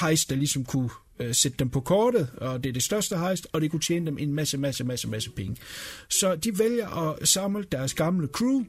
[0.00, 0.90] hejst, der ligesom kunne
[1.20, 4.06] øh, sætte dem på kortet, og det er det største hejst, og det kunne tjene
[4.06, 5.56] dem en masse, masse, masse, masse penge.
[6.08, 8.64] Så de vælger at samle deres gamle crew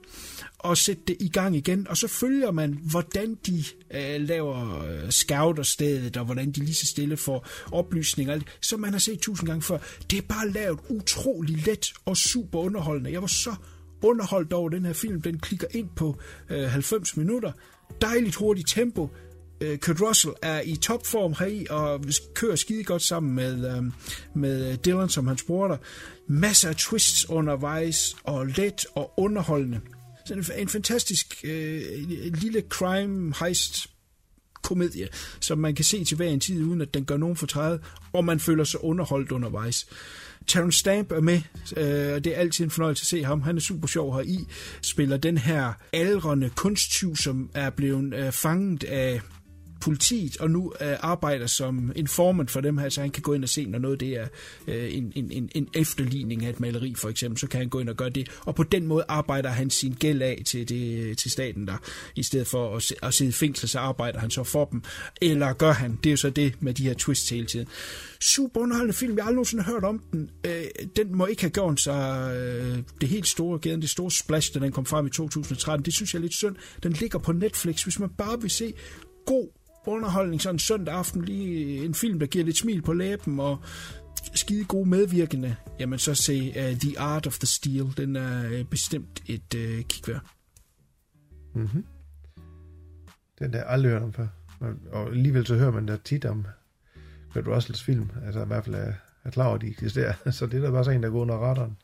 [0.58, 5.10] og sætte det i gang igen, og så følger man, hvordan de øh, laver øh,
[5.10, 9.00] scouter stedet, og hvordan de lige så stille får oplysninger, og alt, som man har
[9.00, 9.78] set tusind gange før.
[10.12, 13.12] Det er bare lavet utrolig let og super underholdende.
[13.12, 13.56] Jeg var så
[14.02, 15.22] underholdt over den her film.
[15.22, 16.18] Den klikker ind på
[16.50, 17.52] øh, 90 minutter.
[18.02, 19.10] Dejligt hurtigt tempo.
[19.62, 23.84] Øh, Kurt Russell er i topform heri og kører skide godt sammen med, øh,
[24.34, 25.78] med Dylan, som hans bror der.
[26.28, 29.82] Masser af twists undervejs, og let og underholdende.
[30.26, 31.82] Så en, en fantastisk øh,
[32.34, 33.88] lille crime heist
[34.64, 35.08] komedie,
[35.40, 37.80] som man kan se til hver en tid, uden at den gør nogen fortræd,
[38.14, 39.88] og man føler sig underholdt undervejs.
[40.48, 41.42] Terrence Stamp er med,
[41.78, 43.42] øh, og det er altid en fornøjelse at se ham.
[43.42, 44.40] Han er super sjov her i.
[44.82, 49.22] Spiller den her aldrende kunsttyv, som er blevet øh, fanget af
[49.82, 53.44] politiet, og nu øh, arbejder som informant for dem her, så han kan gå ind
[53.44, 54.28] og se, når noget det er
[54.68, 57.80] øh, en, en, en, en efterligning af et maleri, for eksempel, så kan han gå
[57.80, 58.30] ind og gøre det.
[58.46, 61.78] Og på den måde arbejder han sin gæld af til, det, til staten der.
[62.16, 64.84] I stedet for at, at sidde i fængsel, så arbejder han så for dem.
[65.22, 66.00] Eller gør han?
[66.04, 67.68] Det er jo så det med de her twists hele tiden.
[68.22, 69.16] Super underholdende film.
[69.16, 70.30] Jeg har aldrig nogensinde hørt om den.
[70.44, 70.64] Øh,
[70.96, 74.60] den må ikke have gjort sig øh, det helt store gæden, det store splash, da
[74.60, 75.86] den kom frem i 2013.
[75.86, 76.56] Det synes jeg er lidt synd.
[76.84, 77.84] Den ligger på Netflix.
[77.84, 78.74] Hvis man bare vil se
[79.26, 79.48] god
[79.86, 83.58] underholdning sådan en søndag aften, lige en film, der giver lidt smil på læben, og
[84.34, 87.98] skide gode medvirkende, jamen så se uh, The Art of the Steel.
[87.98, 90.22] Den er uh, bestemt et uh, kig værd.
[91.56, 91.86] Mm-hmm.
[93.40, 94.28] Den der aldrig hørt om før.
[94.92, 96.46] Og alligevel så hører man da tit om
[97.34, 98.10] Kurt Russells film.
[98.26, 98.94] Altså i hvert fald er,
[99.24, 100.14] er klar over, at de eksisterer.
[100.32, 101.78] Så det er da bare så en, der går under radaren.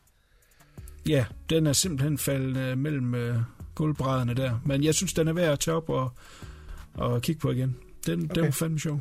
[1.08, 3.42] Ja, den er simpelthen faldet uh, mellem uh,
[3.74, 4.60] gulvbrædderne der.
[4.64, 6.12] Men jeg synes, den er værd at tage op og,
[6.94, 7.76] og kigge på igen.
[8.06, 8.34] Den, okay.
[8.34, 9.00] den var fandme sjov.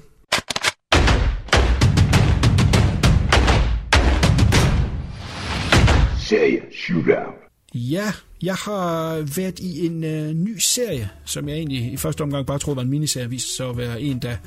[6.19, 7.33] Serie Shootout.
[7.73, 8.13] Ja,
[8.43, 12.59] jeg har været i en øh, ny serie, som jeg egentlig i første omgang bare
[12.59, 14.37] troede var en miniserie, viste sig at være en, der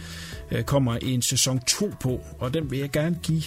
[0.52, 3.42] øh, kommer en sæson 2 på, og den vil jeg gerne give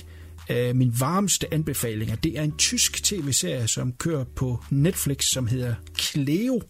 [0.50, 2.16] øh, min varmeste anbefalinger.
[2.16, 6.62] Det er en tysk tv-serie, som kører på Netflix, som hedder Cleo.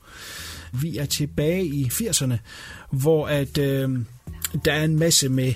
[0.74, 2.36] Vi er tilbage i 80'erne,
[2.92, 4.00] hvor at øh,
[4.66, 5.54] der er en masse med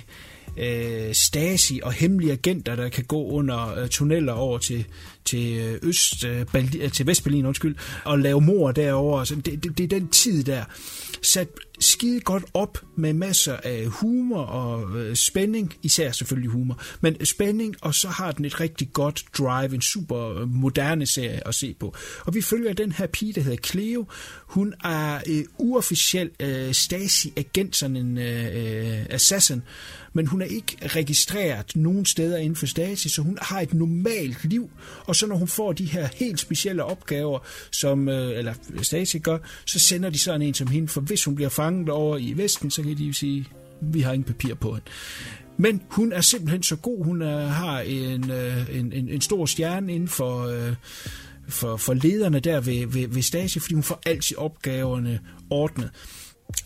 [0.58, 4.86] øh, Stasi og hemmelige agenter, der kan gå under øh, tunneller over til,
[5.26, 9.24] til øh, øst, øh, Berlin, øh, til Vestberlin, undskyld, og lave mor derover.
[9.24, 10.64] Så det, det, det er den tid der.
[11.22, 11.48] Sat
[11.80, 17.76] skide godt op med masser af humor og øh, spænding, især selvfølgelig humor, men spænding,
[17.82, 21.76] og så har den et rigtig godt drive, en super øh, moderne serie at se
[21.80, 21.96] på.
[22.26, 24.06] Og vi følger den her pige, der hedder Cleo.
[24.48, 29.62] Hun er øh, uofficiel øh, Stasi-agent, sådan en øh, øh, assassin,
[30.14, 34.46] men hun er ikke registreret nogen steder inden for Stasi, så hun har et normalt
[34.46, 34.70] liv,
[35.06, 37.40] og så når hun får de her helt specielle opgaver,
[37.72, 41.36] som øh, eller Stasi gør, så sender de sådan en som hende, for hvis hun
[41.36, 43.46] bliver fanget over i Vesten, så kan de jo sige,
[43.82, 44.86] vi har ingen papir på hende.
[45.58, 47.06] Men hun er simpelthen så god.
[47.06, 50.74] Hun er, har en, øh, en, en, en stor stjerne inden for, øh,
[51.50, 55.20] for, for lederne der ved, ved, ved Stasi, fordi hun får altid opgaverne
[55.50, 55.90] ordnet.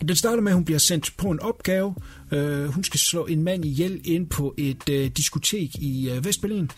[0.00, 1.94] Den starter med, at hun bliver sendt på en opgave.
[2.32, 6.70] Øh, hun skal slå en mand ihjel ind på et øh, diskotek i uh, Vestberlin,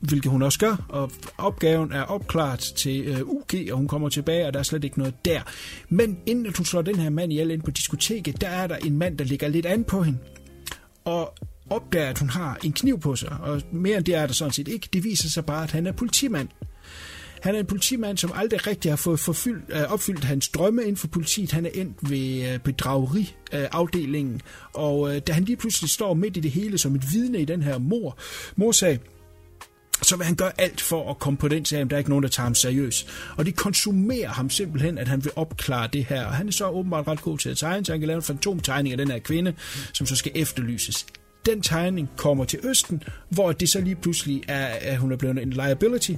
[0.00, 4.46] hvilket hun også gør, og opgaven er opklaret til øh, UG, og hun kommer tilbage,
[4.46, 5.40] og der er slet ikke noget der.
[5.88, 8.76] Men inden at hun slår den her mand ihjel ind på diskoteket, der er der
[8.76, 10.18] en mand, der ligger lidt an på hende,
[11.04, 11.34] og
[11.70, 14.52] opdager, at hun har en kniv på sig, og mere end det er der sådan
[14.52, 14.88] set ikke.
[14.92, 16.48] Det viser sig bare, at han er politimand.
[17.42, 20.96] Han er en politimand, som aldrig rigtig har fået forfyldt, øh, opfyldt hans drømme inden
[20.96, 21.52] for politiet.
[21.52, 24.40] Han er endt ved øh, bedrageriafdelingen, øh,
[24.72, 27.44] og øh, da han lige pludselig står midt i det hele som et vidne i
[27.44, 28.18] den her mor,
[28.56, 28.98] morsag,
[30.02, 32.22] så vil han gøre alt for at komme på den sag, der er ikke nogen,
[32.22, 33.08] der tager ham seriøst.
[33.36, 36.26] Og de konsumerer ham simpelthen, at han vil opklare det her.
[36.26, 38.22] Og han er så åbenbart ret god til at tegne, så han kan lave en
[38.22, 39.54] fantomtegning af den her kvinde,
[39.92, 41.06] som så skal efterlyses
[41.46, 45.42] den tegning kommer til Østen, hvor det så lige pludselig er, at hun er blevet
[45.42, 46.12] en liability.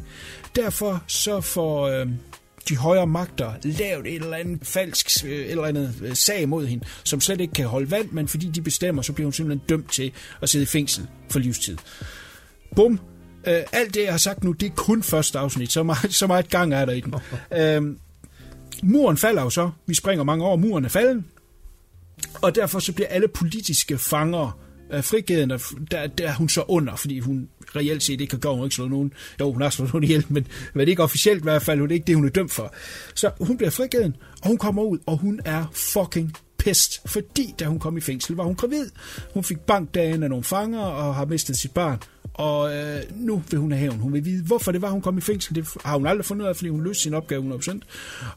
[0.56, 2.06] Derfor så får øh,
[2.68, 6.66] de højere magter lavet et eller andet falsk øh, et eller andet øh, sag mod
[6.66, 9.66] hende, som slet ikke kan holde vand, men fordi de bestemmer, så bliver hun simpelthen
[9.68, 10.12] dømt til
[10.42, 11.76] at sidde i fængsel for livstid.
[12.76, 13.00] Bum.
[13.46, 15.72] Øh, alt det, jeg har sagt nu, det er kun første afsnit.
[15.72, 17.14] Så meget, så meget gang er der i den.
[17.60, 17.96] øh,
[18.82, 19.70] muren falder jo så.
[19.86, 20.56] Vi springer mange år.
[20.56, 21.26] Muren er falden.
[22.42, 24.58] Og derfor så bliver alle politiske fanger
[24.92, 25.48] øh, frigivet,
[25.90, 28.74] der, der er hun så under, fordi hun reelt set ikke kan gøre, hun ikke
[28.74, 29.12] slå nogen.
[29.40, 31.94] Jo, hun har slået nogen ihjel, men, men ikke officielt i hvert fald, hun er
[31.94, 32.74] ikke det, hun er dømt for.
[33.14, 37.64] Så hun bliver frigivet, og hun kommer ud, og hun er fucking pest, fordi da
[37.64, 38.90] hun kom i fængsel, var hun gravid.
[39.34, 41.98] Hun fik bankdagen af nogle fanger og har mistet sit barn.
[42.34, 43.98] Og øh, nu vil hun have hævn.
[43.98, 45.54] Hun vil vide, hvorfor det var, hun kom i fængsel.
[45.54, 47.78] Det har hun aldrig fundet ud af, fordi hun løste sin opgave 100%.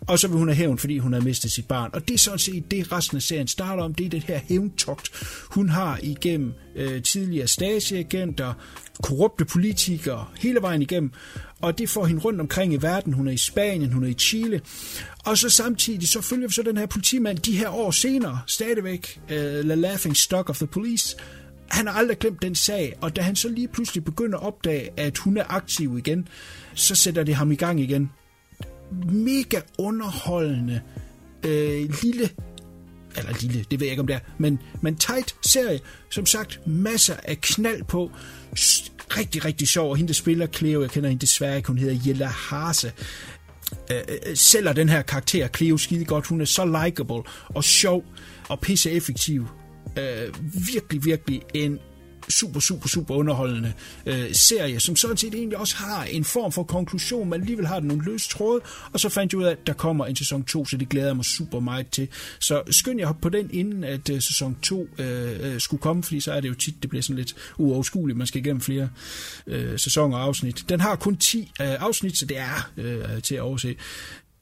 [0.08, 1.90] Og så vil hun have hævn, fordi hun har mistet sit barn.
[1.94, 3.94] Og det er sådan set det, resten af serien starter om.
[3.94, 5.10] Det er det her hævntogt,
[5.50, 8.54] hun har igennem øh, tidligere stageagenter,
[9.04, 11.12] korrupte politikere, hele vejen igennem.
[11.62, 13.14] Og det får hende rundt omkring i verden.
[13.14, 14.62] Hun er i Spanien, hun er i Chile.
[15.26, 19.22] Og så samtidig, så følger vi så den her politimand de her år senere, stadigvæk,
[19.30, 21.18] øh, The Laughing Stock of the Police,
[21.74, 24.90] han har aldrig glemt den sag, og da han så lige pludselig begynder at opdage,
[24.98, 26.28] at hun er aktiv igen,
[26.74, 28.12] så sætter det ham i gang igen.
[29.12, 30.82] Mega underholdende,
[31.44, 32.30] øh, lille,
[33.18, 35.80] eller lille, det ved jeg ikke om det er, men, men tight serie,
[36.10, 38.12] som sagt, masser af knald på,
[39.18, 42.00] rigtig, rigtig sjov, og hende, der spiller Cleo, jeg kender hende desværre ikke, hun hedder
[42.06, 42.92] Jella Hase,
[43.92, 48.04] øh, øh, sælger den her karakter, Cleo, skide godt, hun er så likable og sjov
[48.50, 49.48] og pisse effektiv
[49.98, 50.34] øh,
[50.74, 51.80] virkelig, virkelig en
[52.30, 53.74] super, super, super underholdende
[54.06, 57.80] øh, serie, som sådan set egentlig også har en form for konklusion, men alligevel har
[57.80, 58.62] den nogle løse tråde,
[58.94, 61.08] og så fandt jeg ud af, at der kommer en sæson 2, så det glæder
[61.08, 62.08] jeg mig super meget til.
[62.40, 66.20] Så skynd jeg på den, inden at øh, sæson 2 øh, øh, skulle komme, fordi
[66.20, 68.90] så er det jo tit, det bliver sådan lidt uoverskueligt, man skal igennem flere
[69.48, 70.66] øh, sæsoner og afsnit.
[70.70, 73.76] Den har kun 10 øh, afsnit, så det er øh, til at overse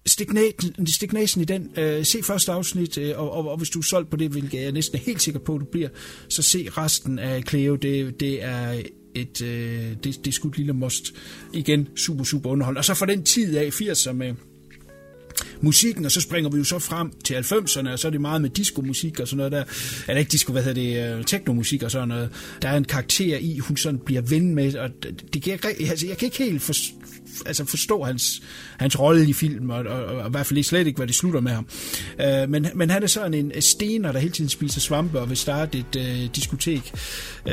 [0.05, 1.71] stik næsen i den.
[1.77, 4.53] Øh, se første afsnit, øh, og, og, og hvis du er solgt på det, hvilket
[4.53, 5.89] jeg er næsten helt sikker på, at du bliver,
[6.29, 7.75] så se resten af Cleo.
[7.75, 8.81] Det, det er
[9.15, 11.13] et, øh, det, det er sgu et lille must.
[11.53, 12.77] Igen, super, super underhold.
[12.77, 14.33] Og så for den tid af 80'erne med
[15.61, 18.41] musikken, og så springer vi jo så frem til 90'erne, og så er det meget
[18.41, 19.63] med diskomusik og sådan noget der.
[20.07, 22.29] Eller ikke disco, hvad hedder det, uh, teknomusik og sådan noget.
[22.61, 24.89] Der er en karakter i, hun sådan bliver ven med, og
[25.33, 26.73] det kan jeg, altså, jeg kan ikke helt for,
[27.45, 28.41] altså forstå hans,
[28.77, 31.07] hans rolle i filmen, og, og, og, og i hvert fald ikke slet ikke, hvad
[31.07, 31.67] det slutter med ham.
[32.19, 35.37] Uh, men, men han er sådan en stener, der hele tiden spiser svampe og vil
[35.37, 36.91] starte et uh, diskotek
[37.45, 37.51] uh,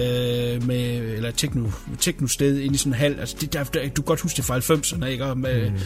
[0.67, 3.21] med, eller techno, techno-sted inde i sådan en hal.
[3.21, 5.25] Altså, det, der, der, du kan godt huske det fra 90'erne, ikke?
[5.25, 5.77] Og med, mm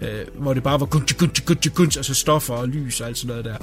[0.00, 3.18] øh, hvor det bare var gunj, gunj, gunj, gunj, altså stoffer og lys og alt
[3.18, 3.56] sådan noget der.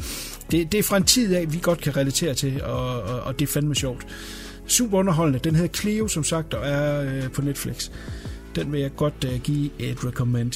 [0.51, 3.39] Det, det er fra en tid af, vi godt kan relatere til, og, og, og
[3.39, 4.07] det er fandme sjovt.
[4.68, 5.39] Super underholdende.
[5.39, 7.89] Den hedder Cleo, som sagt, og er øh, på Netflix.
[8.56, 10.52] Den vil jeg godt uh, give et recommend.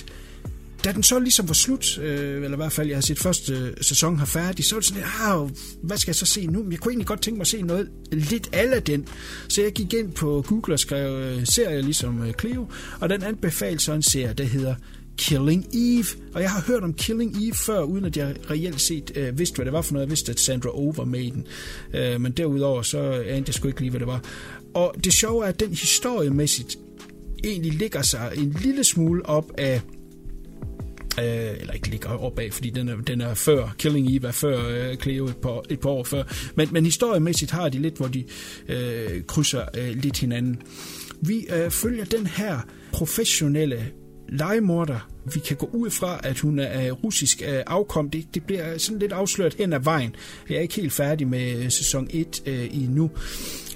[0.83, 3.53] Da den så ligesom var slut, øh, eller i hvert fald jeg har set første
[3.53, 5.49] øh, sæson her færdig, så var det sådan lidt, ah,
[5.83, 6.63] hvad skal jeg så se nu?
[6.63, 9.07] Men jeg kunne egentlig godt tænke mig at se noget lidt af den.
[9.49, 12.67] Så jeg gik ind på Google og skrev øh, serier ligesom øh, Cleo,
[12.99, 14.75] og den anbefalede så en serie, der hedder
[15.17, 16.05] Killing Eve.
[16.33, 19.55] Og jeg har hørt om Killing Eve før, uden at jeg reelt set øh, vidste,
[19.55, 20.05] hvad det var for noget.
[20.05, 21.47] Jeg vidste, at Sandra Oh var med i den.
[21.93, 24.23] Øh, men derudover, så anede jeg sgu ikke lige, hvad det var.
[24.73, 26.77] Og det sjove er, at den historiemæssigt
[27.43, 29.81] egentlig ligger sig en lille smule op af
[31.19, 34.31] øh, eller ikke ligger op af, fordi den er, den er før, Killing Eve er
[34.31, 36.23] før øh, Cleo et par, et par år før,
[36.55, 38.23] men, men historiemæssigt har de lidt, hvor de
[38.67, 40.61] øh, krydser øh, lidt hinanden.
[41.21, 42.59] Vi øh, følger den her
[42.91, 43.85] professionelle
[44.29, 45.09] legemorder.
[45.33, 48.09] Vi kan gå ud fra, at hun er russisk øh, afkom.
[48.09, 50.15] Det, det bliver sådan lidt afsløret hen ad vejen.
[50.49, 53.11] Jeg er ikke helt færdig med øh, sæson 1 øh, endnu.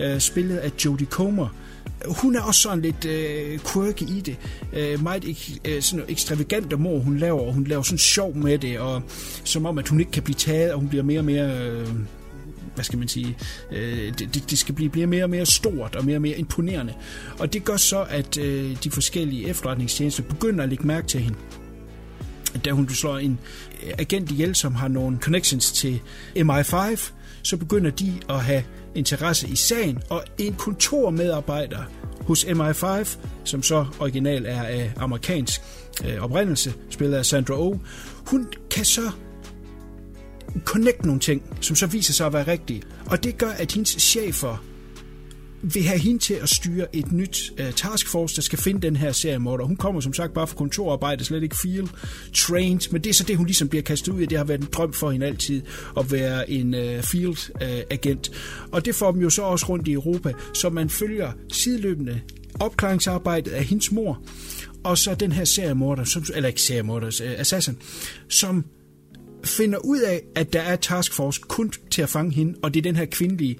[0.01, 1.55] Øh, spillet af Jodie Comer.
[2.07, 4.37] Hun er også sådan lidt øh, quirky i det.
[4.73, 8.57] Øh, meget ek, øh, sådan ekstravagant mor, hun laver, og hun laver sådan sjov med
[8.57, 9.01] det, og
[9.43, 11.67] som om, at hun ikke kan blive taget, og hun bliver mere og mere...
[11.67, 11.87] Øh,
[12.75, 13.37] hvad skal man sige,
[13.71, 16.93] øh, det, det skal blive, blive mere og mere stort og mere og mere imponerende.
[17.39, 21.37] Og det gør så, at øh, de forskellige efterretningstjenester begynder at lægge mærke til hende.
[22.65, 23.39] Da hun slår en
[23.97, 26.01] agent ihjel, som har nogle connections til
[26.35, 27.11] MI5,
[27.43, 28.63] så begynder de at have
[28.95, 31.83] interesse i sagen, og en kontormedarbejder
[32.27, 35.61] hos MI5, som så original er af amerikansk
[36.05, 37.77] øh, oprindelse, spillet af Sandra Oh,
[38.27, 39.11] hun kan så
[40.65, 42.81] connect nogle ting, som så viser sig at være rigtige.
[43.05, 44.63] Og det gør, at hendes chefer
[45.63, 49.11] vil have hende til at styre et nyt uh, taskforce, der skal finde den her
[49.11, 49.65] seriemorder.
[49.65, 51.89] Hun kommer som sagt bare fra kontorarbejde, slet ikke feel
[52.33, 54.25] trained, men det er så det, hun ligesom bliver kastet ud i.
[54.25, 55.61] Det har været en drøm for hende altid
[55.97, 58.31] at være en uh, field uh, agent.
[58.71, 62.21] Og det får dem jo så også rundt i Europa, så man følger sideløbende
[62.59, 64.21] opklaringsarbejdet af hendes mor,
[64.83, 67.77] og så den her seriemorder, som, eller ikke seriemorder, uh, assassin,
[68.29, 68.65] som
[69.43, 72.83] finder ud af, at der er taskforce kun til at fange hende, og det er
[72.83, 73.57] den her kvindelige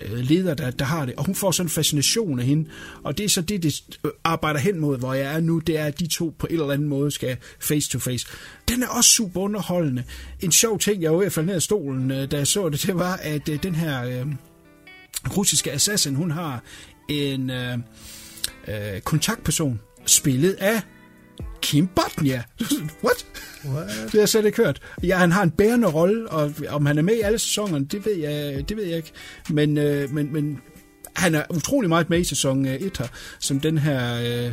[0.00, 2.68] Øh, leder, der, der har det, og hun får sådan en fascination af hende,
[3.02, 5.78] og det er så det, det øh, arbejder hen mod, hvor jeg er nu, det
[5.78, 8.26] er, at de to på en eller anden måde skal face to face.
[8.68, 10.04] Den er også super underholdende.
[10.40, 12.94] En sjov ting, jeg var i ned af stolen, øh, da jeg så det, det
[12.94, 14.26] var, at den her øh,
[15.36, 16.62] russiske assassin, hun har
[17.08, 17.78] en øh,
[18.68, 20.82] øh, kontaktperson, spillet af
[21.62, 22.42] Kim Botnia.
[23.04, 23.26] What?
[23.64, 23.88] What?
[24.12, 24.80] Det har slet ikke hørt.
[25.02, 28.06] Ja, han har en bærende rolle, og om han er med i alle sæsonerne, det
[28.06, 29.12] ved jeg, det ved jeg ikke.
[29.50, 30.58] Men, øh, men, men
[31.16, 33.06] han er utrolig meget med i sæson 1 her,
[33.38, 34.20] som den her...
[34.46, 34.52] Øh,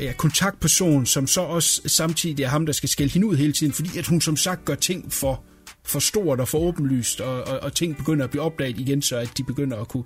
[0.00, 3.72] ja, kontaktperson, som så også samtidig er ham, der skal skælde hende ud hele tiden,
[3.72, 5.44] fordi at hun som sagt gør ting for
[5.90, 9.16] for stort og for åbenlyst, og, og, og ting begynder at blive opdaget igen, så
[9.16, 10.04] at de begynder at kunne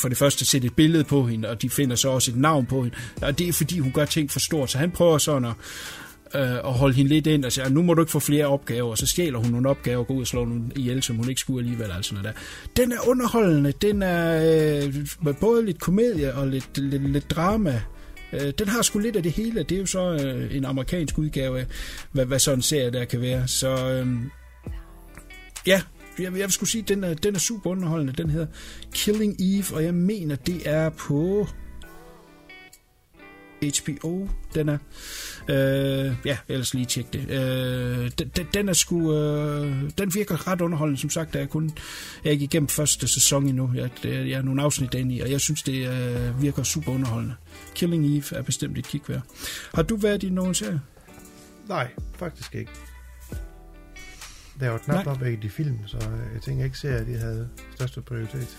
[0.00, 2.66] for det første sætte et billede på hende, og de finder så også et navn
[2.66, 2.96] på hende.
[3.22, 5.54] Og det er fordi, hun gør ting for stort, så han prøver sådan at,
[6.34, 8.46] øh, at holde hende lidt ind og siger, ah, nu må du ikke få flere
[8.46, 11.16] opgaver, og så stjæler hun nogle opgaver og går ud og slår nogle ihjel, som
[11.16, 11.90] hun ikke skulle alligevel.
[11.90, 12.40] Altså noget der.
[12.76, 14.42] Den er underholdende, den er
[15.26, 17.82] øh, både lidt komedie og lidt, lidt, lidt drama,
[18.32, 19.62] øh, den har sgu lidt af det hele.
[19.62, 21.66] Det er jo så øh, en amerikansk udgave af,
[22.12, 23.48] hvad, hvad sådan en serie der kan være.
[23.48, 24.06] Så øh,
[25.66, 25.82] ja,
[26.18, 28.12] jeg, jeg vil skulle sige, at den er, den er super underholdende.
[28.12, 28.46] Den hedder
[28.92, 31.46] Killing Eve, og jeg mener, det er på
[33.62, 34.78] HBO, den er.
[35.48, 37.30] Øh, ja, ellers lige tjek det.
[37.30, 41.72] Øh, den, den er sgu, øh, den virker ret underholdende, som sagt, da jeg kun,
[42.24, 43.70] jeg er ikke igennem første sæson endnu.
[43.74, 47.34] Jeg, jeg er nogle afsnit inde i, og jeg synes, det øh, virker super underholdende.
[47.74, 49.22] Killing Eve er bestemt et kig værd.
[49.74, 50.80] Har du været i nogen serie?
[51.68, 51.88] Nej,
[52.18, 52.70] faktisk ikke.
[54.60, 55.96] Der er jo knap op i de film, så
[56.34, 58.58] jeg tænker ikke, at de havde største prioritet.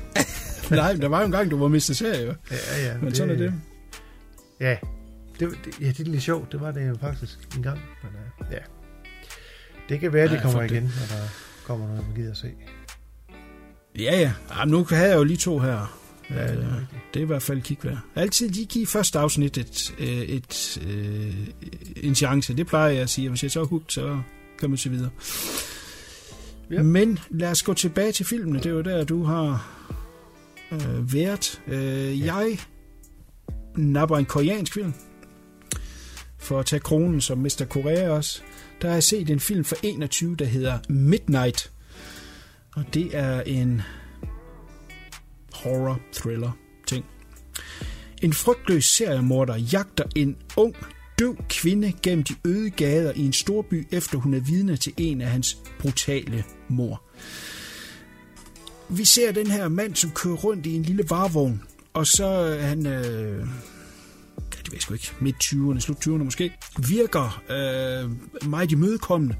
[0.70, 2.34] Nej, der var jo en gang, du var mistet serie, jo.
[2.50, 2.96] Ja, ja.
[2.96, 3.54] Men det, sådan er det.
[4.60, 4.76] Ja,
[5.40, 6.52] det, det, ja, det er lidt sjovt.
[6.52, 7.78] Det var det jo faktisk en gang.
[8.02, 8.58] Men uh, ja,
[9.88, 11.22] det kan være, at de kommer igen, når der
[11.66, 12.50] kommer noget, man gider at se.
[13.98, 14.32] Ja, ja.
[14.58, 16.00] Jamen, nu havde jeg jo lige to her.
[16.30, 16.82] Ja, det, er Øh,
[17.14, 17.98] det er i hvert fald kig værd.
[18.14, 21.34] Altid lige give første afsnit et, øh, et, øh,
[21.96, 22.56] en chance.
[22.56, 23.28] Det plejer jeg at sige.
[23.28, 24.20] Hvis jeg så er hugt, så
[24.60, 25.10] kan man se videre.
[26.70, 26.82] Ja.
[26.82, 28.58] Men lad os gå tilbage til filmene.
[28.58, 29.76] Det er jo der, du har
[30.72, 31.62] øh, været.
[31.66, 32.36] Øh, ja.
[32.36, 32.58] Jeg
[33.76, 34.94] napper en koreansk film.
[36.38, 37.66] For at tage kronen som Mr.
[37.70, 38.42] Korea også.
[38.82, 41.70] Der har jeg set en film fra 21, der hedder Midnight.
[42.76, 43.82] Og det er en
[45.52, 46.50] horror thriller
[46.86, 47.04] ting.
[48.22, 50.76] En frygtløs seriemorder jagter en ung,
[51.20, 55.20] døv kvinde gennem de øde gader i en storby, efter hun er vidne til en
[55.20, 57.02] af hans brutale mor.
[58.88, 62.66] Vi ser den her mand, som kører rundt i en lille varevogn, og så er
[62.66, 62.86] han...
[62.86, 63.46] Øh,
[64.36, 66.52] det ved jeg sgu ikke, midt 20'erne, slut 20'erne måske,
[66.88, 68.10] virker øh,
[68.50, 69.36] meget imødekommende,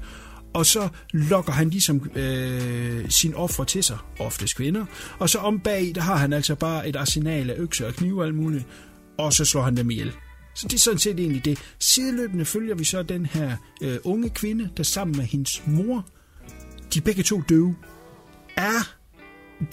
[0.53, 4.85] og så lokker han ligesom øh, sin offer til sig, oftest kvinder,
[5.19, 8.21] og så om bag, der har han altså bare et arsenal af økser og knive
[8.21, 8.65] og alt muligt,
[9.17, 10.13] og så slår han dem ihjel.
[10.55, 11.59] Så det er sådan set egentlig det.
[11.79, 16.05] Sideløbende følger vi så den her øh, unge kvinde, der sammen med hendes mor,
[16.93, 17.75] de er begge to døve.
[18.55, 18.95] Er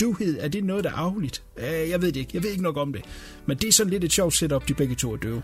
[0.01, 1.43] døvhed, er det noget, der er afligt?
[1.57, 2.31] Øh, jeg ved det ikke.
[2.35, 3.05] Jeg ved ikke nok om det.
[3.47, 5.43] Men det er sådan lidt et sjovt setup, de begge to er døve.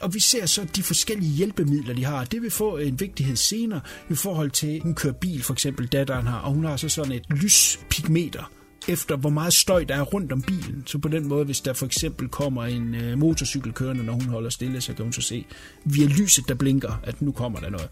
[0.00, 2.24] Og vi ser så de forskellige hjælpemidler, de har.
[2.24, 6.26] Det vil få en vigtighed senere i forhold til, hun kører bil, for eksempel datteren
[6.26, 8.52] har, og hun har så sådan et lyspigmeter,
[8.90, 10.82] efter hvor meget støj der er rundt om bilen.
[10.86, 14.24] Så på den måde, hvis der for eksempel kommer en øh, motorcykel kørende, når hun
[14.24, 15.46] holder stille, så kan hun så se
[15.84, 17.88] via lyset, der blinker, at nu kommer der noget.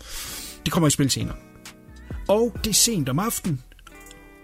[0.64, 1.36] Det kommer i spil senere.
[2.28, 3.62] Og det er sent om aftenen.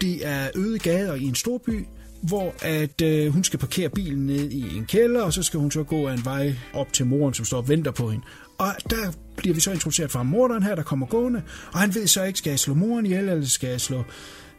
[0.01, 1.87] Det er øde gader i en storby,
[2.23, 5.71] hvor at øh, hun skal parkere bilen ned i en kælder, og så skal hun
[5.71, 8.25] så gå af en vej op til moren, som står og venter på hende.
[8.59, 12.07] Og der bliver vi så introduceret fra morderen her, der kommer gående, og han ved
[12.07, 14.05] så ikke, skal jeg slå moren ihjel, eller skal jeg slå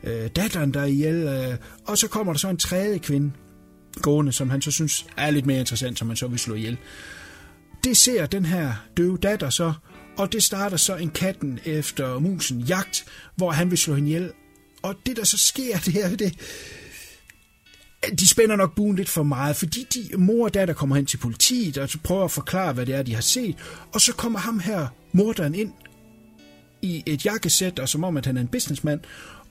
[0.03, 1.15] øh, datteren der ihjel.
[1.15, 1.57] Øh,
[1.87, 3.31] og så kommer der så en tredje kvinde
[4.01, 6.77] gående, som han så synes er lidt mere interessant, som han så vil slå ihjel.
[7.83, 9.73] Det ser den her døve datter så,
[10.17, 13.05] og det starter så en katten efter musen jagt,
[13.35, 14.31] hvor han vil slå hende ihjel.
[14.81, 16.33] Og det, der så sker, det er det,
[18.19, 21.17] de spænder nok buen lidt for meget, fordi de mor og datter kommer hen til
[21.17, 23.55] politiet og prøver at forklare, hvad det er, de har set.
[23.93, 25.73] Og så kommer ham her, morderen, ind
[26.81, 28.99] i et jakkesæt, og som om, at han er en businessman,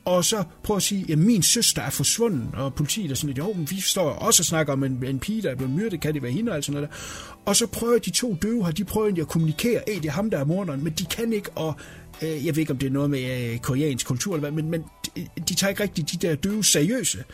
[0.05, 3.39] og så prøver at sige, at min søster er forsvundet, og politiet er sådan lidt,
[3.39, 6.01] jo, men vi står også og snakker om en, en pige, der er blevet myrdet,
[6.01, 6.97] kan det være hende, og sådan noget der.
[7.45, 10.13] Og så prøver de to døve her, de prøver egentlig at kommunikere, at det er
[10.13, 11.75] ham, der er morderen, men de kan ikke, og
[12.23, 14.71] øh, jeg ved ikke, om det er noget med øh, koreansk kultur, eller hvad, men,
[14.71, 14.85] men
[15.17, 17.25] de, de tager ikke rigtig de der døve seriøse.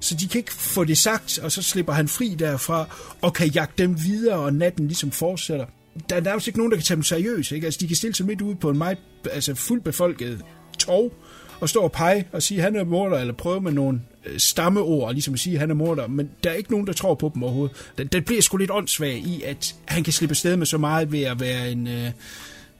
[0.00, 2.86] Så de kan ikke få det sagt, og så slipper han fri derfra,
[3.20, 5.66] og kan jagte dem videre, og natten ligesom fortsætter.
[6.08, 7.52] Der er nærmest altså ikke nogen, der kan tage dem seriøst.
[7.52, 7.64] Ikke?
[7.64, 8.98] Altså, de kan stille sig midt ude på en meget
[9.30, 10.42] altså, fuldt befolket
[10.78, 11.12] torv,
[11.60, 15.12] og stå og pege og sige, han er morder, eller prøve med nogle øh, stammeord,
[15.12, 17.30] ligesom at sige, at han er morder, men der er ikke nogen, der tror på
[17.34, 17.76] dem overhovedet.
[17.98, 21.12] Den, den bliver sgu lidt åndssvag i, at han kan slippe sted med så meget
[21.12, 21.86] ved at være en...
[21.86, 22.10] Øh,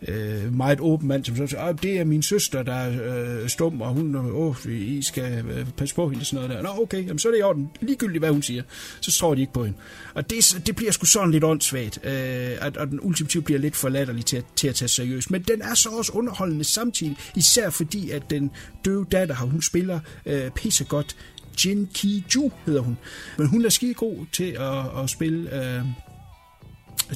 [0.09, 3.49] øh, meget åben mand, som så siger, ah, det er min søster, der er øh,
[3.49, 6.75] stum, og hun, øh, åh, I skal øh, passe på hende, og sådan noget der.
[6.75, 7.71] Nå, okay, jamen, så er det i orden.
[7.81, 8.62] Ligegyldigt, hvad hun siger,
[9.01, 9.79] så tror de ikke på hende.
[10.15, 12.12] Og det, det bliver sgu sådan lidt åndssvagt, øh,
[12.61, 15.31] at, og den ultimativt bliver lidt for latterlig til, til at tage seriøst.
[15.31, 18.51] Men den er så også underholdende samtidig, især fordi, at den
[18.85, 21.16] døve datter, hun spiller øh, pisse godt.
[21.65, 22.97] Jin Ki Ju hedder hun.
[23.39, 25.65] Men hun er skide god til at, at spille...
[25.77, 25.85] Øh,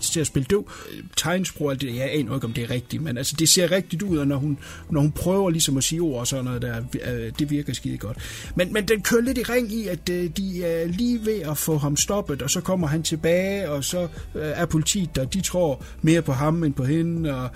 [0.00, 0.70] til at spille døv.
[1.16, 4.18] Tegnsprog, det, jeg aner ikke, om det er rigtigt, men altså, det ser rigtigt ud,
[4.18, 4.58] og når hun,
[4.90, 6.82] når hun prøver ligesom at sige ord og sådan noget, der,
[7.14, 8.18] øh, det virker skide godt.
[8.54, 11.58] Men, men den kører lidt i ring i, at øh, de er lige ved at
[11.58, 14.02] få ham stoppet, og så kommer han tilbage, og så
[14.34, 17.50] øh, er politiet der, de tror mere på ham end på hende, og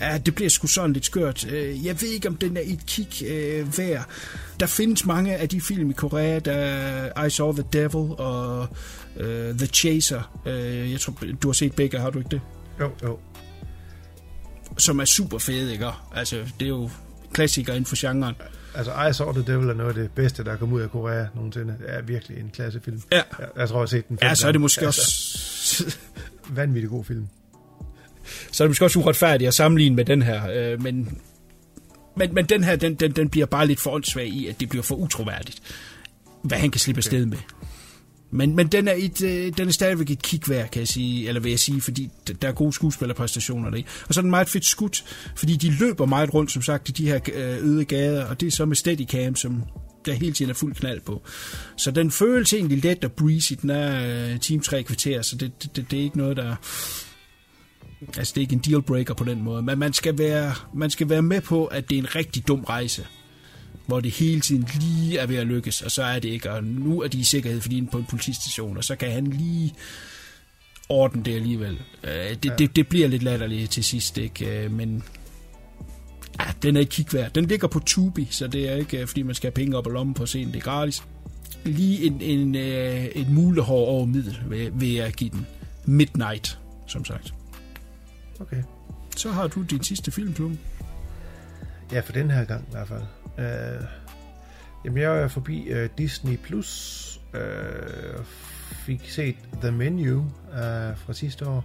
[0.00, 1.52] ja, det bliver sgu sådan lidt skørt.
[1.52, 4.08] Øh, jeg ved ikke, om den er et kig øh, værd.
[4.60, 8.68] Der findes mange af de film i Korea, der I Saw the Devil og
[9.16, 10.40] uh, The Chaser.
[10.46, 12.40] Uh, jeg tror, du har set begge, har du ikke det?
[12.80, 13.18] Jo, jo.
[14.78, 15.86] Som er super fede, ikke?
[16.14, 16.90] Altså, det er jo
[17.32, 18.34] klassikere inden for genren.
[18.74, 20.90] Altså, I Saw the Devil er noget af det bedste, der er kommet ud af
[20.90, 21.76] Korea nogensinde.
[21.78, 23.02] Det er virkelig en klassefilm.
[23.12, 23.22] Ja.
[23.38, 25.96] Jeg, jeg tror, jeg har set den Ja, så er det måske altså, også...
[26.56, 27.28] vanvittig god film.
[28.52, 31.18] så er det måske også uretfærdigt at sammenligne med den her, øh, men,
[32.16, 34.68] men, men den her, den, den, den bliver bare lidt for åndssvag i, at det
[34.68, 35.62] bliver for utroværdigt,
[36.42, 37.38] hvad han kan slippe afsted med.
[38.30, 41.40] Men, men den, er et, øh, den er stadigvæk et kigvær, kan jeg sige, eller
[41.40, 42.10] vil jeg sige, fordi
[42.42, 43.82] der er gode skuespillerpræstationer der.
[44.08, 45.04] Og så er den meget fedt skudt,
[45.36, 48.46] fordi de løber meget rundt, som sagt, i de her øh, øde gader, og det
[48.46, 49.62] er så med Steadicam, som
[50.06, 51.22] der hele tiden er fuld knald på.
[51.76, 55.76] Så den føles egentlig let og breezy, den er øh, time 3 kvarter, så det,
[55.76, 56.56] det, det er ikke noget, der...
[58.16, 61.08] Altså, det er ikke en dealbreaker på den måde, men man skal, være, man skal
[61.08, 63.06] være med på, at det er en rigtig dum rejse
[63.88, 66.64] hvor det hele tiden lige er ved at lykkes, og så er det ikke, og
[66.64, 69.26] nu er de i sikkerhed, fordi de er på en politistation, og så kan han
[69.26, 69.74] lige
[70.88, 71.80] ordne det alligevel.
[72.04, 72.54] Øh, det, ja.
[72.58, 74.64] det, det bliver lidt latterligt til sidst, ikke?
[74.64, 75.02] Øh, men
[76.40, 77.32] ja, den er ikke kigværd.
[77.32, 79.86] Den ligger på Tubi, så det er ikke, øh, fordi man skal have penge op
[79.86, 80.52] og lommen på scenen.
[80.52, 81.02] Det er gratis.
[81.64, 85.46] Lige en, en, et mulehår over middel vil, vil jeg give den.
[85.84, 87.34] Midnight, som sagt.
[88.40, 88.62] Okay.
[89.16, 90.52] Så har du din sidste filmklub.
[91.92, 93.02] Ja, for den her gang i hvert fald.
[93.38, 93.84] Uh,
[94.84, 97.20] jamen, jeg er forbi uh, Disney Plus.
[97.34, 98.24] Uh,
[98.72, 100.26] fik set The Menu uh,
[100.96, 101.64] fra sidste år.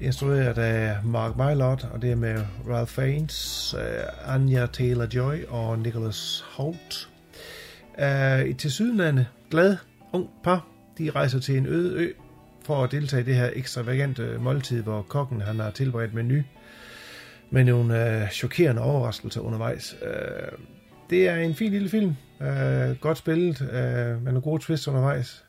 [0.00, 6.44] Instrueret af Mark Mylod, og det er med Ralph Fiennes, uh, Anya Taylor-Joy og Nicholas
[6.50, 7.08] Holt.
[7.94, 9.76] er et tilsyneladende glad
[10.12, 10.66] ung par.
[10.98, 12.12] De rejser til en øde ø
[12.62, 16.42] for at deltage i det her ekstravagante måltid, hvor kokken han har tilberedt menu
[17.50, 19.96] med nogle øh, chokerende overraskelser undervejs.
[20.02, 20.58] Øh,
[21.10, 22.14] det er en fin lille film.
[22.42, 25.44] Øh, godt spillet, øh, med nogle gode twists undervejs.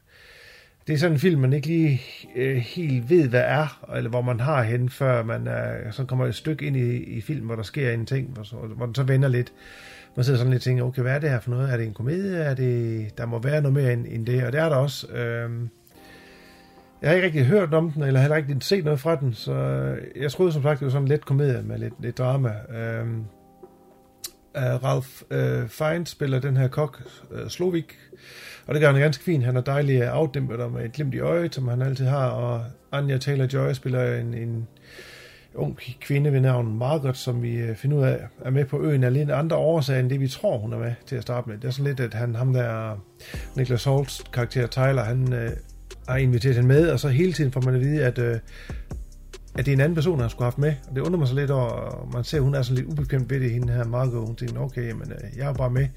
[0.88, 2.02] Det er sådan en film, man ikke lige
[2.36, 6.26] øh, helt ved, hvad er, eller hvor man har hen, før man øh, så kommer
[6.26, 8.96] et stykke ind i, i film, hvor der sker en ting, hvor, så, hvor den
[8.96, 9.54] så vender lidt.
[10.16, 11.74] Man sidder sådan lidt og tænker, okay, hvad er det her for noget?
[11.74, 12.38] Er det en komedie?
[12.38, 15.08] Er det, der må være noget mere end, end det, og det er der også.
[15.08, 15.52] Øh,
[17.02, 19.54] jeg har ikke rigtig hørt om den, eller heller ikke set noget fra den, så
[19.54, 22.54] øh, jeg troede som sagt, det var sådan en let komedie med lidt, lidt drama.
[22.70, 23.24] Øhm, øh,
[24.58, 27.02] Uh, Ralf uh, øh, Fiennes spiller den her kok,
[27.32, 27.98] uh, Slovik,
[28.68, 29.44] og det gør han ganske fint.
[29.44, 32.66] Han er dejlig afdæmpet og med et glimt i øjet, som han altid har, og
[32.92, 34.68] Anja Taylor-Joy spiller en, en
[35.56, 39.14] ung kvinde ved navn Margaret, som vi finder ud af er med på øen af
[39.14, 41.58] lidt andre årsager end det, vi tror, hun er med til at starte med.
[41.58, 43.00] Det er sådan lidt, at han, ham der,
[43.56, 45.34] Niklas Holts karakter Tyler, han
[46.08, 48.40] har inviteret hende med, og så hele tiden får man at vide, at øh,
[49.58, 50.74] at det er en anden person, han skulle have haft med.
[50.90, 52.88] Og det undrer mig så lidt over, og man ser, at hun er sådan lidt
[52.88, 54.28] ubekvemt ved det, hende her Margot.
[54.28, 55.88] Hun tænker, okay, men øh, jeg er bare med.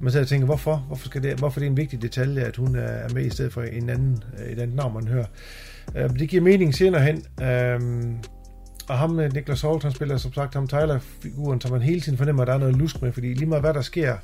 [0.00, 0.76] Man sidder og tænker, hvorfor?
[0.76, 3.30] Hvorfor, skal det, hvorfor det er en vigtig detalje, at hun øh, er med i
[3.30, 5.26] stedet for en anden, øh, et andet navn, man hører.
[5.96, 7.24] Øh, det giver mening senere hen.
[7.42, 7.80] Øh,
[8.88, 12.18] og ham, øh, Niklas Holt, han spiller som sagt ham Tyler-figuren, så man hele tiden
[12.18, 14.16] fornemmer, at der er noget lusk med, fordi lige meget hvad der sker,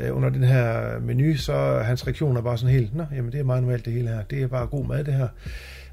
[0.00, 3.40] Øh, under den her menu, så hans reaktion er bare sådan helt, nå, jamen det
[3.40, 5.28] er meget normalt det hele her, det er bare god mad det her.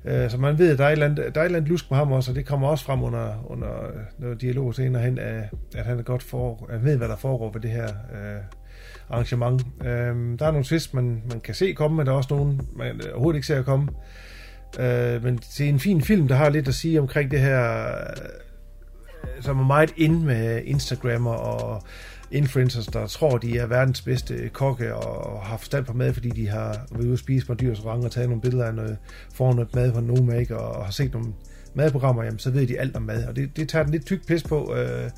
[0.05, 1.69] Øh, så man ved, at der er, et eller andet, der er et eller andet
[1.69, 5.19] lusk på ham også, og det kommer også frem under, under noget dialog senere hen,
[5.19, 5.43] at,
[5.75, 8.41] at han er godt for, at ved, hvad der foregår ved det her øh,
[9.09, 9.61] arrangement.
[9.81, 12.59] Øh, der er nogle twist, man, man kan se komme, men der er også nogle,
[12.75, 13.87] man overhovedet ikke ser komme.
[14.79, 17.87] Øh, men det er en fin film, der har lidt at sige omkring det her,
[17.87, 21.83] øh, som er meget ind med Instagrammer og
[22.31, 26.47] influencers, der tror, de er verdens bedste kokke og har forstand på mad, fordi de
[26.47, 28.97] har været ude at spise på en restaurant og taget nogle billeder af noget,
[29.33, 31.33] foran noget mad på no make og har set nogle
[31.73, 33.25] madprogrammer, jamen, så ved de alt om mad.
[33.25, 34.75] Og det, det tager den lidt tyk pis på.
[34.75, 35.09] Øh,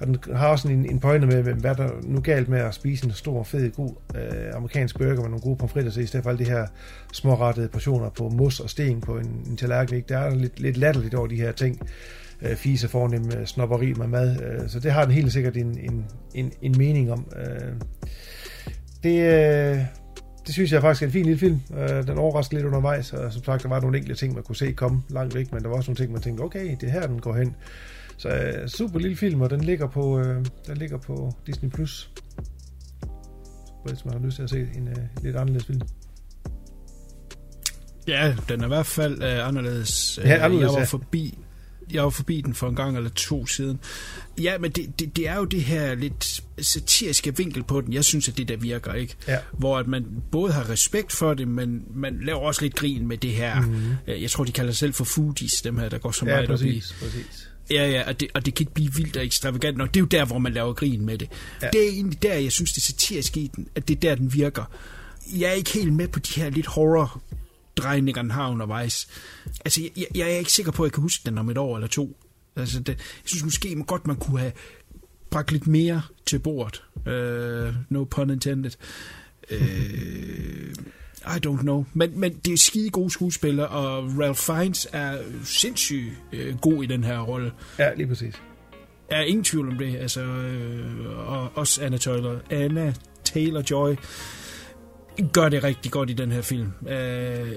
[0.00, 3.06] og den har også en, en pointe med, hvad der nu galt med at spise
[3.06, 6.30] en stor, fed, god øh, amerikansk burger med nogle gode pomfritter, så i stedet for
[6.30, 6.66] alle de her
[7.12, 9.96] smårettede portioner på mos og sten på en, en tallerken.
[9.96, 10.08] Ikke?
[10.08, 11.80] Der er lidt, lidt latterligt over de her ting
[12.42, 14.42] øh, fise fornem øh, snopperi med mad.
[14.42, 16.04] Øh, så det har den helt sikkert en, en,
[16.34, 17.26] en, en mening om.
[17.36, 17.72] Øh,
[19.02, 19.78] det, øh,
[20.46, 21.60] det synes jeg faktisk er en fin lille film.
[21.76, 24.56] Øh, den overraskede lidt undervejs, og som sagt, der var nogle enkelte ting, man kunne
[24.56, 26.92] se komme langt væk, men der var også nogle ting, man tænkte, okay, det er
[26.92, 27.56] her, den går hen.
[28.16, 31.70] Så øh, super lille film, og den ligger på, øh, den ligger på Disney+.
[31.70, 32.10] Plus.
[33.84, 35.80] Hvis man har lyst til at se en øh, lidt anderledes film.
[38.08, 40.18] Ja, den er i hvert fald øh, anderledes.
[40.24, 41.38] Ja, anderledes, jeg var forbi
[41.92, 43.78] jeg var forbi den for en gang eller to siden.
[44.38, 48.04] Ja, men det, det, det er jo det her lidt satiriske vinkel på den, jeg
[48.04, 49.14] synes, at det der virker, ikke?
[49.28, 49.38] Ja.
[49.52, 53.16] Hvor at man både har respekt for det, men man laver også lidt grin med
[53.18, 53.60] det her.
[53.60, 53.94] Mm-hmm.
[54.06, 56.48] Jeg tror, de kalder sig selv for foodies, dem her, der går så ja, meget
[56.48, 57.04] præcis, op i.
[57.04, 57.50] præcis.
[57.70, 59.88] Ja, ja, og det, og det kan ikke blive vildt og ekstravagant nok.
[59.88, 61.28] Det er jo der, hvor man laver grin med det.
[61.62, 61.68] Ja.
[61.72, 64.34] Det er egentlig der, jeg synes, det satiriske i den, at det er der, den
[64.34, 64.64] virker.
[65.32, 67.22] Jeg er ikke helt med på de her lidt horror
[67.80, 69.08] drejninger, den har undervejs.
[69.64, 71.76] Altså, jeg, jeg er ikke sikker på, at jeg kan huske den om et år
[71.76, 72.16] eller to.
[72.56, 74.52] Altså, det, jeg synes måske godt, man kunne have
[75.30, 76.82] bragt lidt mere til bordet.
[76.96, 78.70] Uh, no pun intended.
[79.50, 79.58] Uh,
[81.26, 81.84] I don't know.
[81.92, 86.86] Men, men det er skide gode skuespillere, og Ralph Fiennes er sindssygt uh, god i
[86.86, 87.52] den her rolle.
[87.78, 88.34] Ja, lige præcis.
[89.10, 89.96] Jeg er ingen tvivl om det.
[89.96, 92.94] Altså, uh, og også Anna Taylor, Anna
[93.28, 93.96] Taylor-Joy
[95.32, 96.72] gør det rigtig godt i den her film.
[96.80, 96.92] Uh,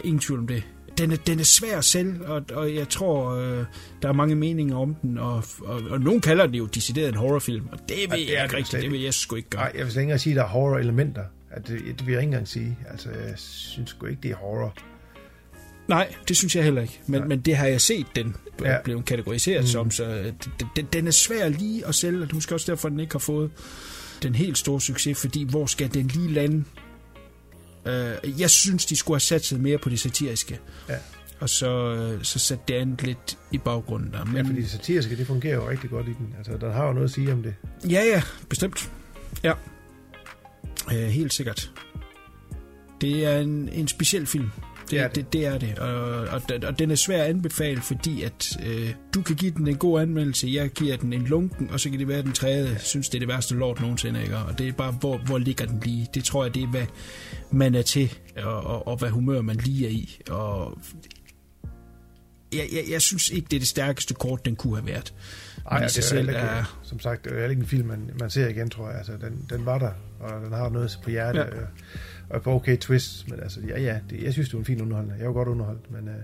[0.03, 0.63] ingen tvivl om det.
[0.97, 3.65] Den er, den er svær selv, og, og jeg tror, uh,
[4.01, 7.15] der er mange meninger om den, og, og, og nogen kalder den jo decideret en
[7.15, 9.61] horrorfilm, og det vil ja, jeg ikke rigtigt, det vil jeg sgu ikke gøre.
[9.61, 11.23] Nej, jeg vil slet ikke sige, at der er horror-elementer.
[11.51, 12.77] At det, det vil jeg ikke engang sige.
[12.91, 14.75] Altså, jeg synes sgu ikke, det er horror.
[15.87, 17.01] Nej, det synes jeg heller ikke.
[17.07, 18.77] Men, men det har jeg set den ja.
[18.83, 19.67] blevet kategoriseret mm.
[19.67, 20.33] som, så
[20.75, 23.13] den, den er svær lige at sælge, og det er måske også derfor, den ikke
[23.13, 23.51] har fået
[24.23, 26.63] den helt store succes, fordi hvor skal den lige lande
[27.85, 30.59] Øh, jeg synes, de skulle have satset mere på det satiriske.
[30.89, 30.95] Ja.
[31.39, 34.25] Og så, øh, så sat det andet lidt i baggrunden der.
[34.25, 34.35] Men...
[34.35, 36.35] Ja, fordi det satiriske, det fungerer jo rigtig godt i den.
[36.37, 37.55] Altså, der har jo noget at sige om det.
[37.89, 38.91] Ja, ja, bestemt.
[39.43, 39.53] Ja.
[40.93, 41.71] Øh, helt sikkert.
[43.01, 44.49] Det er en, en speciel film.
[44.91, 45.15] Det, er det.
[45.15, 45.79] det, det er det.
[45.79, 49.67] Og, og, og den er svær at anbefale, fordi at øh, du kan give den
[49.67, 52.33] en god anmeldelse, jeg giver den en lunken, og så kan det være, at den
[52.33, 52.77] tredje ja.
[52.77, 54.21] synes, det er det værste lort nogensinde.
[54.21, 54.37] Ikke?
[54.37, 56.07] Og det er bare, hvor, hvor ligger den lige?
[56.13, 56.85] Det tror jeg, det er, hvad
[57.51, 60.19] man er til, og, og, og hvad humør man lige er i.
[60.29, 60.77] Og
[62.53, 65.13] jeg, jeg, jeg synes ikke, det er det stærkeste kort, den kunne have været.
[65.71, 66.79] Ej, i det er selv ikke, er...
[66.83, 68.97] som sagt, det er ikke en film, man, man ser igen, tror jeg.
[68.97, 71.45] Altså, den, den var der, og den har noget på hjertet, Ja.
[72.29, 72.33] Ja.
[72.33, 74.65] og et par okay twists, men altså, ja, ja, det, jeg synes, det var en
[74.65, 75.19] fin underholdning.
[75.19, 76.15] Jeg var godt underholdt, men øh,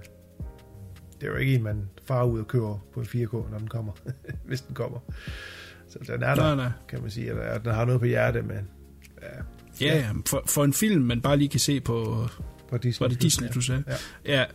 [1.21, 3.67] det er jo ikke en, man farer ud og kører på en 4K, når den
[3.67, 3.91] kommer,
[4.47, 4.99] hvis den kommer.
[5.89, 6.71] Så den er der, Nej, nej.
[6.89, 8.67] kan man sige, at den har noget på hjertet, men
[9.21, 9.27] ja,
[9.81, 12.27] Ja, ja, for, for en film, man bare lige kan se på...
[12.69, 13.05] på Disney.
[13.05, 13.83] Var det Disney, du sagde?
[13.87, 13.95] Ja.
[14.25, 14.45] Ja,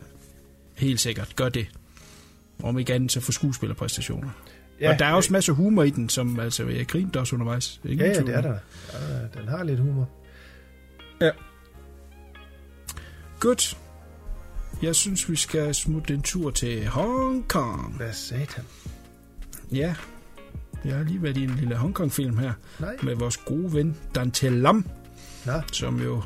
[0.75, 1.35] helt sikkert.
[1.35, 1.67] Gør det.
[2.63, 4.29] Om ikke andet, så for skuespillerpræstationer.
[4.81, 7.81] Ja, og der er også masser humor i den, som altså, jeg grinede også undervejs.
[7.83, 8.57] Ingen Ja, ja, det er der.
[8.93, 10.09] Ja, den har lidt humor.
[11.21, 11.31] Ja.
[13.39, 13.77] Godt.
[14.81, 17.95] Jeg synes, vi skal smutte en tur til Hong Kong.
[17.95, 18.63] Hvad satan?
[19.71, 19.95] Ja,
[20.85, 22.97] jeg har lige været i en lille Hong Kong-film her Nej.
[23.03, 24.85] med vores gode ven Dantel Lam,
[25.45, 26.23] Nå, som jo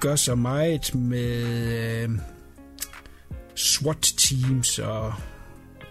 [0.00, 1.42] gør så meget med
[2.02, 2.10] øh,
[3.54, 5.14] SWAT-teams og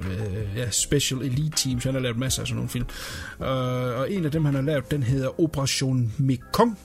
[0.02, 1.84] øh, ja, Special Elite Teams.
[1.84, 2.86] Han har lavet masser af sådan nogle film.
[3.40, 6.78] Og, og en af dem, han har lavet, den hedder Operation Mekong,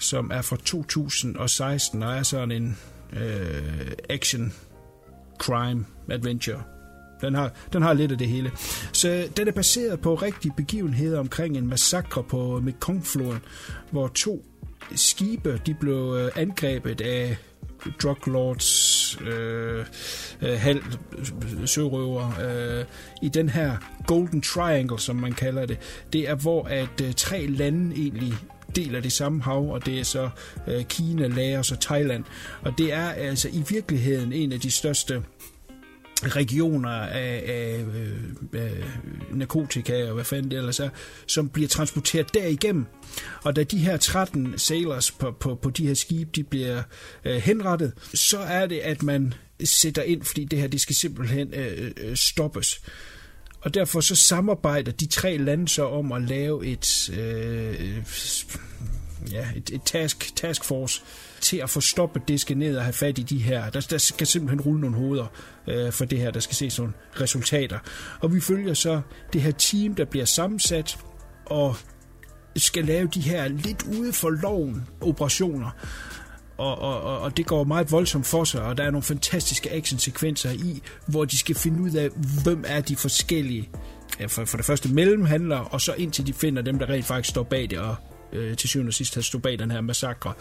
[0.00, 2.78] som er fra 2016 og er sådan en
[3.12, 4.52] øh, action
[5.38, 6.62] crime adventure.
[7.20, 8.52] Den har, den har lidt af det hele.
[8.92, 13.40] Så den er baseret på rigtige begivenheder omkring en massakre på Mekongfloden,
[13.90, 14.44] hvor to
[14.94, 17.36] skibe de blev øh, angrebet af
[18.02, 19.84] drug lords, øh,
[20.42, 20.82] øh, halv
[21.18, 22.84] øh, sørøver, øh,
[23.22, 23.76] i den her
[24.06, 25.78] Golden Triangle, som man kalder det.
[26.12, 28.34] Det er, hvor at øh, tre lande egentlig
[28.78, 30.30] deler det samme hav, og det er så
[30.68, 32.24] øh, Kina, Laos og Thailand.
[32.62, 35.22] Og det er altså i virkeligheden en af de største
[36.22, 37.84] regioner af, af
[38.54, 38.72] af, af
[39.32, 40.88] narkotika og hvad fanden det ellers er,
[41.26, 42.86] som bliver transporteret derigennem.
[43.44, 46.82] Og da de her 13 sailors på, på, på de her skibe, de bliver
[47.24, 49.34] øh, henrettet, så er det, at man
[49.64, 52.80] sætter ind, fordi det her, det skal simpelthen øh, øh, stoppes.
[53.60, 57.96] Og derfor så samarbejder de tre lande så om at lave et, øh,
[59.32, 61.02] ja, et, et task, task force
[61.40, 63.70] til at få stoppet det, skal ned og have fat i de her.
[63.70, 65.26] Der, der skal simpelthen rulle nogle hoveder
[65.66, 67.78] øh, for det her, der skal ses nogle resultater.
[68.20, 69.00] Og vi følger så
[69.32, 70.98] det her team, der bliver sammensat
[71.46, 71.76] og
[72.56, 75.70] skal lave de her lidt ude for loven operationer.
[76.58, 79.72] Og, og, og, og det går meget voldsomt for sig, og der er nogle fantastiske
[79.72, 82.08] actionsekvenser i, hvor de skal finde ud af,
[82.42, 83.68] hvem er de forskellige,
[84.28, 87.42] for, for det første mellemhandlere, og så indtil de finder dem, der rent faktisk står
[87.42, 87.96] bag det, og
[88.32, 90.32] øh, til syvende og sidst har stået bag den her massakre.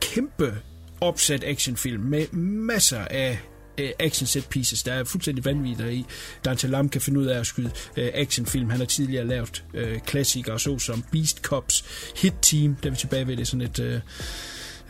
[0.00, 0.58] Kæmpe
[1.00, 3.40] opsat actionfilm med masser af
[3.78, 6.06] øh, action set pieces, der er fuldstændig vanvittige i.
[6.44, 8.70] Dante Lam kan finde ud af at skyde øh, actionfilm.
[8.70, 11.84] Han har tidligere lavet øh, klassikere, såsom Beast Cops,
[12.16, 13.78] Hit Team, der er vi tilbage ved det, er sådan et...
[13.78, 14.00] Øh,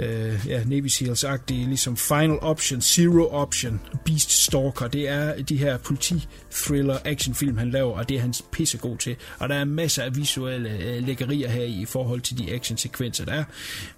[0.03, 4.89] øh, ja, Navy Seals-agtige, ligesom Final Option, Zero Option, Beast Stalker.
[4.89, 9.17] Det er de her politi-thriller actionfilm, han laver, og det er han pissegod til.
[9.39, 13.25] Og der er masser af visuelle øh, lækkerier her i, i forhold til de actionsekvenser,
[13.25, 13.45] der er.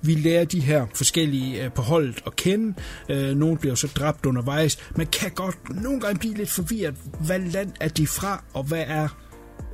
[0.02, 2.74] Vi lærer de her forskellige øh, på holdet at kende.
[3.08, 4.78] Øh, nogle bliver så dræbt undervejs.
[4.96, 6.94] Man kan godt nogle gange blive lidt forvirret.
[7.20, 9.08] Hvad land er de fra, og hvad er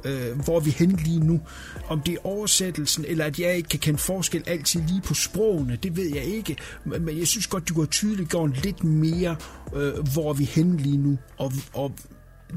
[0.05, 1.41] øh, hvor er vi hen lige nu.
[1.89, 5.79] Om det er oversættelsen, eller at jeg ikke kan kende forskel altid lige på sprogene,
[5.83, 6.57] det ved jeg ikke.
[6.85, 9.37] Men jeg synes godt, du kunne tydeligt gøre lidt mere,
[9.77, 11.93] øh, hvor er vi hen lige nu, og, og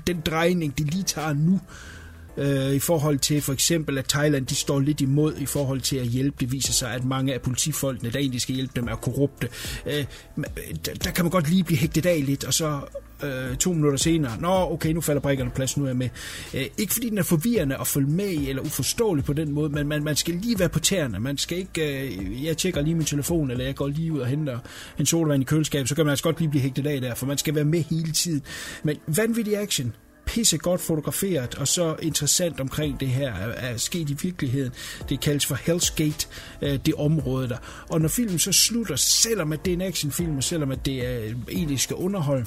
[0.08, 2.03] den drejning, det lige tager nu, øh,
[2.38, 5.98] Øh, i forhold til for eksempel, at Thailand de står lidt imod i forhold til
[5.98, 6.38] at hjælpe.
[6.40, 9.50] Det viser sig, at mange af politifolkene, der egentlig skal hjælpe dem, er korrupte.
[9.86, 10.06] Øh,
[10.38, 10.46] øh,
[10.86, 12.80] der, der kan man godt lige blive hægtet af lidt, og så
[13.24, 16.10] øh, to minutter senere, nå okay, nu falder brikkerne på plads, nu er jeg med.
[16.54, 19.70] Øh, ikke fordi den er forvirrende at følge med i, eller uforståelig på den måde,
[19.70, 21.20] men man, man skal lige være på tæerne.
[21.20, 24.28] Man skal ikke, øh, jeg tjekker lige min telefon, eller jeg går lige ud og
[24.28, 24.60] henter
[25.00, 27.26] en sodavand i køleskabet, så kan man altså godt lige blive hægtet af der, for
[27.26, 28.42] man skal være med hele tiden.
[28.84, 29.96] Men vanvittig action,
[30.34, 34.72] pisse godt fotograferet, og så interessant omkring det her er, er sket i virkeligheden.
[35.10, 36.28] Det kaldes for Hell's Gate,
[36.62, 37.58] øh, det område der.
[37.90, 41.08] Og når filmen så slutter, selvom at det er en actionfilm, og selvom at det
[41.08, 42.46] er øh, egentlig skal underholde,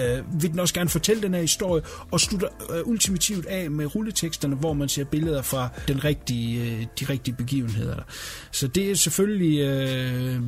[0.00, 3.94] øh, vil den også gerne fortælle den her historie, og slutter øh, ultimativt af med
[3.94, 7.94] rulleteksterne, hvor man ser billeder fra den rigtige, øh, de rigtige begivenheder.
[7.94, 8.02] Der.
[8.50, 9.58] Så det er selvfølgelig...
[9.60, 10.40] Øh,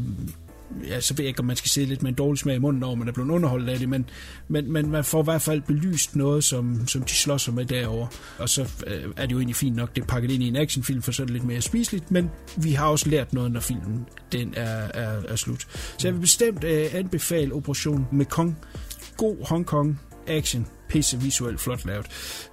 [0.88, 2.58] ja, så ved jeg ikke, om man skal sidde lidt med en dårlig smag i
[2.58, 4.10] munden over, man er blevet underholdt af det, men,
[4.48, 7.64] men, men man får i hvert fald belyst noget, som, som de slår sig med
[7.64, 8.08] derovre.
[8.38, 10.56] Og så øh, er det jo egentlig fint nok, det er pakket ind i en
[10.56, 13.60] actionfilm, for så er det lidt mere spiseligt, men vi har også lært noget, når
[13.60, 15.66] filmen den er, er, er slut.
[15.98, 18.58] Så jeg vil bestemt øh, anbefale Operation Mekong.
[19.16, 22.06] God Hong Kong action, pisse visuelt flot lavet,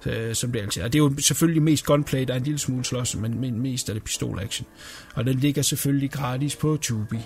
[0.06, 0.88] øh, som det altid er.
[0.88, 3.88] Det er jo selvfølgelig mest gunplay, der er en lille smule slås, men, men mest
[3.88, 4.66] er det pistol-action.
[5.14, 7.18] Og den ligger selvfølgelig gratis på Tubi.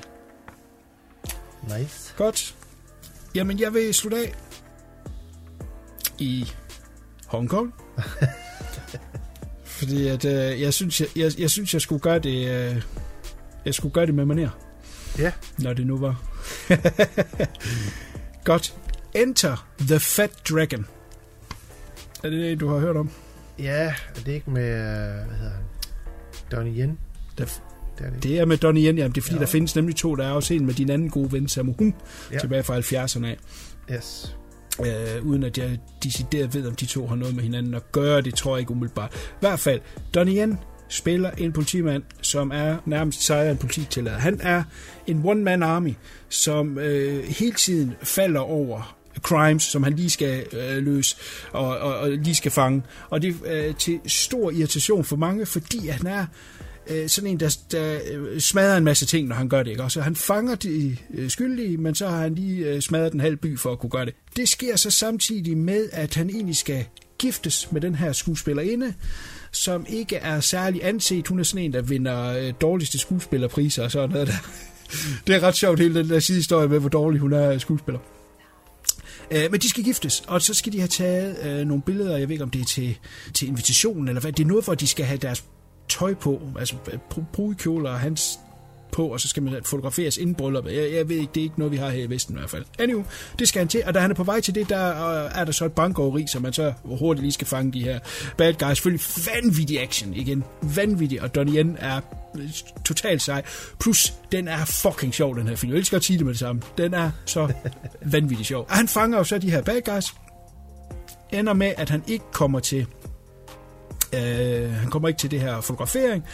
[1.62, 2.14] Nice.
[2.16, 2.54] Godt.
[3.34, 4.34] Jamen, jeg vil slutte af
[6.18, 6.52] i
[7.26, 7.74] Hongkong.
[9.64, 12.82] Fordi at, øh, jeg, synes, jeg, jeg, jeg synes, jeg skulle gøre det, øh,
[13.64, 14.50] jeg skulle gøre det med manér,
[15.18, 16.22] Ja, når det nu var.
[18.44, 18.74] Godt.
[19.14, 20.86] Enter the Fat Dragon.
[22.24, 23.10] Er det det, du har hørt om?
[23.58, 25.62] ja, er det ikke med, øh, hvad hedder han,
[26.52, 26.98] Donnie Yen?
[27.38, 27.62] Det,
[27.98, 28.22] Det er det.
[28.22, 29.40] det er med Donnie Yen, jamen det er fordi, Ja.
[29.40, 30.14] der findes nemlig to.
[30.14, 31.94] Der er også en med din anden gode ven, Samu Hung,
[32.32, 32.38] Ja.
[32.38, 33.36] tilbage fra 70'erne af.
[33.92, 34.36] Yes.
[34.80, 38.20] øh, uden at jeg decideret ved, om de to har noget med hinanden at gøre.
[38.20, 39.14] Det tror jeg ikke umiddelbart.
[39.14, 39.80] I hvert fald,
[40.14, 40.58] Donnie Yen
[40.88, 44.18] spiller en politimand, som er nærmest sejere end polititillader.
[44.18, 44.62] Han er
[45.06, 45.94] en one-man army,
[46.28, 51.16] som øh, hele tiden falder over crimes, som han lige skal øh, løse
[51.52, 52.82] og, og, og lige skal fange.
[53.10, 56.26] Og det er øh, til stor irritation for mange, fordi han er
[56.88, 59.70] øh, sådan en, der, der øh, smadrer en masse ting, når han gør det.
[59.70, 59.82] Ikke?
[59.82, 63.20] Og så han fanger de øh, skyldige, men så har han lige øh, smadret den
[63.20, 64.14] halv by for at kunne gøre det.
[64.36, 66.84] Det sker så samtidig med, at han egentlig skal
[67.18, 68.94] giftes med den her skuespillerinde,
[69.52, 71.28] som ikke er særlig anset.
[71.28, 74.34] Hun er sådan en, der vinder øh, dårligste skuespillerpriser og sådan noget der.
[75.26, 78.00] Det er ret sjovt, hele den der sidehistorie med, hvor dårlig hun er skuespiller.
[79.30, 82.28] Øh, men de skal giftes, og så skal de have taget øh, nogle billeder, jeg
[82.28, 82.98] ved ikke om det er til,
[83.34, 84.32] til invitationen, eller hvad.
[84.32, 85.44] Det er noget, hvor de skal have deres
[85.88, 88.38] tøj på, altså br- brudekjoler og hans
[88.92, 90.74] på, og så skal man fotograferes inden brylluppet.
[90.74, 92.50] Jeg, jeg ved ikke, det er ikke noget, vi har her i Vesten i hvert
[92.50, 92.64] fald.
[92.78, 93.04] Anyway,
[93.38, 95.44] det skal han til, og da han er på vej til det, der øh, er
[95.44, 97.98] der så et bankoveri, så man så hurtigt lige skal fange de her
[98.36, 98.76] bad guys.
[98.76, 100.44] Selvfølgelig vanvittig action igen.
[100.62, 102.00] Vanvittig, og Donnie Yen er
[102.38, 102.50] øh,
[102.84, 103.42] totalt sej.
[103.80, 105.72] Plus, den er fucking sjov, den her film.
[105.72, 106.62] Jeg elsker at sige det med det samme.
[106.78, 107.52] Den er så
[108.12, 108.66] vanvittig sjov.
[108.68, 110.14] Og han fanger jo så de her bad guys,
[111.32, 112.86] ender med, at han ikke kommer til
[114.14, 116.24] Øh, han kommer ikke til det her fotografering.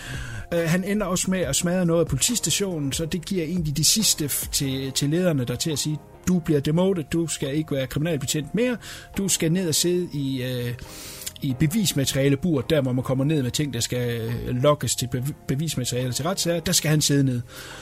[0.54, 3.84] Øh, han ender også med at smadre noget af politistationen, så det giver egentlig de
[3.84, 5.98] sidste til, til lederne der til at sige,
[6.28, 8.76] du bliver demoted, du skal ikke være kriminalbetjent mere,
[9.16, 10.74] du skal ned og sidde i, øh,
[11.42, 15.08] i bevismaterialeburt, der hvor man kommer ned med ting, der skal øh, lokkes til
[15.48, 17.40] bevismateriale til retssager, der skal han sidde ned.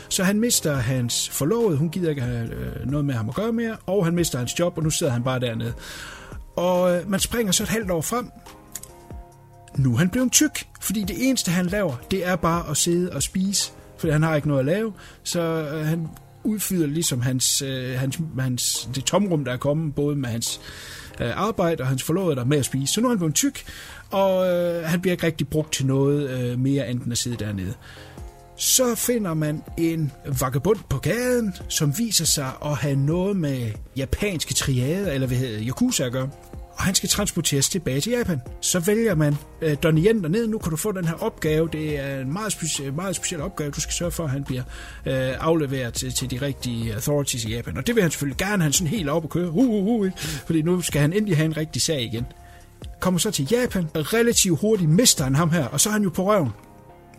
[0.09, 3.52] Så han mister hans forlovede, hun gider ikke have øh, noget med ham at gøre
[3.52, 5.73] mere, og han mister hans job, og nu sidder han bare dernede.
[6.56, 8.31] Og øh, man springer så et halvt år frem,
[9.77, 13.12] nu er han blevet tyk, fordi det eneste, han laver, det er bare at sidde
[13.12, 14.93] og spise, for han har ikke noget at lave,
[15.23, 16.09] så øh, han
[16.44, 20.61] udfylder ligesom hans, øh, hans, hans, det tomrum, der er kommet, både med hans
[21.20, 22.93] øh, arbejde og hans forlovede der med at spise.
[22.93, 23.65] Så nu er han blevet tyk,
[24.11, 27.74] og øh, han bliver ikke rigtig brugt til noget øh, mere, end at sidde dernede.
[28.57, 34.55] Så finder man en vagabond på gaden, som viser sig at have noget med japanske
[34.55, 36.28] triader, eller hvad hedder Yakuza at gøre
[36.83, 38.41] og han skal transporteres tilbage til Japan.
[38.61, 40.49] Så vælger man øh, Donnie Yen dernede.
[40.49, 41.69] Nu kan du få den her opgave.
[41.73, 43.71] Det er en meget, speci- meget speciel opgave.
[43.71, 44.63] Du skal sørge for, at han bliver
[45.07, 47.77] øh, afleveret til, til de rigtige authorities i Japan.
[47.77, 48.63] Og det vil han selvfølgelig gerne.
[48.63, 49.51] Han sådan helt op og køre.
[49.51, 50.11] Uh, uh, uh,
[50.47, 52.27] fordi nu skal han endelig have en rigtig sag igen.
[53.01, 53.89] Kommer så til Japan.
[53.95, 55.65] og Relativt hurtigt mister han ham her.
[55.67, 56.51] Og så er han jo på røven.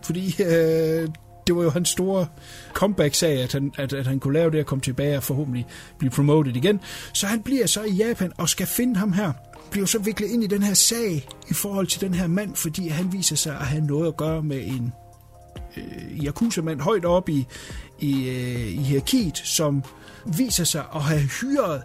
[0.03, 1.07] Fordi øh,
[1.47, 2.27] det var jo hans store
[2.73, 5.65] comeback-sag, at han, at, at han kunne lave det og komme tilbage og forhåbentlig
[5.97, 6.79] blive promoted igen.
[7.13, 9.31] Så han bliver så i Japan og skal finde ham her.
[9.71, 12.87] Bliver så viklet ind i den her sag i forhold til den her mand, fordi
[12.87, 14.93] han viser sig at have noget at gøre med en
[15.77, 17.47] øh, Yakuza-mand højt op i,
[17.99, 19.83] i, øh, i hierarkiet, som
[20.37, 21.81] viser sig at have hyret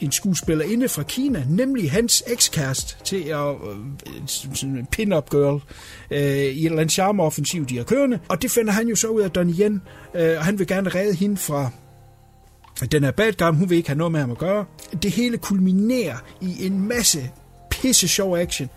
[0.00, 5.62] en skuespillerinde fra Kina, nemlig hans ekskæreste, til at øh, sådan en pin-up girl
[6.10, 8.18] øh, i en eller anden charmeoffensiv, de har kørende.
[8.28, 9.82] Og det finder han jo så ud af Donnie Yen,
[10.14, 11.70] øh, og han vil gerne redde hende fra
[12.92, 14.64] den her bad guy, hun vil ikke have noget med ham at gøre.
[15.02, 17.30] Det hele kulminerer i en masse
[17.70, 18.68] pisse sjov action.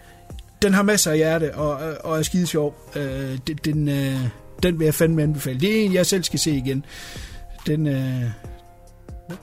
[0.62, 2.76] Den har masser af hjerte og, øh, og er skide sjov.
[2.96, 4.20] Øh, den, øh,
[4.64, 5.60] den vil jeg fandme anbefale.
[5.60, 6.86] Det er en, jeg selv skal se igen.
[7.68, 8.24] Den, øh,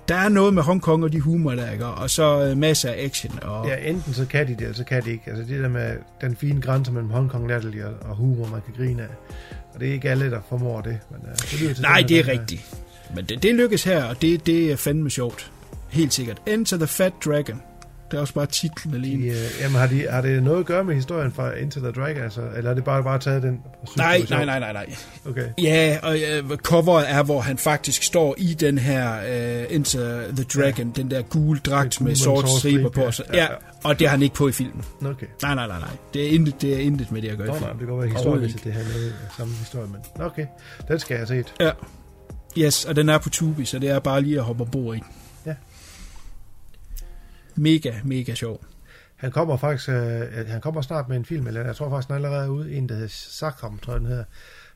[0.09, 1.87] der er noget med Hongkong og de humor der, ikke?
[1.87, 3.39] og så øh, masser af action.
[3.43, 5.25] Og, Ja, enten så kan de det, eller så kan de ikke.
[5.27, 8.85] Altså det der med den fine grænse mellem Hongkong latterlig og, og humor, man kan
[8.85, 9.09] grine af.
[9.75, 10.99] Og det er ikke alle, der formår det.
[11.11, 12.75] Men, uh, det lyder til Nej, det er den rigtigt.
[13.15, 15.53] Men det, det lykkes her, og det, det er fandme sjovt.
[15.89, 16.43] Helt sikkert.
[16.47, 17.63] Enter the Fat Dragon.
[18.11, 19.23] Det er også bare titlen alene.
[19.23, 21.91] De, uh, jamen, har, de, har det noget at gøre med historien fra Into the
[21.91, 22.41] Dragon, altså?
[22.57, 23.61] Eller er det bare, bare taget den?
[23.97, 24.95] Nej, nej, nej, nej, nej.
[25.29, 25.47] Okay.
[25.63, 29.19] Ja, og øh, coveret er, hvor han faktisk står i den her
[29.67, 31.03] uh, Enter the Dragon, ja.
[31.03, 33.01] den der gule dragt Med med sort striber stribe, på.
[33.33, 33.37] ja.
[33.37, 33.49] Ja, ja,
[33.85, 34.85] og det har han ikke på i filmen.
[35.07, 35.27] Okay.
[35.43, 35.91] Nej, nej, nej, nej.
[36.15, 37.79] Det er intet, det er intet med det at gøre Nå, i nej, filmen.
[37.79, 40.47] det kan godt være at det har noget af samme historie, men okay,
[40.89, 41.55] den skal jeg have set.
[41.61, 41.71] Ja.
[42.59, 44.99] Yes, og den er på Tubi, så det er bare lige at hoppe ombord i
[44.99, 45.07] den.
[47.55, 48.65] Mega, mega sjov.
[49.17, 52.25] Han kommer faktisk, øh, han kommer snart med en film, eller jeg tror faktisk, han
[52.25, 54.25] er allerede ude, en der hedder Sakram, tror jeg den hedder.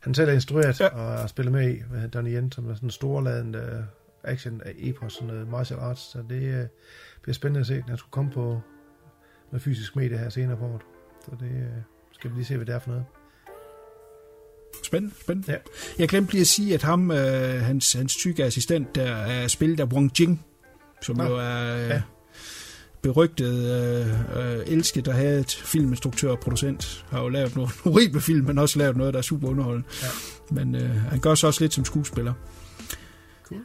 [0.00, 0.86] Han selv er instrueret Ja.
[0.88, 4.60] og har spillet med i, med Donnie Yen, som er sådan en storladende øh, action
[4.64, 6.66] af epos, sådan noget martial arts, så det øh,
[7.22, 7.84] bliver spændende at se.
[7.88, 8.60] Han skulle komme på
[9.52, 10.82] med fysisk medie her senere på året.
[11.24, 11.66] Så det øh,
[12.12, 13.04] skal vi lige se, hvad det er for noget.
[14.84, 15.52] Spændende, spændende.
[15.52, 15.58] Ja.
[15.98, 19.80] Jeg glemte lige at sige, at ham, øh, hans, hans tykke assistent, der er spillet
[19.80, 20.44] af Wong Jing,
[21.02, 22.02] som Nå, jo er øh, ja.
[23.04, 27.04] Berygtet, øh, øh, elsket og hadet filminstruktør og producent.
[27.10, 29.88] Har jo lavet nogle horrible film, men også lavet noget, der er super underholdende.
[30.02, 30.08] Ja.
[30.50, 32.32] Men øh, han gør så også lidt som skuespiller.
[33.44, 33.60] Cool.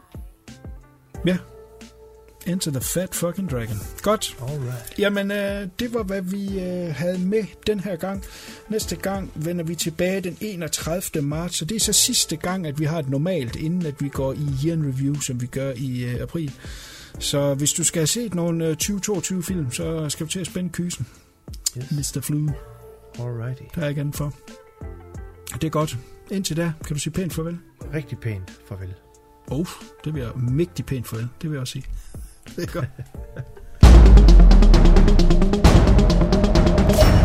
[1.26, 1.38] Ja.
[2.48, 3.78] Enter the Fat Fucking Dragon.
[4.02, 4.38] Godt.
[4.42, 5.00] Alright.
[5.00, 8.24] Jamen, øh, det var, hvad vi øh, havde med den her gang.
[8.70, 11.26] Næste gang vender vi tilbage den 31.
[11.26, 14.10] marts, så det er så sidste gang, at vi har et normalt, inden at vi
[14.10, 16.52] går i year review, som vi gør i øh, april.
[17.20, 20.70] Så hvis du skal have set nogle øh, 2022-film, så skal du til at spænde
[20.70, 21.08] kysen.
[21.78, 22.16] Yes.
[22.16, 22.22] Mr.
[22.22, 22.54] Flue.
[23.20, 23.64] Alrighty.
[23.76, 24.34] Der er igen for.
[25.54, 25.98] Det er godt.
[26.32, 27.58] Indtil da, kan du sige pænt farvel?
[27.94, 28.94] Rigtig pænt farvel.
[29.48, 29.66] Oh,
[30.06, 31.28] det vil jeg mægtig pænt farvel.
[31.42, 31.86] Det vil jeg også sige.
[32.56, 32.90] Det er godt.